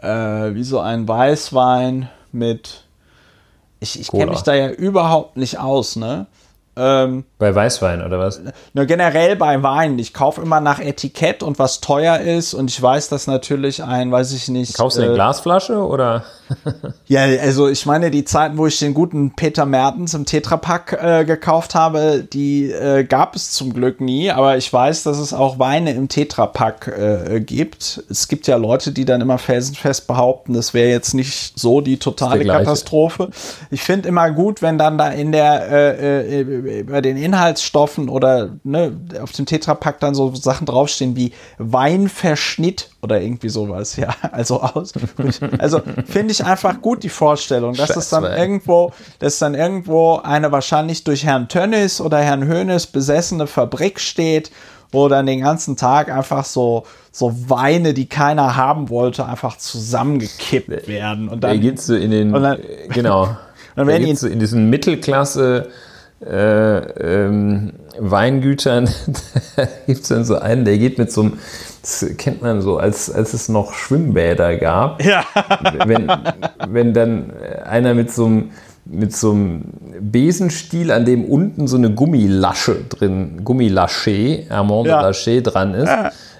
[0.00, 0.08] äh,
[0.54, 2.84] wie so ein Weißwein mit.
[3.80, 6.26] Ich, ich kenne mich da ja überhaupt nicht aus, ne?
[6.76, 8.40] Ähm, Bei Weißwein oder was?
[8.74, 9.98] nur generell bei Wein.
[9.98, 14.12] Ich kaufe immer nach Etikett und was teuer ist und ich weiß, dass natürlich ein,
[14.12, 14.76] weiß ich nicht.
[14.76, 16.24] Kaufst du eine äh, Glasflasche oder?
[17.08, 21.24] Ja, also ich meine, die Zeiten, wo ich den guten Peter Mertens im Tetrapack äh,
[21.24, 25.58] gekauft habe, die äh, gab es zum Glück nie, aber ich weiß, dass es auch
[25.58, 28.02] Weine im Tetrapack äh, gibt.
[28.10, 31.98] Es gibt ja Leute, die dann immer felsenfest behaupten, das wäre jetzt nicht so die
[31.98, 32.44] totale.
[32.44, 33.30] Katastrophe.
[33.70, 38.50] Ich finde immer gut, wenn dann da in der äh, äh, bei den Inhaltsstoffen oder
[38.64, 44.60] ne, auf dem Tetrapack dann so Sachen draufstehen wie Weinverschnitt oder irgendwie sowas, ja, also
[44.60, 44.92] aus.
[45.58, 48.40] Also finde ich einfach gut die Vorstellung, dass es dann Scheißwein.
[48.40, 54.50] irgendwo, dass dann irgendwo eine wahrscheinlich durch Herrn Tönnis oder Herrn Hönes besessene Fabrik steht,
[54.92, 60.86] wo dann den ganzen Tag einfach so so Weine, die keiner haben wollte, einfach zusammengekippt
[60.86, 62.58] werden und Da dann geht's so in den, dann-
[62.90, 63.24] genau.
[63.74, 65.70] dann da werden geht's so in diesen Mittelklasse
[66.24, 68.88] äh, ähm, Weingütern,
[69.56, 71.38] da gibt's dann so einen, der geht mit so einem,
[71.82, 75.02] das kennt man so, als, als es noch Schwimmbäder gab.
[75.04, 75.24] ja,
[75.86, 76.10] wenn,
[76.68, 77.32] wenn dann
[77.64, 78.50] einer mit so einem
[78.88, 79.62] mit so einem
[80.00, 85.02] Besenstiel, an dem unten so eine Gummilasche drin, Gummilasche, Armand Ja.
[85.02, 85.90] Laché dran ist.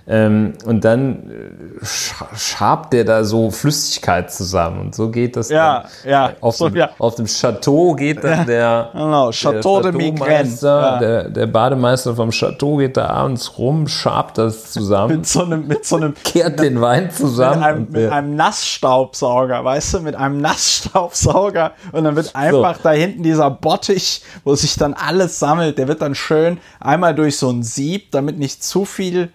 [0.09, 4.79] Ähm, und dann äh, scha- schabt der da so Flüssigkeit zusammen.
[4.81, 6.11] Und so geht das Ja, dann.
[6.11, 6.91] ja, Auf, so, dem, ja.
[6.99, 10.01] auf dem Chateau geht dann der, Genau, Chateau de der.
[10.01, 10.99] Chateaumeister, Ja.
[11.01, 15.67] der, der Bademeister vom Chateau geht da abends rum, schabt das zusammen, mit so einem,
[15.67, 17.63] mit so einem kehrt den Wein mit zusammen.
[17.65, 22.93] einem, und mit einem Nassstaubsauger, weißt du, mit einem Nassstaubsauger und dann wird einfach da
[22.93, 27.51] hinten dieser Bottich, wo sich dann alles sammelt, der wird dann schön einmal durch so
[27.51, 29.31] ein Sieb, damit nicht zu viel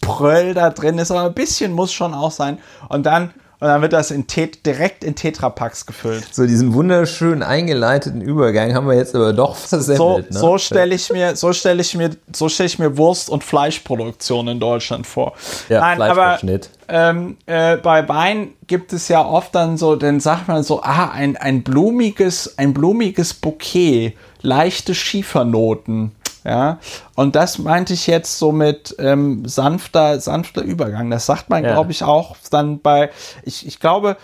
[0.00, 2.58] Pröll da drin ist, aber ein bisschen muss schon auch sein
[2.88, 3.32] und dann
[3.62, 6.26] und dann wird das in Tet direkt in Tetrapacks gefüllt.
[6.34, 10.32] So diesen wunderschön eingeleiteten Übergang haben wir jetzt aber doch So, versemmelt.
[10.32, 10.38] ne?
[10.40, 14.48] so stelle ich mir, so stelle ich mir, so stelle ich mir Wurst- und Fleischproduktion
[14.48, 15.34] in Deutschland vor.
[15.68, 16.40] ja, Nein, aber
[16.88, 21.12] ähm, äh, bei Wein gibt es ja oft dann so, dann sagt man so, ah,
[21.12, 26.10] ein, ein blumiges, ein blumiges Bouquet, leichte Schiefernoten.
[26.44, 26.78] Ja,
[27.14, 31.08] und das meinte ich jetzt so mit ähm, sanfter, sanfter Übergang.
[31.10, 31.74] Das sagt man, Ja.
[31.74, 33.10] glaube ich, auch dann bei,
[33.44, 34.16] ich, ich glaube,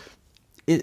[0.66, 0.78] äh,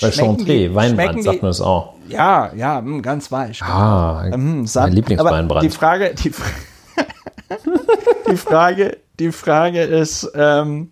[0.00, 1.94] Bei schmecken Chantre, die- Weinbrand schmecken sagt die- man das auch.
[2.08, 3.62] ja, ja, mh, ganz weich.
[3.62, 4.92] Ah, Mhm, mein satt.
[4.92, 5.64] Lieblingsweinbrand.
[5.64, 6.32] Die Frage, die,
[8.30, 10.90] die Frage, die Frage ist, ähm,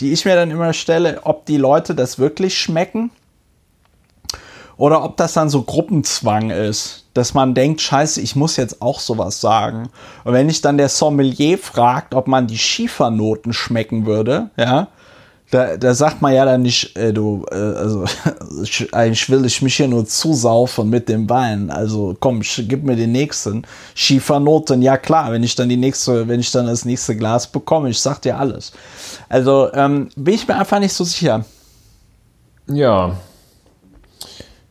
[0.00, 3.10] die ich mir dann immer stelle, ob die Leute das wirklich schmecken
[4.78, 9.00] oder ob das dann so Gruppenzwang ist, dass man denkt, scheiße, ich muss jetzt auch
[9.00, 9.90] sowas sagen.
[10.24, 14.88] Und wenn ich dann der Sommelier fragt, ob man die Schiefernoten schmecken würde, ja,
[15.50, 18.04] da, da sagt man ja dann nicht, äh, du, äh, also
[18.62, 21.70] ich, eigentlich will ich mich hier nur zusaufen mit dem Wein.
[21.70, 23.66] Also komm, gib mir den nächsten.
[23.94, 27.90] Schiefernoten, ja klar, wenn ich dann die nächste, wenn ich dann das nächste Glas bekomme,
[27.90, 28.72] ich sag dir alles.
[29.28, 31.44] Also ähm, bin ich mir einfach nicht so sicher.
[32.68, 33.16] Ja.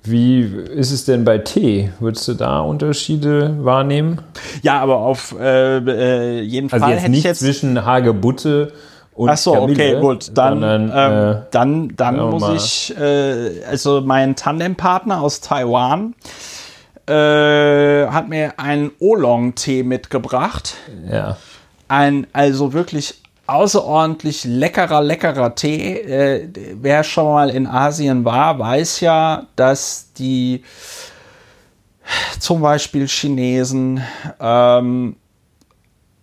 [0.09, 1.91] Wie ist es denn bei Tee?
[1.99, 4.21] Würdest du da Unterschiede wahrnehmen?
[4.61, 7.39] Ja, aber auf äh, äh, jeden Also Fall jetzt hätte ich nicht jetzt.
[7.39, 8.71] zwischen Hagebutte
[9.13, 10.31] und Ach so, Kamille, okay, gut.
[10.35, 12.55] Dann, sondern, ähm, äh, dann, dann muss mal.
[12.55, 16.13] ich, äh, also mein Tandempartner aus Taiwan
[17.07, 20.75] äh, hat mir einen Oolong-Tee mitgebracht.
[21.11, 21.37] ja.
[21.89, 25.93] Ein also wirklich außerordentlich leckerer, leckerer Tee.
[25.99, 26.49] Äh,
[26.81, 30.63] wer schon mal in Asien war, weiß ja, dass die
[32.39, 34.01] zum Beispiel Chinesen,
[34.39, 35.15] ähm,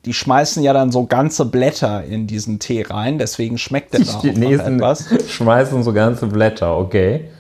[0.05, 4.07] die schmeißen ja dann so ganze Blätter in diesen Tee rein, deswegen schmeckt der Die
[4.07, 5.07] da auch Chinesen etwas.
[5.29, 7.31] schmeißen so ganze Blätter, okay.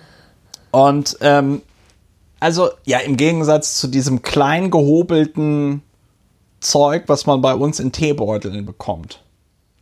[0.71, 1.63] Und ähm,
[2.41, 5.83] Also, ja, im Gegensatz zu diesem klein gehobelten
[6.61, 9.24] Zeug, was man bei uns in Teebeuteln bekommt.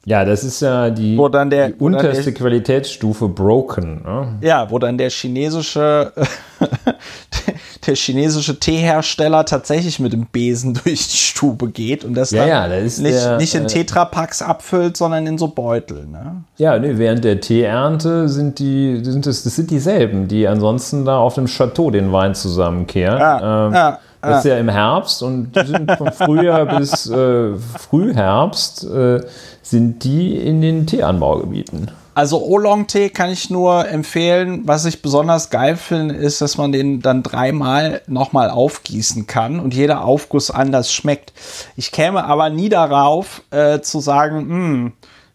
[0.04, 4.02] Ja, das ist ja die, der- die unterste der- Qualitätsstufe Broken.
[4.02, 4.28] Ne?
[4.40, 6.12] Ja, wo dann der chinesische,
[7.86, 12.48] der chinesische Teehersteller tatsächlich mit dem Besen durch die Stube geht und das Ja, dann
[12.48, 16.06] ja, das nicht, der, nicht in äh, Tetrapacks abfüllt, sondern in so Beutel.
[16.06, 16.42] Ne?
[16.56, 21.18] Ja, nee, während der Teeernte sind die, sind das, das sind dieselben, die ansonsten da
[21.18, 23.18] auf dem Chateau den Wein zusammenkehren.
[23.20, 27.56] Ja, ähm, ja, das ist ja im Herbst und die sind von Frühjahr bis äh,
[27.56, 29.20] Frühherbst äh,
[29.62, 31.90] sind die in den Teeanbaugebieten.
[32.14, 34.62] Also Oolong-Tee kann ich nur empfehlen.
[34.66, 39.72] Was ich besonders geil finde, ist, dass man den dann dreimal nochmal aufgießen kann und
[39.72, 41.32] jeder Aufguss anders schmeckt.
[41.74, 44.92] Ich käme aber nie darauf äh, zu sagen, hm,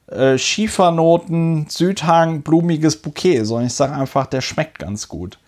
[0.07, 5.39] äh, Schiefernoten, Südhang, blumiges Bouquet, sondern ich sage einfach, der schmeckt ganz gut.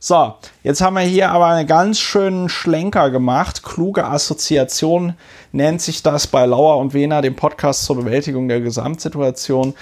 [0.00, 3.62] So, jetzt haben wir hier aber einen ganz schönen Schlenker gemacht.
[3.62, 5.14] Kluge Assoziation
[5.52, 9.74] nennt sich das bei Lauer und Wehner, dem Podcast zur Bewältigung der Gesamtsituation.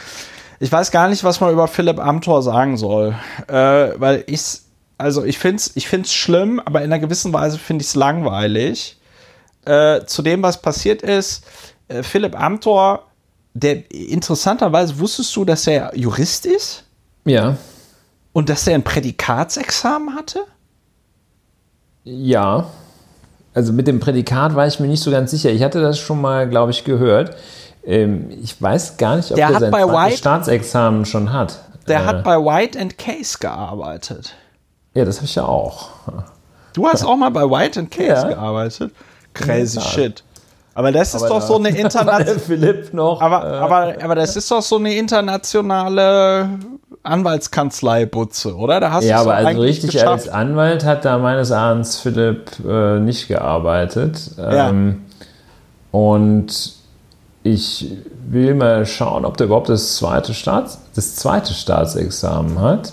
[0.59, 3.15] Ich weiß gar nicht, was man über Philipp Amthor sagen soll,
[3.47, 4.43] äh, weil ich,
[4.97, 7.95] also ich finde es ich find's schlimm, aber in einer gewissen Weise finde ich es
[7.95, 8.99] langweilig.
[9.67, 11.45] Äh, zu dem, was passiert ist,
[11.89, 13.03] äh, Philipp Amthor,
[13.53, 16.85] der interessanterweise wusstest du, dass er Jurist ist
[17.25, 17.57] Ja,
[18.37, 20.41] und dass er ein Prädikatsexamen hatte?
[22.05, 22.67] ja.
[23.55, 25.49] Also mit dem Prädikat war ich mir nicht so ganz sicher.
[25.51, 27.35] Ich hatte das schon mal, glaube ich, gehört.
[27.87, 31.61] Ähm, ich weiß gar nicht, ob Der der, sein White- Staatsexamen schon hat.
[31.89, 34.35] Der Äh, hat bei White and Case gearbeitet.
[34.93, 35.89] Ja, das habe ich ja auch.
[36.75, 38.29] Du hast auch mal bei White and Case Ja.
[38.29, 38.93] gearbeitet.
[39.33, 40.23] Crazy Ja, shit.
[40.77, 42.39] Aber das ist Aber doch da- so eine internationale.
[42.39, 43.23] Philipp noch.
[43.23, 46.51] Aber, äh, aber, aber das ist doch so eine internationale
[47.03, 48.81] Anwaltskanzlei-Butze, oder?
[48.81, 50.09] Da hast ja, aber also richtig geschafft.
[50.09, 54.33] als Anwalt hat da meines Erachtens Philipp äh, nicht gearbeitet.
[54.37, 54.69] Ja.
[54.69, 55.03] Ähm,
[55.93, 56.75] Und
[57.43, 57.91] ich
[58.29, 62.93] will mal schauen, ob der überhaupt das zweite, Staats, das zweite Staatsexamen hat.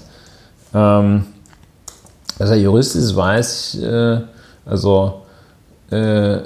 [0.73, 1.26] Ähm,
[2.39, 4.22] dass er Jurist ist, weiß ich, äh,
[4.65, 5.22] also
[5.91, 6.38] äh,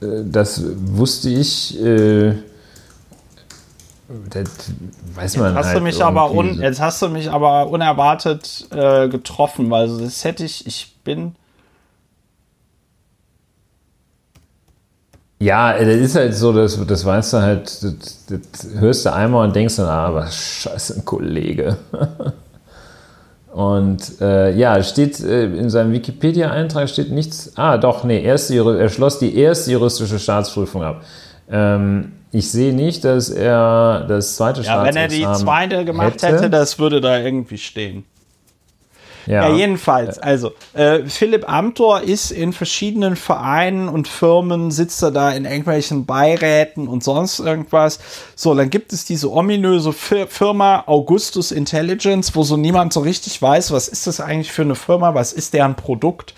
[0.00, 1.80] das wusste ich.
[1.82, 2.34] Äh,
[4.30, 4.72] das
[5.14, 9.08] weiß man Hast halt du mich aber un, jetzt hast du mich aber unerwartet äh,
[9.08, 11.36] getroffen, weil das hätte ich, ich bin.
[15.38, 19.46] Ja, das ist halt so, das, das weißt du halt, das, das hörst du einmal
[19.46, 21.78] und denkst dann, ah, was scheiße, ein Kollege.
[23.52, 27.52] Und äh, ja, steht äh, in seinem Wikipedia-Eintrag steht nichts.
[27.56, 31.02] Ah, doch, nee, erste, er schloss die erste juristische Staatsprüfung ab.
[31.50, 36.22] Ähm, ich sehe nicht, dass er das zweite Ja, wenn er die Staatsexamen zweite gemacht
[36.22, 38.04] hätte, das würde da irgendwie stehen.
[39.26, 39.48] Ja.
[39.48, 40.18] Ja, jedenfalls.
[40.18, 46.06] Also, äh, Philipp Amthor ist in verschiedenen Vereinen und Firmen, sitzt er da in irgendwelchen
[46.06, 47.98] Beiräten und sonst irgendwas.
[48.34, 53.40] So, dann gibt es diese ominöse Fir Firma Augustus Intelligence, wo so niemand so richtig
[53.40, 56.34] weiß, was ist das eigentlich für eine Firma, was ist deren Produkt,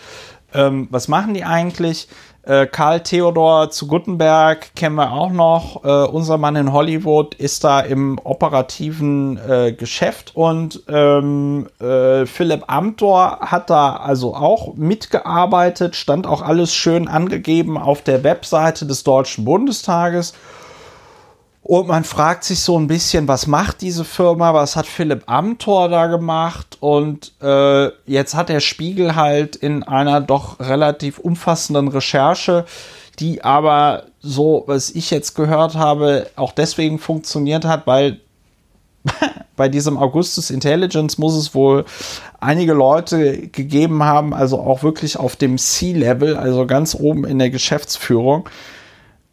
[0.55, 2.09] ähm, was machen die eigentlich.
[2.45, 5.85] Äh, Karl Theodor zu Guttenberg kennen wir auch noch.
[5.85, 12.65] Äh, unser Mann in Hollywood ist da im operativen äh, Geschäft und ähm, äh, Philipp
[12.67, 19.05] Amthor hat da also auch mitgearbeitet, stand auch alles schön angegeben auf der Webseite des
[19.05, 20.35] Deutschen Bundestages.
[21.65, 25.89] Und man fragt sich so ein bisschen, was macht diese Firma, was hat Philipp Amthor
[25.89, 26.77] da gemacht?
[26.81, 32.65] Und äh, jetzt hat der Spiegel halt in einer doch relativ umfassenden Recherche,
[33.21, 38.19] die aber so, was ich jetzt gehört habe, auch deswegen funktioniert hat, weil
[39.57, 41.85] bei diesem Augustus Intelligence muss es wohl
[42.41, 47.51] einige Leute gegeben haben, also auch wirklich auf dem C-Level, also ganz oben in der
[47.51, 48.49] Geschäftsführung,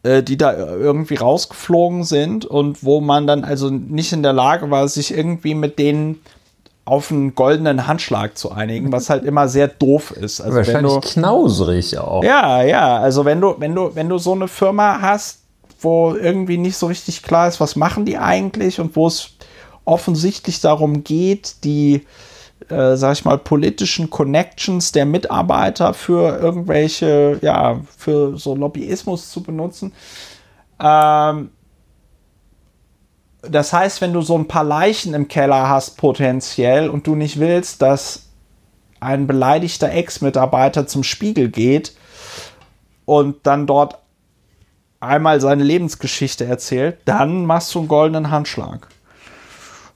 [0.04, 4.88] die da irgendwie rausgeflogen sind und wo man dann also nicht in der Lage war,
[4.88, 6.22] sich irgendwie mit denen
[6.86, 10.42] auf einen goldenen Handschlag zu einigen, was halt immer sehr doof ist.
[10.42, 12.24] Also wenn Wahrscheinlich du, knauserig auch.
[12.24, 15.40] ja, ja, also wenn du, wenn du, wenn du so eine Firma hast,
[15.82, 19.32] wo irgendwie nicht so richtig klar ist, was machen die eigentlich und wo es
[19.86, 22.06] offensichtlich darum geht, die,
[22.70, 29.44] äh, sag ich mal, politischen Connections der Mitarbeiter für irgendwelche, ja, für so Lobbyismus zu
[29.44, 29.94] benutzen.
[30.80, 31.50] Ähm,
[33.42, 37.40] das heißt, wenn du so ein paar Leichen im Keller hast, potenziell, und du nicht
[37.40, 38.28] willst, dass
[39.00, 41.94] ein beleidigter Ex-Mitarbeiter zum Spiegel geht
[43.06, 44.00] und dann dort
[45.00, 48.90] einmal seine Lebensgeschichte erzählt, dann machst du einen goldenen Handschlag.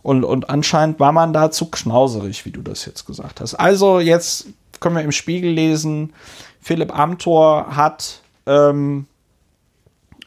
[0.03, 3.55] Und, und anscheinend war man da zu knauserig, wie du das jetzt gesagt hast.
[3.55, 4.47] Also jetzt
[4.81, 6.13] können wir im Spiegel lesen,
[6.61, 9.05] Philipp Amthor hat ähm,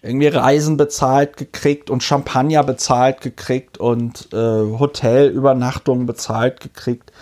[0.03, 7.13] irgendwie Reisen bezahlt gekriegt und Champagner bezahlt gekriegt und äh, Hotelübernachtungen bezahlt gekriegt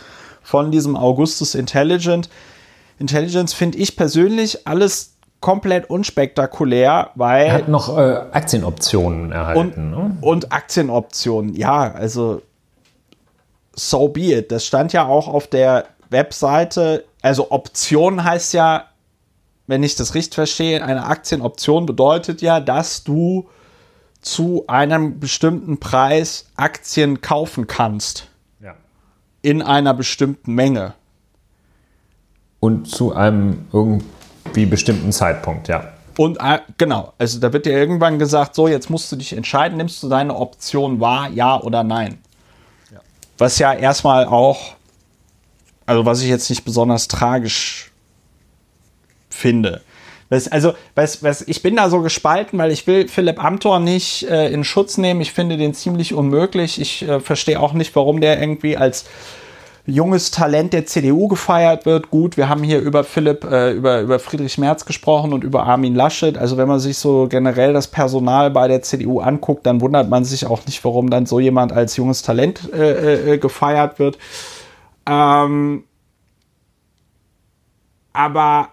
[0.43, 2.29] von diesem Augustus Intelligent.
[2.99, 5.14] Intelligence finde ich persönlich alles
[5.45, 7.47] komplett unspektakulär, weil.
[7.47, 8.01] Er hat noch äh,
[8.33, 9.61] Aktienoptionen erhalten.
[9.61, 10.17] Und, ne?
[10.23, 12.41] und Aktienoptionen, ja, also
[13.75, 14.51] so be it.
[14.51, 17.05] Das stand ja auch auf der Webseite.
[17.23, 18.85] Also Option heißt ja
[19.67, 23.49] wenn ich das richtig verstehe, eine Aktienoption bedeutet ja, dass du
[24.21, 28.29] zu einem bestimmten Preis Aktien kaufen kannst.
[28.61, 28.75] Ja.
[29.43, 30.95] In einer bestimmten Menge.
[32.61, 33.67] Und zu einem
[34.55, 35.93] irgendwie bestimmten Zeitpunkt, ja.
[36.17, 39.77] Und äh, genau, also da wird dir irgendwann gesagt, so, jetzt musst du dich entscheiden,
[39.77, 42.19] nimmst du deine Option wahr, ja oder nein.
[42.93, 43.01] Ja.
[43.37, 44.75] Was ja erstmal auch,
[45.87, 47.91] also was ich jetzt nicht besonders tragisch
[49.29, 49.83] finde.
[50.29, 54.23] Was, also, was, was, ich bin da so gespalten, weil ich will Philipp Amthor nicht
[54.29, 55.21] äh, in Schutz nehmen.
[55.21, 56.81] Ich finde den ziemlich unmöglich.
[56.81, 59.05] Ich äh, verstehe auch nicht, warum der irgendwie als
[59.87, 62.11] junges Talent der CDU gefeiert wird.
[62.11, 65.95] Gut, wir haben hier über Philipp, äh, über, über Friedrich Merz gesprochen und über Armin
[65.95, 66.39] Laschet.
[66.39, 70.25] Also wenn man sich so generell das Personal bei der CDU anguckt, dann wundert man
[70.25, 74.17] sich auch nicht, warum dann so jemand als junges Talent äh, äh, gefeiert wird.
[75.07, 75.85] Ähm,
[78.15, 78.69] aber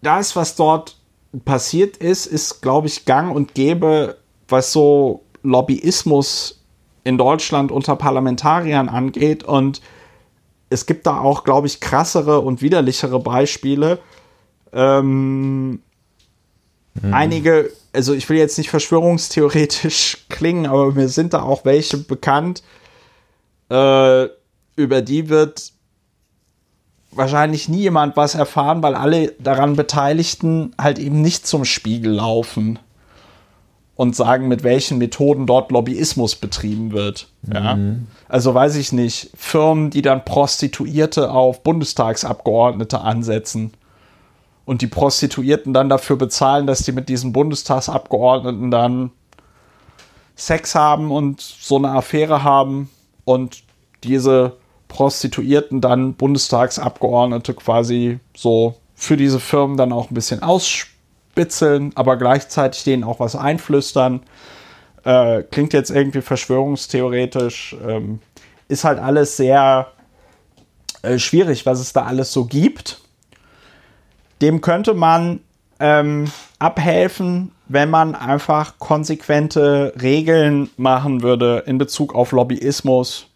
[0.00, 0.96] das, was dort
[1.44, 6.63] passiert ist, ist, glaube ich, gang und gäbe, was so Lobbyismus
[7.04, 9.44] in Deutschland unter Parlamentariern angeht.
[9.44, 9.80] Und
[10.70, 13.98] es gibt da auch, glaube ich, krassere und widerlichere Beispiele.
[14.72, 15.82] Ähm,
[17.00, 17.14] hm.
[17.14, 22.62] Einige, also ich will jetzt nicht verschwörungstheoretisch klingen, aber mir sind da auch welche bekannt,
[23.70, 24.28] äh,
[24.76, 25.72] über die wird
[27.12, 32.78] wahrscheinlich nie jemand was erfahren, weil alle daran Beteiligten halt eben nicht zum Spiegel laufen
[33.96, 37.28] und sagen, mit welchen Methoden dort Lobbyismus betrieben wird.
[37.52, 37.76] Ja?
[37.76, 38.08] Mhm.
[38.28, 43.72] Also weiß ich nicht, Firmen, die dann Prostituierte auf Bundestagsabgeordnete ansetzen
[44.64, 49.12] und die Prostituierten dann dafür bezahlen, dass die mit diesen Bundestagsabgeordneten dann
[50.36, 52.90] Sex haben und so eine Affäre haben
[53.24, 53.62] und
[54.02, 54.56] diese
[54.88, 60.42] Prostituierten dann Bundestagsabgeordnete quasi so für diese Firmen dann auch ein bisschen
[61.34, 64.22] ausspitzeln, aber gleichzeitig denen auch was einflüstern.
[65.04, 68.20] Äh, klingt jetzt irgendwie verschwörungstheoretisch, ähm,
[68.68, 69.88] ist halt alles sehr
[71.02, 73.00] äh, schwierig, was es da alles so gibt.
[74.40, 75.40] Dem könnte man
[75.78, 83.26] ähm, abhelfen, wenn man einfach konsequente Regeln machen würde in Bezug auf Lobbyismus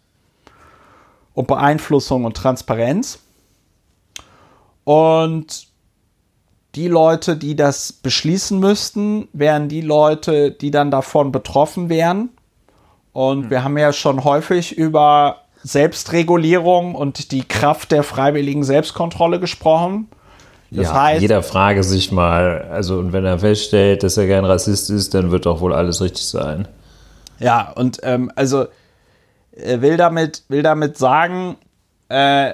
[1.33, 3.19] und Beeinflussung und Transparenz.
[4.83, 5.68] Und
[6.75, 12.29] die Leute, die das beschließen müssten, wären die Leute, die dann davon betroffen wären.
[13.11, 13.49] Und mhm.
[13.49, 20.07] wir haben ja schon häufig über Selbstregulierung und die Kraft der freiwilligen Selbstkontrolle gesprochen.
[20.71, 24.45] Das ja, heißt, jeder frage sich mal, also und wenn er feststellt, dass er gern
[24.45, 26.67] Rassist ist, dann wird doch wohl alles richtig sein.
[27.39, 28.67] Ja, und ähm, also
[29.51, 31.57] äh, will damit, will damit sagen,
[32.09, 32.53] äh,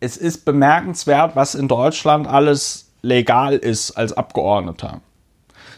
[0.00, 5.00] es ist bemerkenswert, was in Deutschland alles legal ist als Abgeordneter.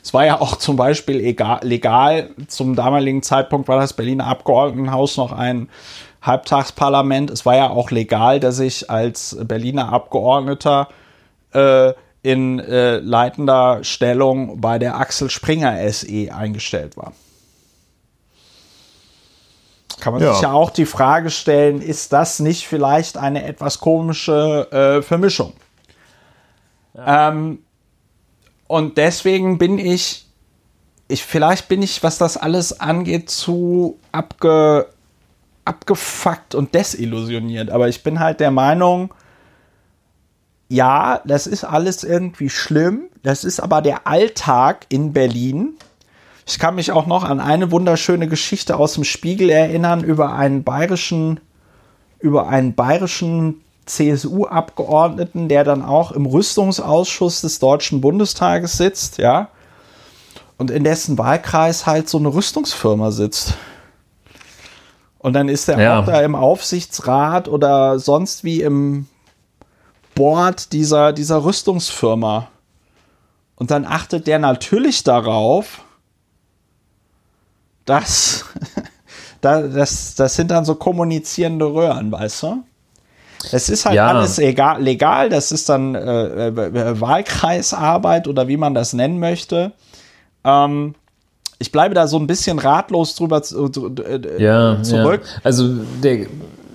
[0.03, 5.17] Es war ja auch zum Beispiel egal, legal, zum damaligen Zeitpunkt war das Berliner Abgeordnetenhaus
[5.17, 5.69] noch ein
[6.23, 7.31] Halbtagsparlament.
[7.31, 10.89] Es war ja auch legal, dass ich als Berliner Abgeordneter
[11.53, 11.93] äh,
[12.23, 17.13] in äh, leitender Stellung bei der Axel Springer SE eingestellt war
[20.03, 20.33] kann man ja.
[20.33, 25.53] sich ja auch die Frage stellen, ist das nicht vielleicht eine etwas komische äh, Vermischung?
[26.97, 27.59] Ähm,
[28.67, 30.27] und deswegen bin ich,
[31.09, 34.87] ich, vielleicht bin ich, was das alles angeht, zu abge,
[35.65, 37.71] abgefuckt und desillusioniert.
[37.71, 39.13] Aber ich bin halt der Meinung,
[40.69, 43.11] ja, das ist alles irgendwie schlimm.
[43.23, 45.75] Das ist aber der Alltag in Berlin.
[46.47, 50.65] Ich kann mich auch noch an eine wunderschöne Geschichte aus dem Spiegel erinnern über einen
[50.65, 51.41] bayerischen,
[52.21, 59.49] über einen bayerischen CSU-Abgeordneten, der dann auch im Rüstungsausschuss des Deutschen Bundestages sitzt, ja,
[60.57, 63.55] und in dessen Wahlkreis halt so eine Rüstungsfirma sitzt.
[65.19, 66.01] Und dann ist er ja.
[66.01, 69.07] auch da im Aufsichtsrat oder sonst wie im
[70.15, 72.49] Board dieser, dieser Rüstungsfirma.
[73.57, 75.85] Und dann achtet der natürlich darauf,
[77.85, 78.45] das,
[79.41, 82.65] das, das sind dann so kommunizierende Röhren, weißt du?
[83.51, 84.09] Es ist halt ja.
[84.09, 89.73] alles egal, legal, das ist dann äh, äh, Wahlkreisarbeit oder wie man das nennen möchte.
[90.45, 90.95] Ähm,
[91.59, 93.71] ich bleibe da so ein bisschen ratlos drüber zu,
[94.05, 95.23] äh, ja, zurück.
[95.25, 95.41] Ja.
[95.45, 95.69] Also
[96.03, 96.27] der,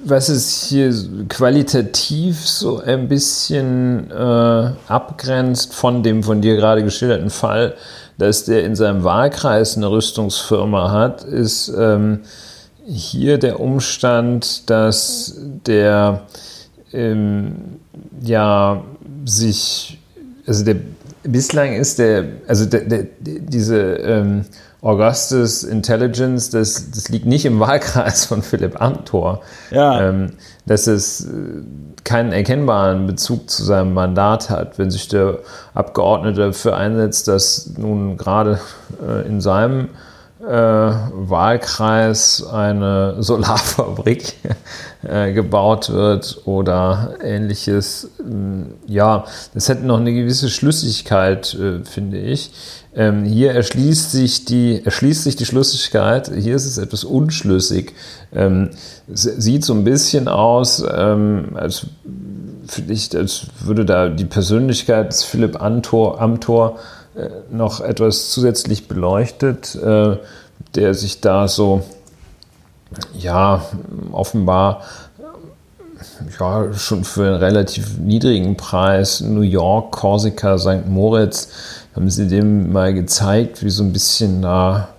[0.03, 0.93] was es hier
[1.27, 7.75] qualitativ so ein bisschen äh, abgrenzt von dem von dir gerade geschilderten Fall,
[8.17, 12.21] dass der in seinem Wahlkreis eine Rüstungsfirma hat, ist ähm,
[12.87, 15.35] hier der Umstand, dass
[15.65, 16.21] der
[16.97, 17.79] ähm,
[18.21, 18.83] ja
[19.25, 19.99] sich,
[20.45, 20.75] also der
[21.23, 24.45] bislang ist der, also der, der, diese ähm,
[24.81, 29.41] Augustus Intelligence, das, das liegt nicht im Wahlkreis von Philipp Amthor.
[29.71, 30.09] Ja.
[30.09, 30.33] Ähm,
[30.65, 31.29] dass es äh,
[32.03, 35.39] keinen erkennbaren Bezug zu seinem Mandat hat, wenn sich der
[35.73, 38.59] Abgeordnete dafür einsetzt, dass nun gerade
[39.05, 39.89] äh, in seinem
[40.49, 44.33] Wahlkreis eine Solarfabrik
[45.03, 48.09] äh, gebaut wird oder ähnliches.
[48.19, 52.51] Ähm, ja, das hätte noch eine gewisse Schlüssigkeit, äh, finde ich.
[52.95, 57.93] Ähm, hier erschließt sich, die, erschließt sich die Schlüssigkeit, hier ist es etwas unschlüssig.
[58.33, 58.71] Ähm,
[59.07, 61.85] sieht so ein bisschen aus, ähm, als,
[62.87, 66.96] ich, als würde da die Persönlichkeit des Philipp Amthor, Amthor äh,
[67.49, 70.17] noch etwas zusätzlich beleuchtet, äh,
[70.75, 71.81] der sich da so,
[73.17, 73.65] ja,
[74.11, 74.81] offenbar
[76.39, 80.87] ja, schon für einen relativ niedrigen Preis New York, Korsika, St.
[80.87, 81.49] Moritz
[81.95, 84.89] haben sie dem mal gezeigt, wie so ein bisschen, na,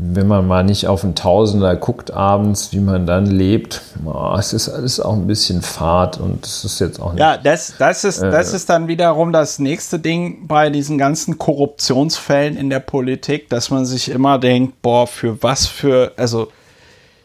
[0.00, 4.52] wenn man mal nicht auf einen Tausender guckt abends, wie man dann lebt, oh, es
[4.52, 7.20] ist alles auch ein bisschen fad und es ist jetzt auch nicht.
[7.20, 11.36] Ja, das, das, ist, äh, das ist dann wiederum das nächste Ding bei diesen ganzen
[11.36, 16.46] Korruptionsfällen in der Politik, dass man sich immer denkt, boah, für was für, also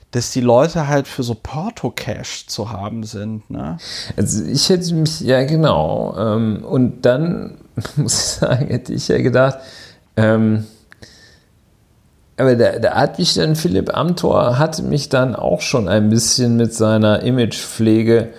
[0.10, 3.50] dass die Leute halt für so Porto-Cash zu haben sind.
[3.50, 3.78] Ne?
[4.18, 6.16] Also ich hätte mich, ja genau.
[6.18, 7.58] Ähm, und dann
[7.96, 9.58] muss ich sagen, hätte ich ja gedacht,
[10.16, 10.66] ähm,
[12.38, 16.58] aber der, der hat mich dann, Philipp Amthor hat mich dann auch schon ein bisschen
[16.58, 18.30] mit seiner Imagepflege,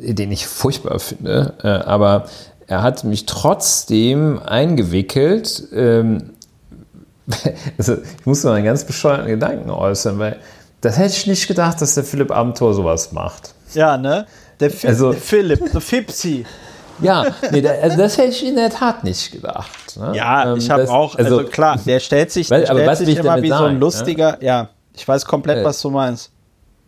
[0.00, 2.26] den ich furchtbar finde, äh, aber
[2.66, 5.64] er hat mich trotzdem eingewickelt.
[5.72, 6.30] Ähm,
[7.78, 10.36] also ich muss noch einen ganz bescheuerten Gedanken äußern, weil
[10.80, 13.54] das hätte ich nicht gedacht, dass der Philipp Amthor sowas macht.
[13.74, 14.26] Ja, ne?
[14.60, 16.44] Der, Fi also, der Philipp, der Fipsi.
[17.00, 19.96] Ja, nee, da, also das hätte ich in der Tat nicht gedacht.
[19.96, 20.12] Ne?
[20.14, 23.18] Ja, ich ähm, habe auch, also, also, klar, der stellt sich, der weil, stellt sich
[23.18, 24.38] immer wie sagen, so ein lustiger, ne?
[24.40, 26.30] ja, ich weiß komplett, äh, was du meinst.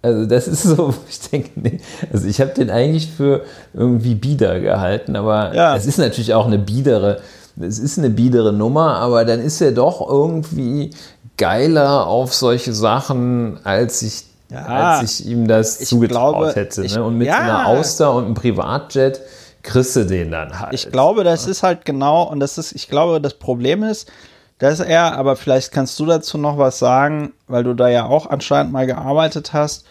[0.03, 1.81] Also das ist so, ich denke, nee,
[2.13, 3.43] also ich habe den eigentlich für
[3.75, 5.77] irgendwie bieder gehalten, aber ja.
[5.77, 7.21] es ist natürlich auch eine biedere,
[7.61, 10.91] es ist eine biedere Nummer, aber dann ist er doch irgendwie
[11.37, 16.85] geiler auf solche Sachen, als ich, ja, als ich ihm das zugetraut glaube, hätte.
[16.85, 17.05] Ich, ne?
[17.05, 17.39] Und mit ja.
[17.39, 19.21] einer Auster und einem Privatjet
[19.63, 20.75] kriegst du den dann halt.
[20.75, 24.11] Ich glaube, das ist halt genau, und das ist, ich glaube, das Problem ist,
[24.59, 28.27] dass er, aber vielleicht kannst du dazu noch was sagen, weil du da ja auch
[28.29, 29.87] anscheinend mal gearbeitet hast,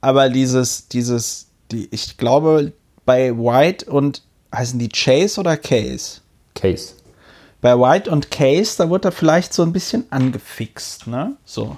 [0.00, 2.72] aber dieses, dieses, die, ich glaube,
[3.06, 4.22] bei White und
[4.54, 6.20] heißen die Chase oder Case?
[6.54, 6.94] Case.
[7.60, 11.36] Bei White und Case, da wird er vielleicht so ein bisschen angefixt, ne?
[11.44, 11.76] So.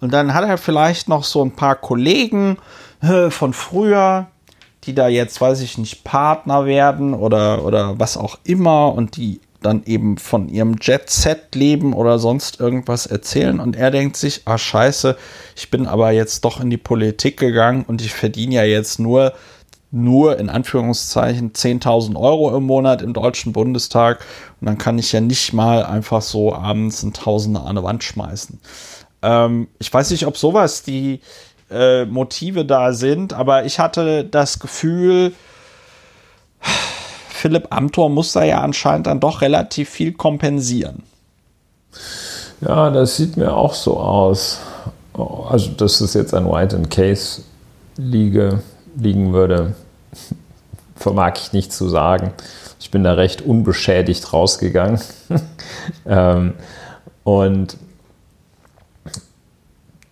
[0.00, 2.58] Und dann hat er vielleicht noch so ein paar Kollegen
[3.02, 4.28] äh, von früher,
[4.88, 9.40] die da jetzt, weiß ich nicht, Partner werden oder, oder was auch immer und die
[9.60, 13.60] dann eben von ihrem Jet-Set leben oder sonst irgendwas erzählen.
[13.60, 15.16] Und er denkt sich, ah scheiße,
[15.56, 19.34] ich bin aber jetzt doch in die Politik gegangen und ich verdiene ja jetzt nur
[19.90, 24.22] nur in Anführungszeichen 10.000 Euro im Monat im Deutschen Bundestag
[24.60, 28.04] und dann kann ich ja nicht mal einfach so abends ein Tausender an eine Wand
[28.04, 28.60] schmeißen.
[29.22, 31.20] Ähm, ich weiß nicht, ob sowas die
[31.70, 35.32] äh, Motive da sind, aber ich hatte das Gefühl,
[37.28, 41.02] Philipp Amthor muss da ja anscheinend dann doch relativ viel kompensieren.
[42.60, 44.58] Ja, das sieht mir auch so aus.
[45.48, 47.42] Also, dass es jetzt an White and Case
[47.96, 48.62] liege,
[48.96, 49.74] liegen würde,
[50.96, 52.32] vermag ich nicht zu sagen.
[52.80, 55.00] Ich bin da recht unbeschädigt rausgegangen.
[56.06, 56.54] ähm,
[57.24, 57.76] und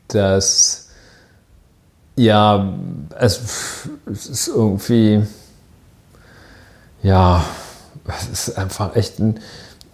[0.08, 0.85] das,
[2.16, 2.72] ja,
[3.18, 5.22] es, ist irgendwie,
[7.02, 7.44] ja,
[8.09, 9.40] es ist einfach echt ein,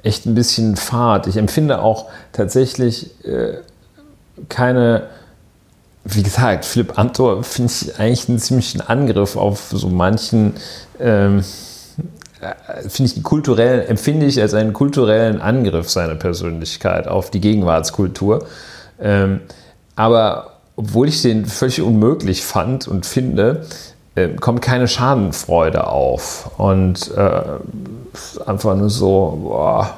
[0.02, 1.26] echt ein bisschen fad.
[1.26, 3.58] Ich empfinde auch tatsächlich äh,
[4.48, 5.08] keine
[6.04, 10.54] wie gesagt, Philipp Amthor finde ich eigentlich einen ziemlichen Angriff auf so manchen,
[10.98, 11.44] ähm,
[12.40, 18.46] äh, finde ich kulturell, empfinde ich als einen kulturellen Angriff seiner Persönlichkeit auf die Gegenwartskultur.
[19.00, 19.40] Ähm,
[19.94, 20.51] aber
[20.82, 23.66] obwohl ich den völlig unmöglich fand und finde,
[24.14, 26.50] äh, kommt keine Schadenfreude auf.
[26.58, 27.42] Und äh,
[28.46, 29.94] einfach nur so, boah,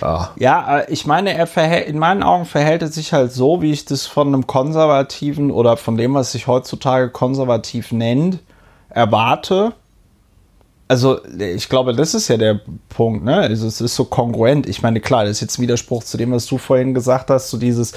[0.00, 0.30] ja.
[0.36, 3.84] ja, äh, ich meine, er in meinen Augen verhält er sich halt so, wie ich
[3.84, 8.38] das von einem Konservativen oder von dem, was sich heutzutage konservativ nennt,
[8.90, 9.72] erwarte.
[10.86, 13.36] Also, ich glaube, das ist ja der Punkt, ne?
[13.36, 14.66] Also, es ist so kongruent.
[14.66, 17.50] Ich meine, klar, das ist jetzt ein Widerspruch zu dem, was du vorhin gesagt hast,
[17.50, 17.92] so dieses,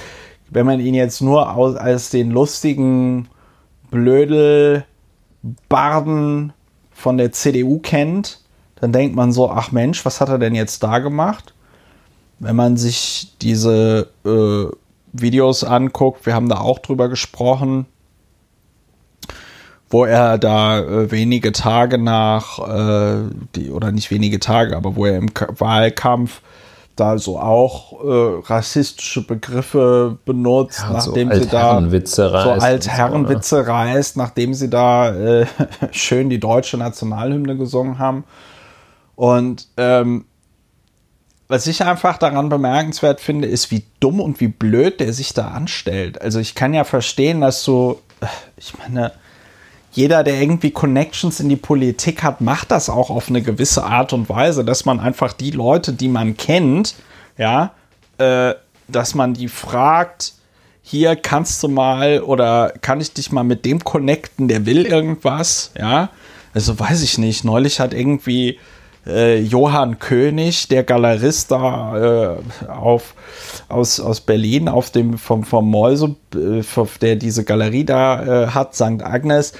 [0.51, 1.47] wenn man ihn jetzt nur
[1.81, 3.29] als den lustigen
[3.89, 4.85] Blödel
[5.69, 6.53] Barden
[6.91, 8.41] von der CDU kennt,
[8.75, 11.53] dann denkt man so, ach Mensch, was hat er denn jetzt da gemacht?
[12.39, 14.75] Wenn man sich diese äh,
[15.13, 17.85] Videos anguckt, wir haben da auch drüber gesprochen,
[19.89, 25.05] wo er da äh, wenige Tage nach, äh, die, oder nicht wenige Tage, aber wo
[25.05, 26.41] er im K Wahlkampf
[27.01, 33.61] da so auch äh, rassistische Begriffe benutzt, ja, nachdem so sie da so Altherrenwitze so,
[33.61, 33.67] ne?
[33.67, 35.45] reißt, nachdem sie da äh,
[35.91, 38.23] schön die deutsche Nationalhymne gesungen haben.
[39.15, 40.25] Und ähm,
[41.47, 45.47] was ich einfach daran bemerkenswert finde, ist, wie dumm und wie blöd der sich da
[45.49, 46.21] anstellt.
[46.21, 47.99] Also ich kann ja verstehen, dass so,
[48.57, 49.11] ich meine,
[49.91, 54.13] jeder, der irgendwie Connections in die Politik hat, macht das auch auf eine gewisse Art
[54.13, 56.95] und Weise, dass man einfach die Leute, die man kennt,
[57.37, 57.73] ja,
[58.17, 58.53] äh,
[58.87, 60.33] dass man die fragt,
[60.81, 65.71] hier kannst du mal oder kann ich dich mal mit dem connecten, der will irgendwas,
[65.77, 66.09] ja.
[66.53, 67.45] Also weiß ich nicht.
[67.45, 68.59] Neulich hat irgendwie
[69.07, 73.15] äh, Johann König, der Galerist da äh, auf,
[73.69, 76.61] aus, aus Berlin, auf dem vom, vom Mäuse, äh,
[77.01, 79.01] der diese Galerie da äh, hat, St.
[79.01, 79.53] Agnes,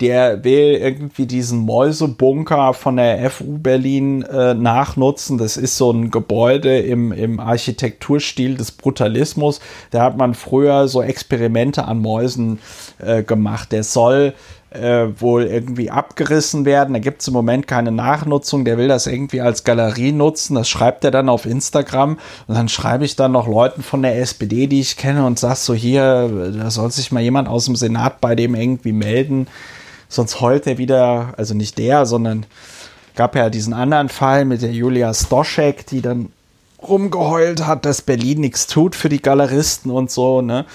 [0.00, 5.38] der will irgendwie diesen Mäusebunker von der FU Berlin äh, nachnutzen.
[5.38, 9.60] Das ist so ein Gebäude im, im Architekturstil des Brutalismus.
[9.90, 12.58] Da hat man früher so Experimente an Mäusen
[12.98, 13.70] äh, gemacht.
[13.70, 14.34] Der soll
[14.74, 16.94] äh, wohl irgendwie abgerissen werden.
[16.94, 18.64] Da gibt es im Moment keine Nachnutzung.
[18.64, 20.56] Der will das irgendwie als Galerie nutzen.
[20.56, 22.18] Das schreibt er dann auf Instagram.
[22.48, 25.56] Und dann schreibe ich dann noch Leuten von der SPD, die ich kenne, und sag
[25.56, 29.46] so: Hier, da soll sich mal jemand aus dem Senat bei dem irgendwie melden.
[30.14, 32.46] Sonst heult er wieder, also nicht der, sondern
[33.16, 36.30] gab ja diesen anderen Fall mit der Julia Stoschek, die dann
[36.80, 40.66] rumgeheult hat, dass Berlin nichts tut für die Galeristen und so, ne?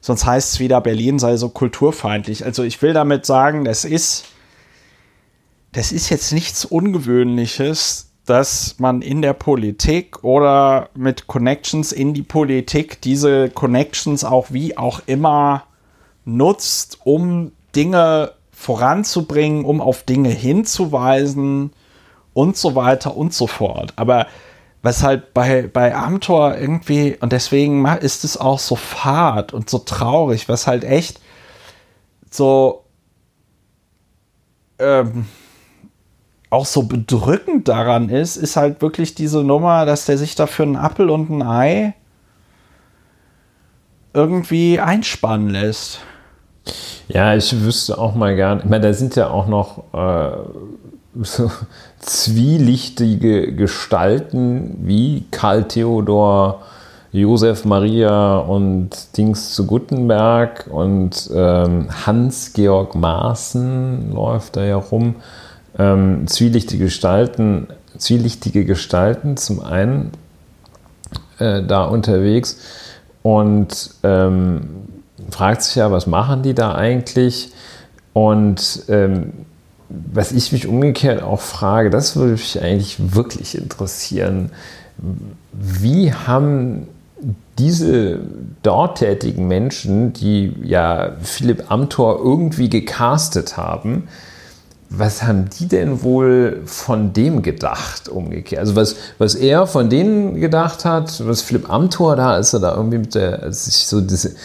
[0.00, 2.44] Sonst heißt es wieder, Berlin sei so kulturfeindlich.
[2.44, 4.24] Also ich will damit sagen, das ist,
[5.72, 12.22] das ist jetzt nichts Ungewöhnliches, dass man in der Politik oder mit Connections in die
[12.22, 15.64] Politik diese Connections auch wie auch immer
[16.24, 18.32] nutzt, um Dinge
[18.66, 21.72] voranzubringen, um auf Dinge hinzuweisen
[22.34, 23.92] und so weiter und so fort.
[23.94, 24.26] Aber
[24.82, 29.78] was halt bei, bei Amtor irgendwie, und deswegen ist es auch so fad und so
[29.78, 31.20] traurig, was halt echt
[32.28, 32.84] so
[34.80, 35.26] ähm,
[36.50, 40.76] auch so bedrückend daran ist, ist halt wirklich diese Nummer, dass der sich dafür einen
[40.76, 41.94] Appel und ein Ei
[44.12, 46.00] irgendwie einspannen lässt.
[47.08, 50.36] Ja, ich wüsste auch mal gern, ich meine, da sind ja auch noch äh,
[51.22, 51.50] so
[52.00, 56.62] zwielichtige Gestalten wie Karl Theodor,
[57.12, 65.16] Josef Maria und Dings zu Guttenberg und ähm, Hans-Georg Maaßen läuft da ja rum.
[65.78, 70.10] Ähm, zwielichtige Gestalten, zwielichtige Gestalten zum einen
[71.38, 72.58] äh, da unterwegs
[73.22, 74.85] und ähm,
[75.30, 77.52] fragt sich ja, was machen die da eigentlich?
[78.12, 79.32] Und ähm,
[79.88, 84.50] was ich mich umgekehrt auch frage, das würde mich eigentlich wirklich interessieren.
[85.52, 86.88] Wie haben
[87.58, 88.20] diese
[88.62, 94.08] dort tätigen Menschen, die ja Philipp Amthor irgendwie gecastet haben,
[94.88, 98.60] was haben die denn wohl von dem gedacht, umgekehrt?
[98.60, 102.74] Also was, was er von denen gedacht hat, was Philipp Amthor da, als er da
[102.74, 104.36] irgendwie mit der, als sich so diese,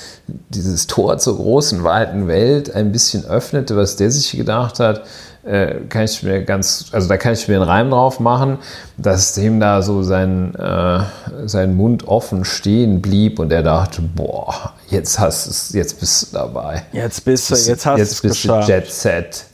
[0.49, 5.03] dieses Tor zur großen, weiten Welt ein bisschen öffnete, was der sich gedacht hat,
[5.43, 8.57] äh, kann ich mir ganz, also da kann ich mir einen Reim drauf machen,
[8.97, 10.99] dass dem da so sein, äh,
[11.45, 16.37] sein Mund offen stehen blieb und er dachte, boah, jetzt hast es, jetzt bist du
[16.37, 16.83] dabei.
[16.93, 19.45] Jetzt bist du, jetzt hast du Jetzt bist du Jet Set.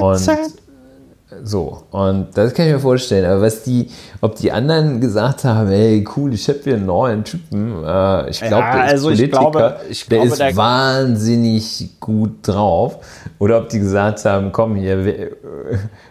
[0.00, 0.38] Und Set.
[1.42, 3.24] So, und das kann ich mir vorstellen.
[3.24, 3.88] Aber was die,
[4.20, 7.84] ob die anderen gesagt haben, ey, cool, ich habe hier einen neuen Typen.
[7.84, 10.56] Äh, ich glaube, ja, der ist also Politiker, ich glaube, ich der glaube, ist der
[10.56, 12.98] wahnsinnig gut drauf.
[13.40, 15.30] Oder ob die gesagt haben, komm hier, wer,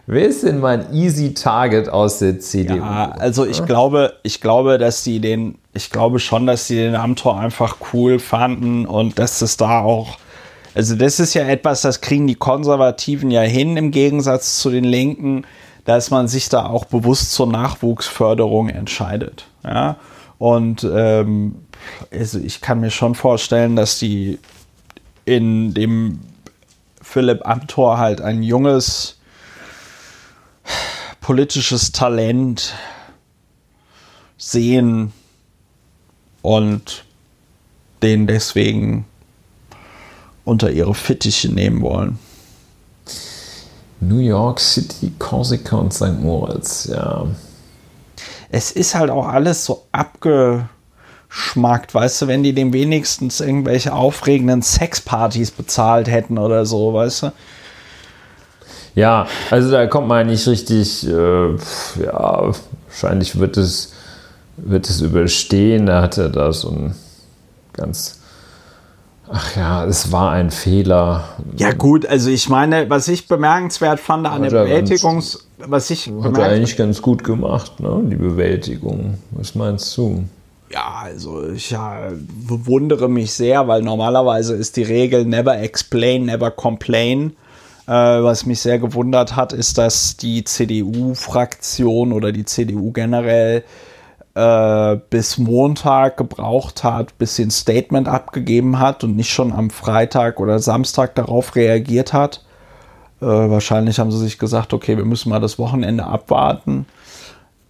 [0.06, 2.76] wer ist denn mal ein easy Target aus der CDU?
[2.76, 3.66] Ja, also ich ja?
[3.66, 8.20] glaube, ich glaube, dass die den, ich glaube schon, dass die den Amtor einfach cool
[8.20, 10.18] fanden und dass es da auch
[10.76, 14.84] Also das ist ja etwas, das kriegen die Konservativen ja hin im Gegensatz zu den
[14.84, 15.46] Linken,
[15.86, 19.48] dass man sich da auch bewusst zur Nachwuchsförderung entscheidet.
[19.64, 19.96] Ja?
[20.38, 21.56] Und ähm,
[22.12, 24.38] also ich kann mir schon vorstellen, dass die
[25.24, 26.20] in dem
[27.02, 29.18] Philipp Amthor halt ein junges
[31.22, 32.74] politisches Talent
[34.38, 35.14] sehen
[36.42, 37.06] und
[38.04, 39.06] den deswegen
[40.46, 42.20] unter ihre Fittiche nehmen wollen.
[44.00, 46.20] New York City, Korsika und St.
[46.22, 47.26] Moritz, ja.
[48.50, 54.62] Es ist halt auch alles so abgeschmackt, weißt du, wenn die dem wenigstens irgendwelche aufregenden
[54.62, 57.32] Sexpartys bezahlt hätten oder so, weißt du.
[58.94, 61.56] Ja, also da kommt man nicht richtig, äh,
[62.02, 62.52] ja,
[62.88, 63.92] wahrscheinlich wird es,
[64.56, 65.88] wird es überstehen.
[65.88, 66.96] Da hat er da so ein
[67.74, 68.20] ganz
[69.32, 71.24] Ach ja, es war ein Fehler.
[71.58, 75.48] Ja gut, also ich meine, was ich bemerkenswert fand an der Bewältigungs...
[75.58, 78.02] Was ich hat er eigentlich ganz gut gemacht, ne?
[78.04, 79.18] die Bewältigung.
[79.32, 80.26] Was meinst du?
[80.72, 82.12] Ja, also ich ja,
[82.48, 87.36] bewundere mich sehr, weil normalerweise ist die Regel never explain, never complain.
[87.88, 93.64] Äh, was mich sehr gewundert hat, ist, dass die CDU-Fraktion oder die CDU generell
[94.36, 99.70] äh, bis Montag gebraucht hat, bis sie ein Statement abgegeben hat und nicht schon am
[99.70, 102.44] Freitag oder Samstag darauf reagiert hat.
[103.22, 106.86] Äh, wahrscheinlich haben sie sich gesagt, okay, wir müssen mal das Wochenende abwarten.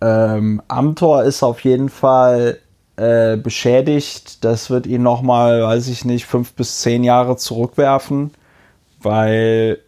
[0.02, 2.58] Ähm, Amtor ist auf jeden Fall
[2.98, 4.44] äh, beschädigt.
[4.44, 8.32] Das wird ihn nochmal, weiß ich nicht, fünf bis zehn Jahre zurückwerfen,
[9.02, 9.80] weil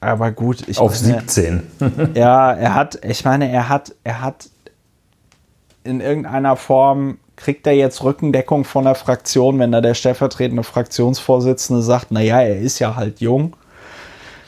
[0.00, 1.62] aber gut, ich auf meine, 17.
[2.14, 4.48] ja, er hat, ich meine, er hat, er hat
[5.84, 11.82] in irgendeiner Form kriegt er jetzt Rückendeckung von der Fraktion, wenn da der stellvertretende Fraktionsvorsitzende
[11.82, 13.56] sagt, naja, er ist ja halt jung.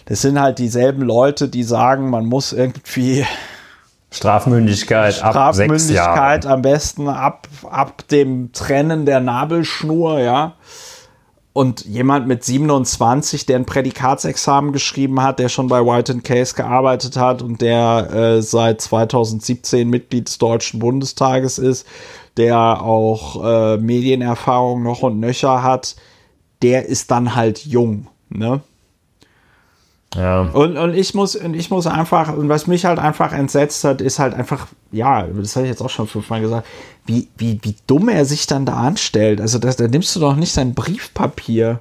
[0.07, 3.25] Das sind halt dieselben Leute, die sagen, man muss irgendwie
[4.11, 10.55] Strafmündigkeit, Strafmündigkeit am besten ab, ab dem Trennen der Nabelschnur, ja.
[11.55, 17.17] Und jemand mit 27, der ein Prädikatsexamen geschrieben hat, der schon bei White Case gearbeitet
[17.17, 21.87] hat und der äh, seit 2017 Mitglied des Deutschen Bundestages ist,
[22.37, 25.95] der auch äh, Medienerfahrung noch und nöcher hat,
[26.61, 28.61] der ist dann halt jung, ne?
[30.15, 30.43] Ja.
[30.43, 34.01] Und, und ich muss, und ich muss einfach, und was mich halt einfach entsetzt hat,
[34.01, 36.67] ist halt einfach, ja, das habe ich jetzt auch schon fünfmal gesagt,
[37.07, 39.41] wie, wie, wie dumm er sich dann da anstellt.
[39.41, 41.81] Also das, da nimmst du doch nicht sein Briefpapier.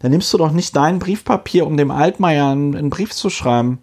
[0.00, 3.78] Da nimmst du doch nicht dein Briefpapier, um dem Altmaier einen, einen Brief zu schreiben.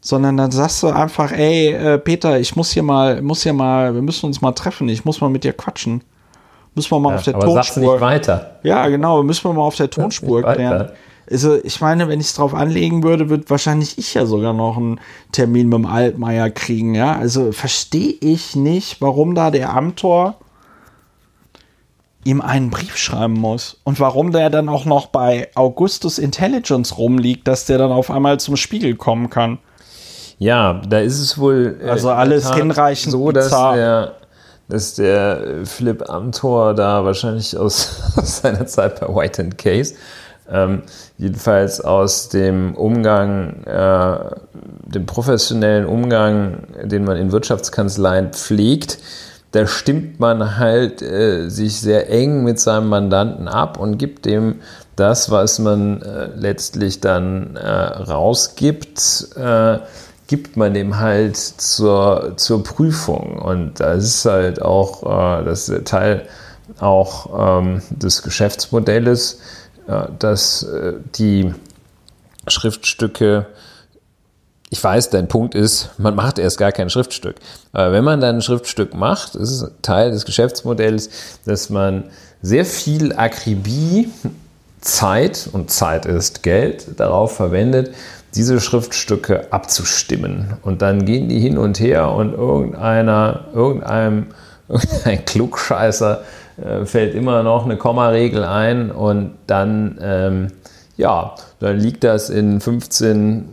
[0.00, 3.94] Sondern dann sagst du einfach, ey, äh, Peter, ich muss hier mal, muss hier mal,
[3.94, 6.02] wir müssen uns mal treffen, ich muss mal mit dir quatschen.
[6.74, 7.64] Müssen wir mal ja, auf der aber Tonspur.
[7.64, 8.58] Sagst du nicht weiter.
[8.64, 10.90] Ja, genau, müssen wir mal auf der Tonspur klären.
[11.30, 14.76] Also, ich meine, wenn ich es drauf anlegen würde, würde wahrscheinlich ich ja sogar noch
[14.76, 15.00] einen
[15.32, 17.16] Termin mit dem Altmaier kriegen, ja.
[17.16, 20.36] Also verstehe ich nicht, warum da der Amtor
[22.24, 23.78] ihm einen Brief schreiben muss.
[23.84, 28.40] Und warum der dann auch noch bei Augustus Intelligence rumliegt, dass der dann auf einmal
[28.40, 29.58] zum Spiegel kommen kann.
[30.38, 31.78] Ja, da ist es wohl.
[31.82, 34.14] Äh, also alles hinreichend so, dass der,
[34.68, 39.94] dass der Philipp Amthor da wahrscheinlich aus, aus seiner Zeit bei White and Case
[40.50, 40.82] ähm,
[41.18, 44.16] jedenfalls aus dem Umgang, äh,
[44.86, 48.98] dem professionellen Umgang, den man in Wirtschaftskanzleien pflegt,
[49.52, 54.56] da stimmt man halt äh, sich sehr eng mit seinem Mandanten ab und gibt dem
[54.96, 59.78] das, was man äh, letztlich dann äh, rausgibt, äh,
[60.26, 63.38] gibt man dem halt zur, zur Prüfung.
[63.38, 65.02] Und das ist halt auch
[65.40, 66.26] äh, das ist Teil
[66.80, 69.38] auch ähm, des Geschäftsmodells
[70.18, 71.54] dass äh, die
[72.46, 73.46] Schriftstücke,
[74.70, 77.36] ich weiß, dein Punkt ist, man macht erst gar kein Schriftstück.
[77.72, 81.10] Aber wenn man dann ein Schriftstück macht, ist es Teil des Geschäftsmodells,
[81.44, 82.04] dass man
[82.42, 84.10] sehr viel Akribie,
[84.80, 87.94] Zeit, und Zeit ist Geld, darauf verwendet,
[88.34, 90.54] diese Schriftstücke abzustimmen.
[90.62, 94.26] Und dann gehen die hin und her und irgendeiner, irgendeinem,
[94.68, 96.22] irgendein Klugscheißer
[96.62, 100.48] äh, fällt immer noch eine Kommaregel ein und dann, ähm,
[100.96, 103.48] ja, dann liegt das in 15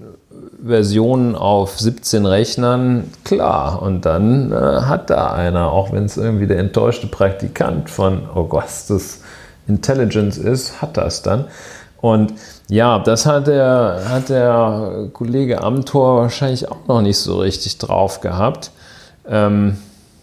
[0.65, 3.81] Versionen auf 17 Rechnern, klar.
[3.81, 9.21] Und dann äh, hat da einer, auch wenn es irgendwie der enttäuschte Praktikant von Augustus
[9.67, 11.45] Intelligence ist, hat das dann.
[11.99, 12.33] Und
[12.67, 18.21] ja, das hat der, hat der Kollege Amtor wahrscheinlich auch noch nicht so richtig drauf
[18.21, 18.71] gehabt.
[19.27, 19.77] Ähm,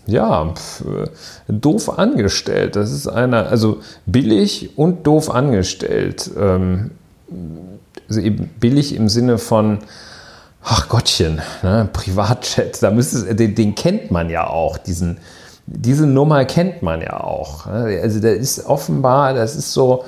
[0.09, 1.07] ja, pf, äh,
[1.49, 2.77] doof angestellt.
[2.77, 6.31] Das ist einer, also billig und doof angestellt.
[6.37, 6.91] Ähm,
[8.09, 9.79] also eben billig im Sinne von,
[10.65, 15.19] ach Gottchen, ne, Privatchat, da müsste den, den kennt man ja auch, diesen,
[15.67, 17.67] diese Nummer kennt man ja auch.
[17.67, 18.01] Ne?
[18.03, 20.05] Also da ist offenbar, das ist so,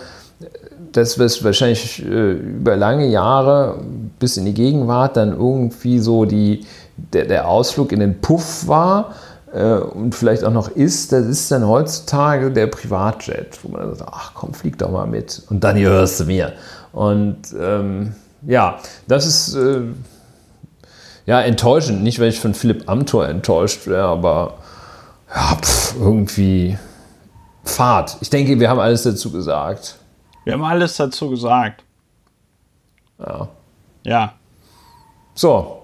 [0.93, 3.83] das was wahrscheinlich äh, über lange Jahre
[4.19, 6.65] bis in die Gegenwart dann irgendwie so die,
[6.97, 9.15] der, der Ausflug in den Puff war
[9.53, 13.95] äh, und vielleicht auch noch ist, das ist dann heutzutage der Privatjet, wo man dann
[13.95, 16.53] sagt, ach komm, flieg doch mal mit und dann hörst du mir.
[16.93, 18.15] Und ähm,
[18.47, 18.79] ja,
[19.09, 19.83] das ist äh,
[21.27, 24.55] ja enttäuschend, nicht weil ich von Philipp Amthor enttäuscht wäre, aber
[25.35, 26.79] ja, pf, irgendwie
[27.65, 28.17] Fahrt.
[28.21, 29.97] Ich denke, wir haben alles dazu gesagt.
[30.45, 31.85] Wir haben alles dazu gesagt.
[33.19, 33.49] Ja.
[34.05, 34.33] Ja.
[35.35, 35.80] So.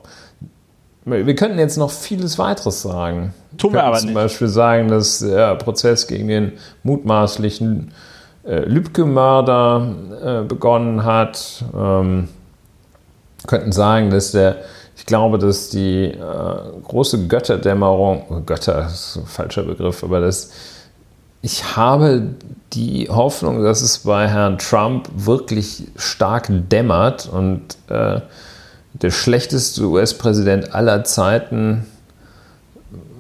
[1.09, 3.33] Wir könnten jetzt noch vieles weiteres sagen.
[3.59, 4.15] Tun wir könnten aber zum nicht.
[4.16, 6.53] Beispiel sagen, dass der Prozess gegen den
[6.83, 7.93] mutmaßlichen
[8.45, 9.87] äh, Lübcke-Mörder
[10.43, 11.65] äh, begonnen hat.
[11.73, 12.28] Ähm,
[13.47, 14.57] könnten sagen, dass der,
[14.97, 16.16] ich glaube, dass die äh,
[16.83, 20.51] große Götterdämmerung, oh, Götter ist ein falscher Begriff, aber das,
[21.41, 22.35] ich habe
[22.73, 28.20] die Hoffnung, dass es bei Herrn Trump wirklich stark dämmert und äh,
[29.02, 31.86] der schlechteste US-Präsident aller Zeiten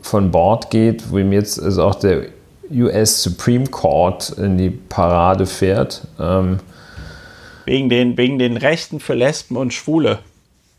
[0.02, 2.26] von Bord geht, wo ihm jetzt also auch der
[2.70, 6.02] US Supreme Court in die Parade fährt.
[6.18, 6.58] Ähm,
[7.64, 10.20] Wegen den, wegen den Rechten für Lesben und Schwule.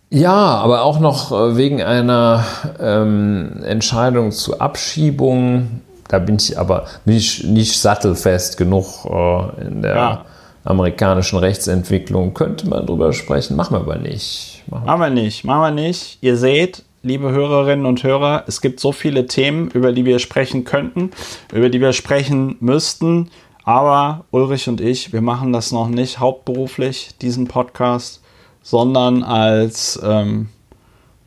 [0.09, 2.45] ja, aber auch noch äh, wegen einer
[2.79, 5.81] ähm, Entscheidung zur Abschiebung.
[6.07, 10.25] Da bin ich aber bin ich nicht sattelfest genug äh, in der Ja.
[10.67, 12.33] Amerikanischen Rechtsentwicklung.
[12.33, 14.63] Könnte man drüber sprechen, machen wir aber nicht.
[14.67, 16.17] Machen wir Machen wir nicht, machen wir nicht.
[16.21, 20.65] Ihr seht, liebe Hörerinnen und Hörer, es gibt so viele Themen, über die wir sprechen
[20.65, 21.11] könnten,
[21.53, 23.29] über die wir sprechen müssten.
[23.63, 28.21] Aber Ulrich und ich, wir machen das noch nicht hauptberuflich, diesen Podcast,
[28.61, 30.49] sondern als, ähm,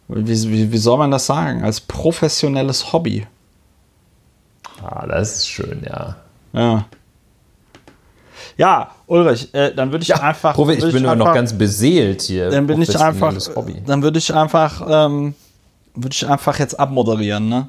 [0.09, 3.27] wie, wie, wie soll man das sagen, als professionelles Hobby.
[4.83, 6.17] Ah, das ist schön, ja.
[6.53, 6.87] Ja.
[8.61, 10.55] Ja, Ulrich, äh, dann würde ich einfach.
[10.55, 12.51] Profi, ich würd bin immer noch einfach- ganz beseelt hier.
[12.51, 13.33] Dann bin ich einfach,
[13.87, 15.35] dann würde ich einfach, ähm,
[15.95, 17.69] würde ich einfach jetzt abmoderieren, ne?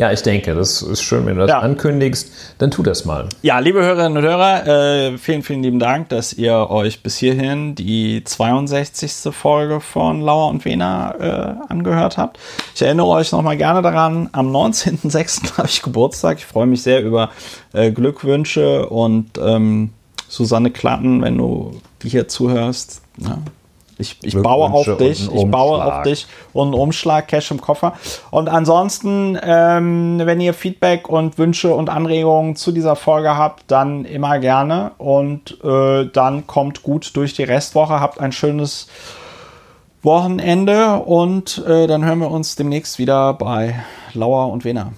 [0.00, 1.58] Ja, ich denke, das ist schön, wenn du das Ja.
[1.58, 2.32] ankündigst.
[2.56, 3.28] Dann tu das mal.
[3.42, 7.74] Ja, liebe Hörerinnen und Hörer, äh, vielen, vielen lieben Dank, dass ihr euch bis hierhin
[7.74, 9.30] die 62.
[9.30, 12.38] Folge von Lauer und Wena äh, angehört habt.
[12.74, 15.52] Ich erinnere euch nochmal gerne daran, am 19.06.
[15.58, 16.38] habe ich Geburtstag.
[16.38, 17.28] Ich freue mich sehr über
[17.74, 19.90] äh, Glückwünsche und ähm,
[20.28, 23.02] Susanne Klatten, wenn du die hier zuhörst.
[23.18, 23.36] Ja.
[24.00, 27.94] Ich, ich baue auf dich, ich baue auf dich und einen Umschlag, Cash im Koffer.
[28.30, 34.04] Und ansonsten, ähm, wenn ihr Feedback und Wünsche und Anregungen zu dieser Folge habt, dann
[34.04, 34.92] immer gerne.
[34.98, 38.88] Und äh, dann kommt gut durch die Restwoche, habt ein schönes
[40.02, 44.92] Wochenende und äh, dann hören wir uns demnächst wieder bei Lauer und Wena.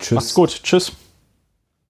[0.00, 0.16] Tschüss.
[0.16, 0.60] Macht's gut.
[0.62, 0.92] Tschüss.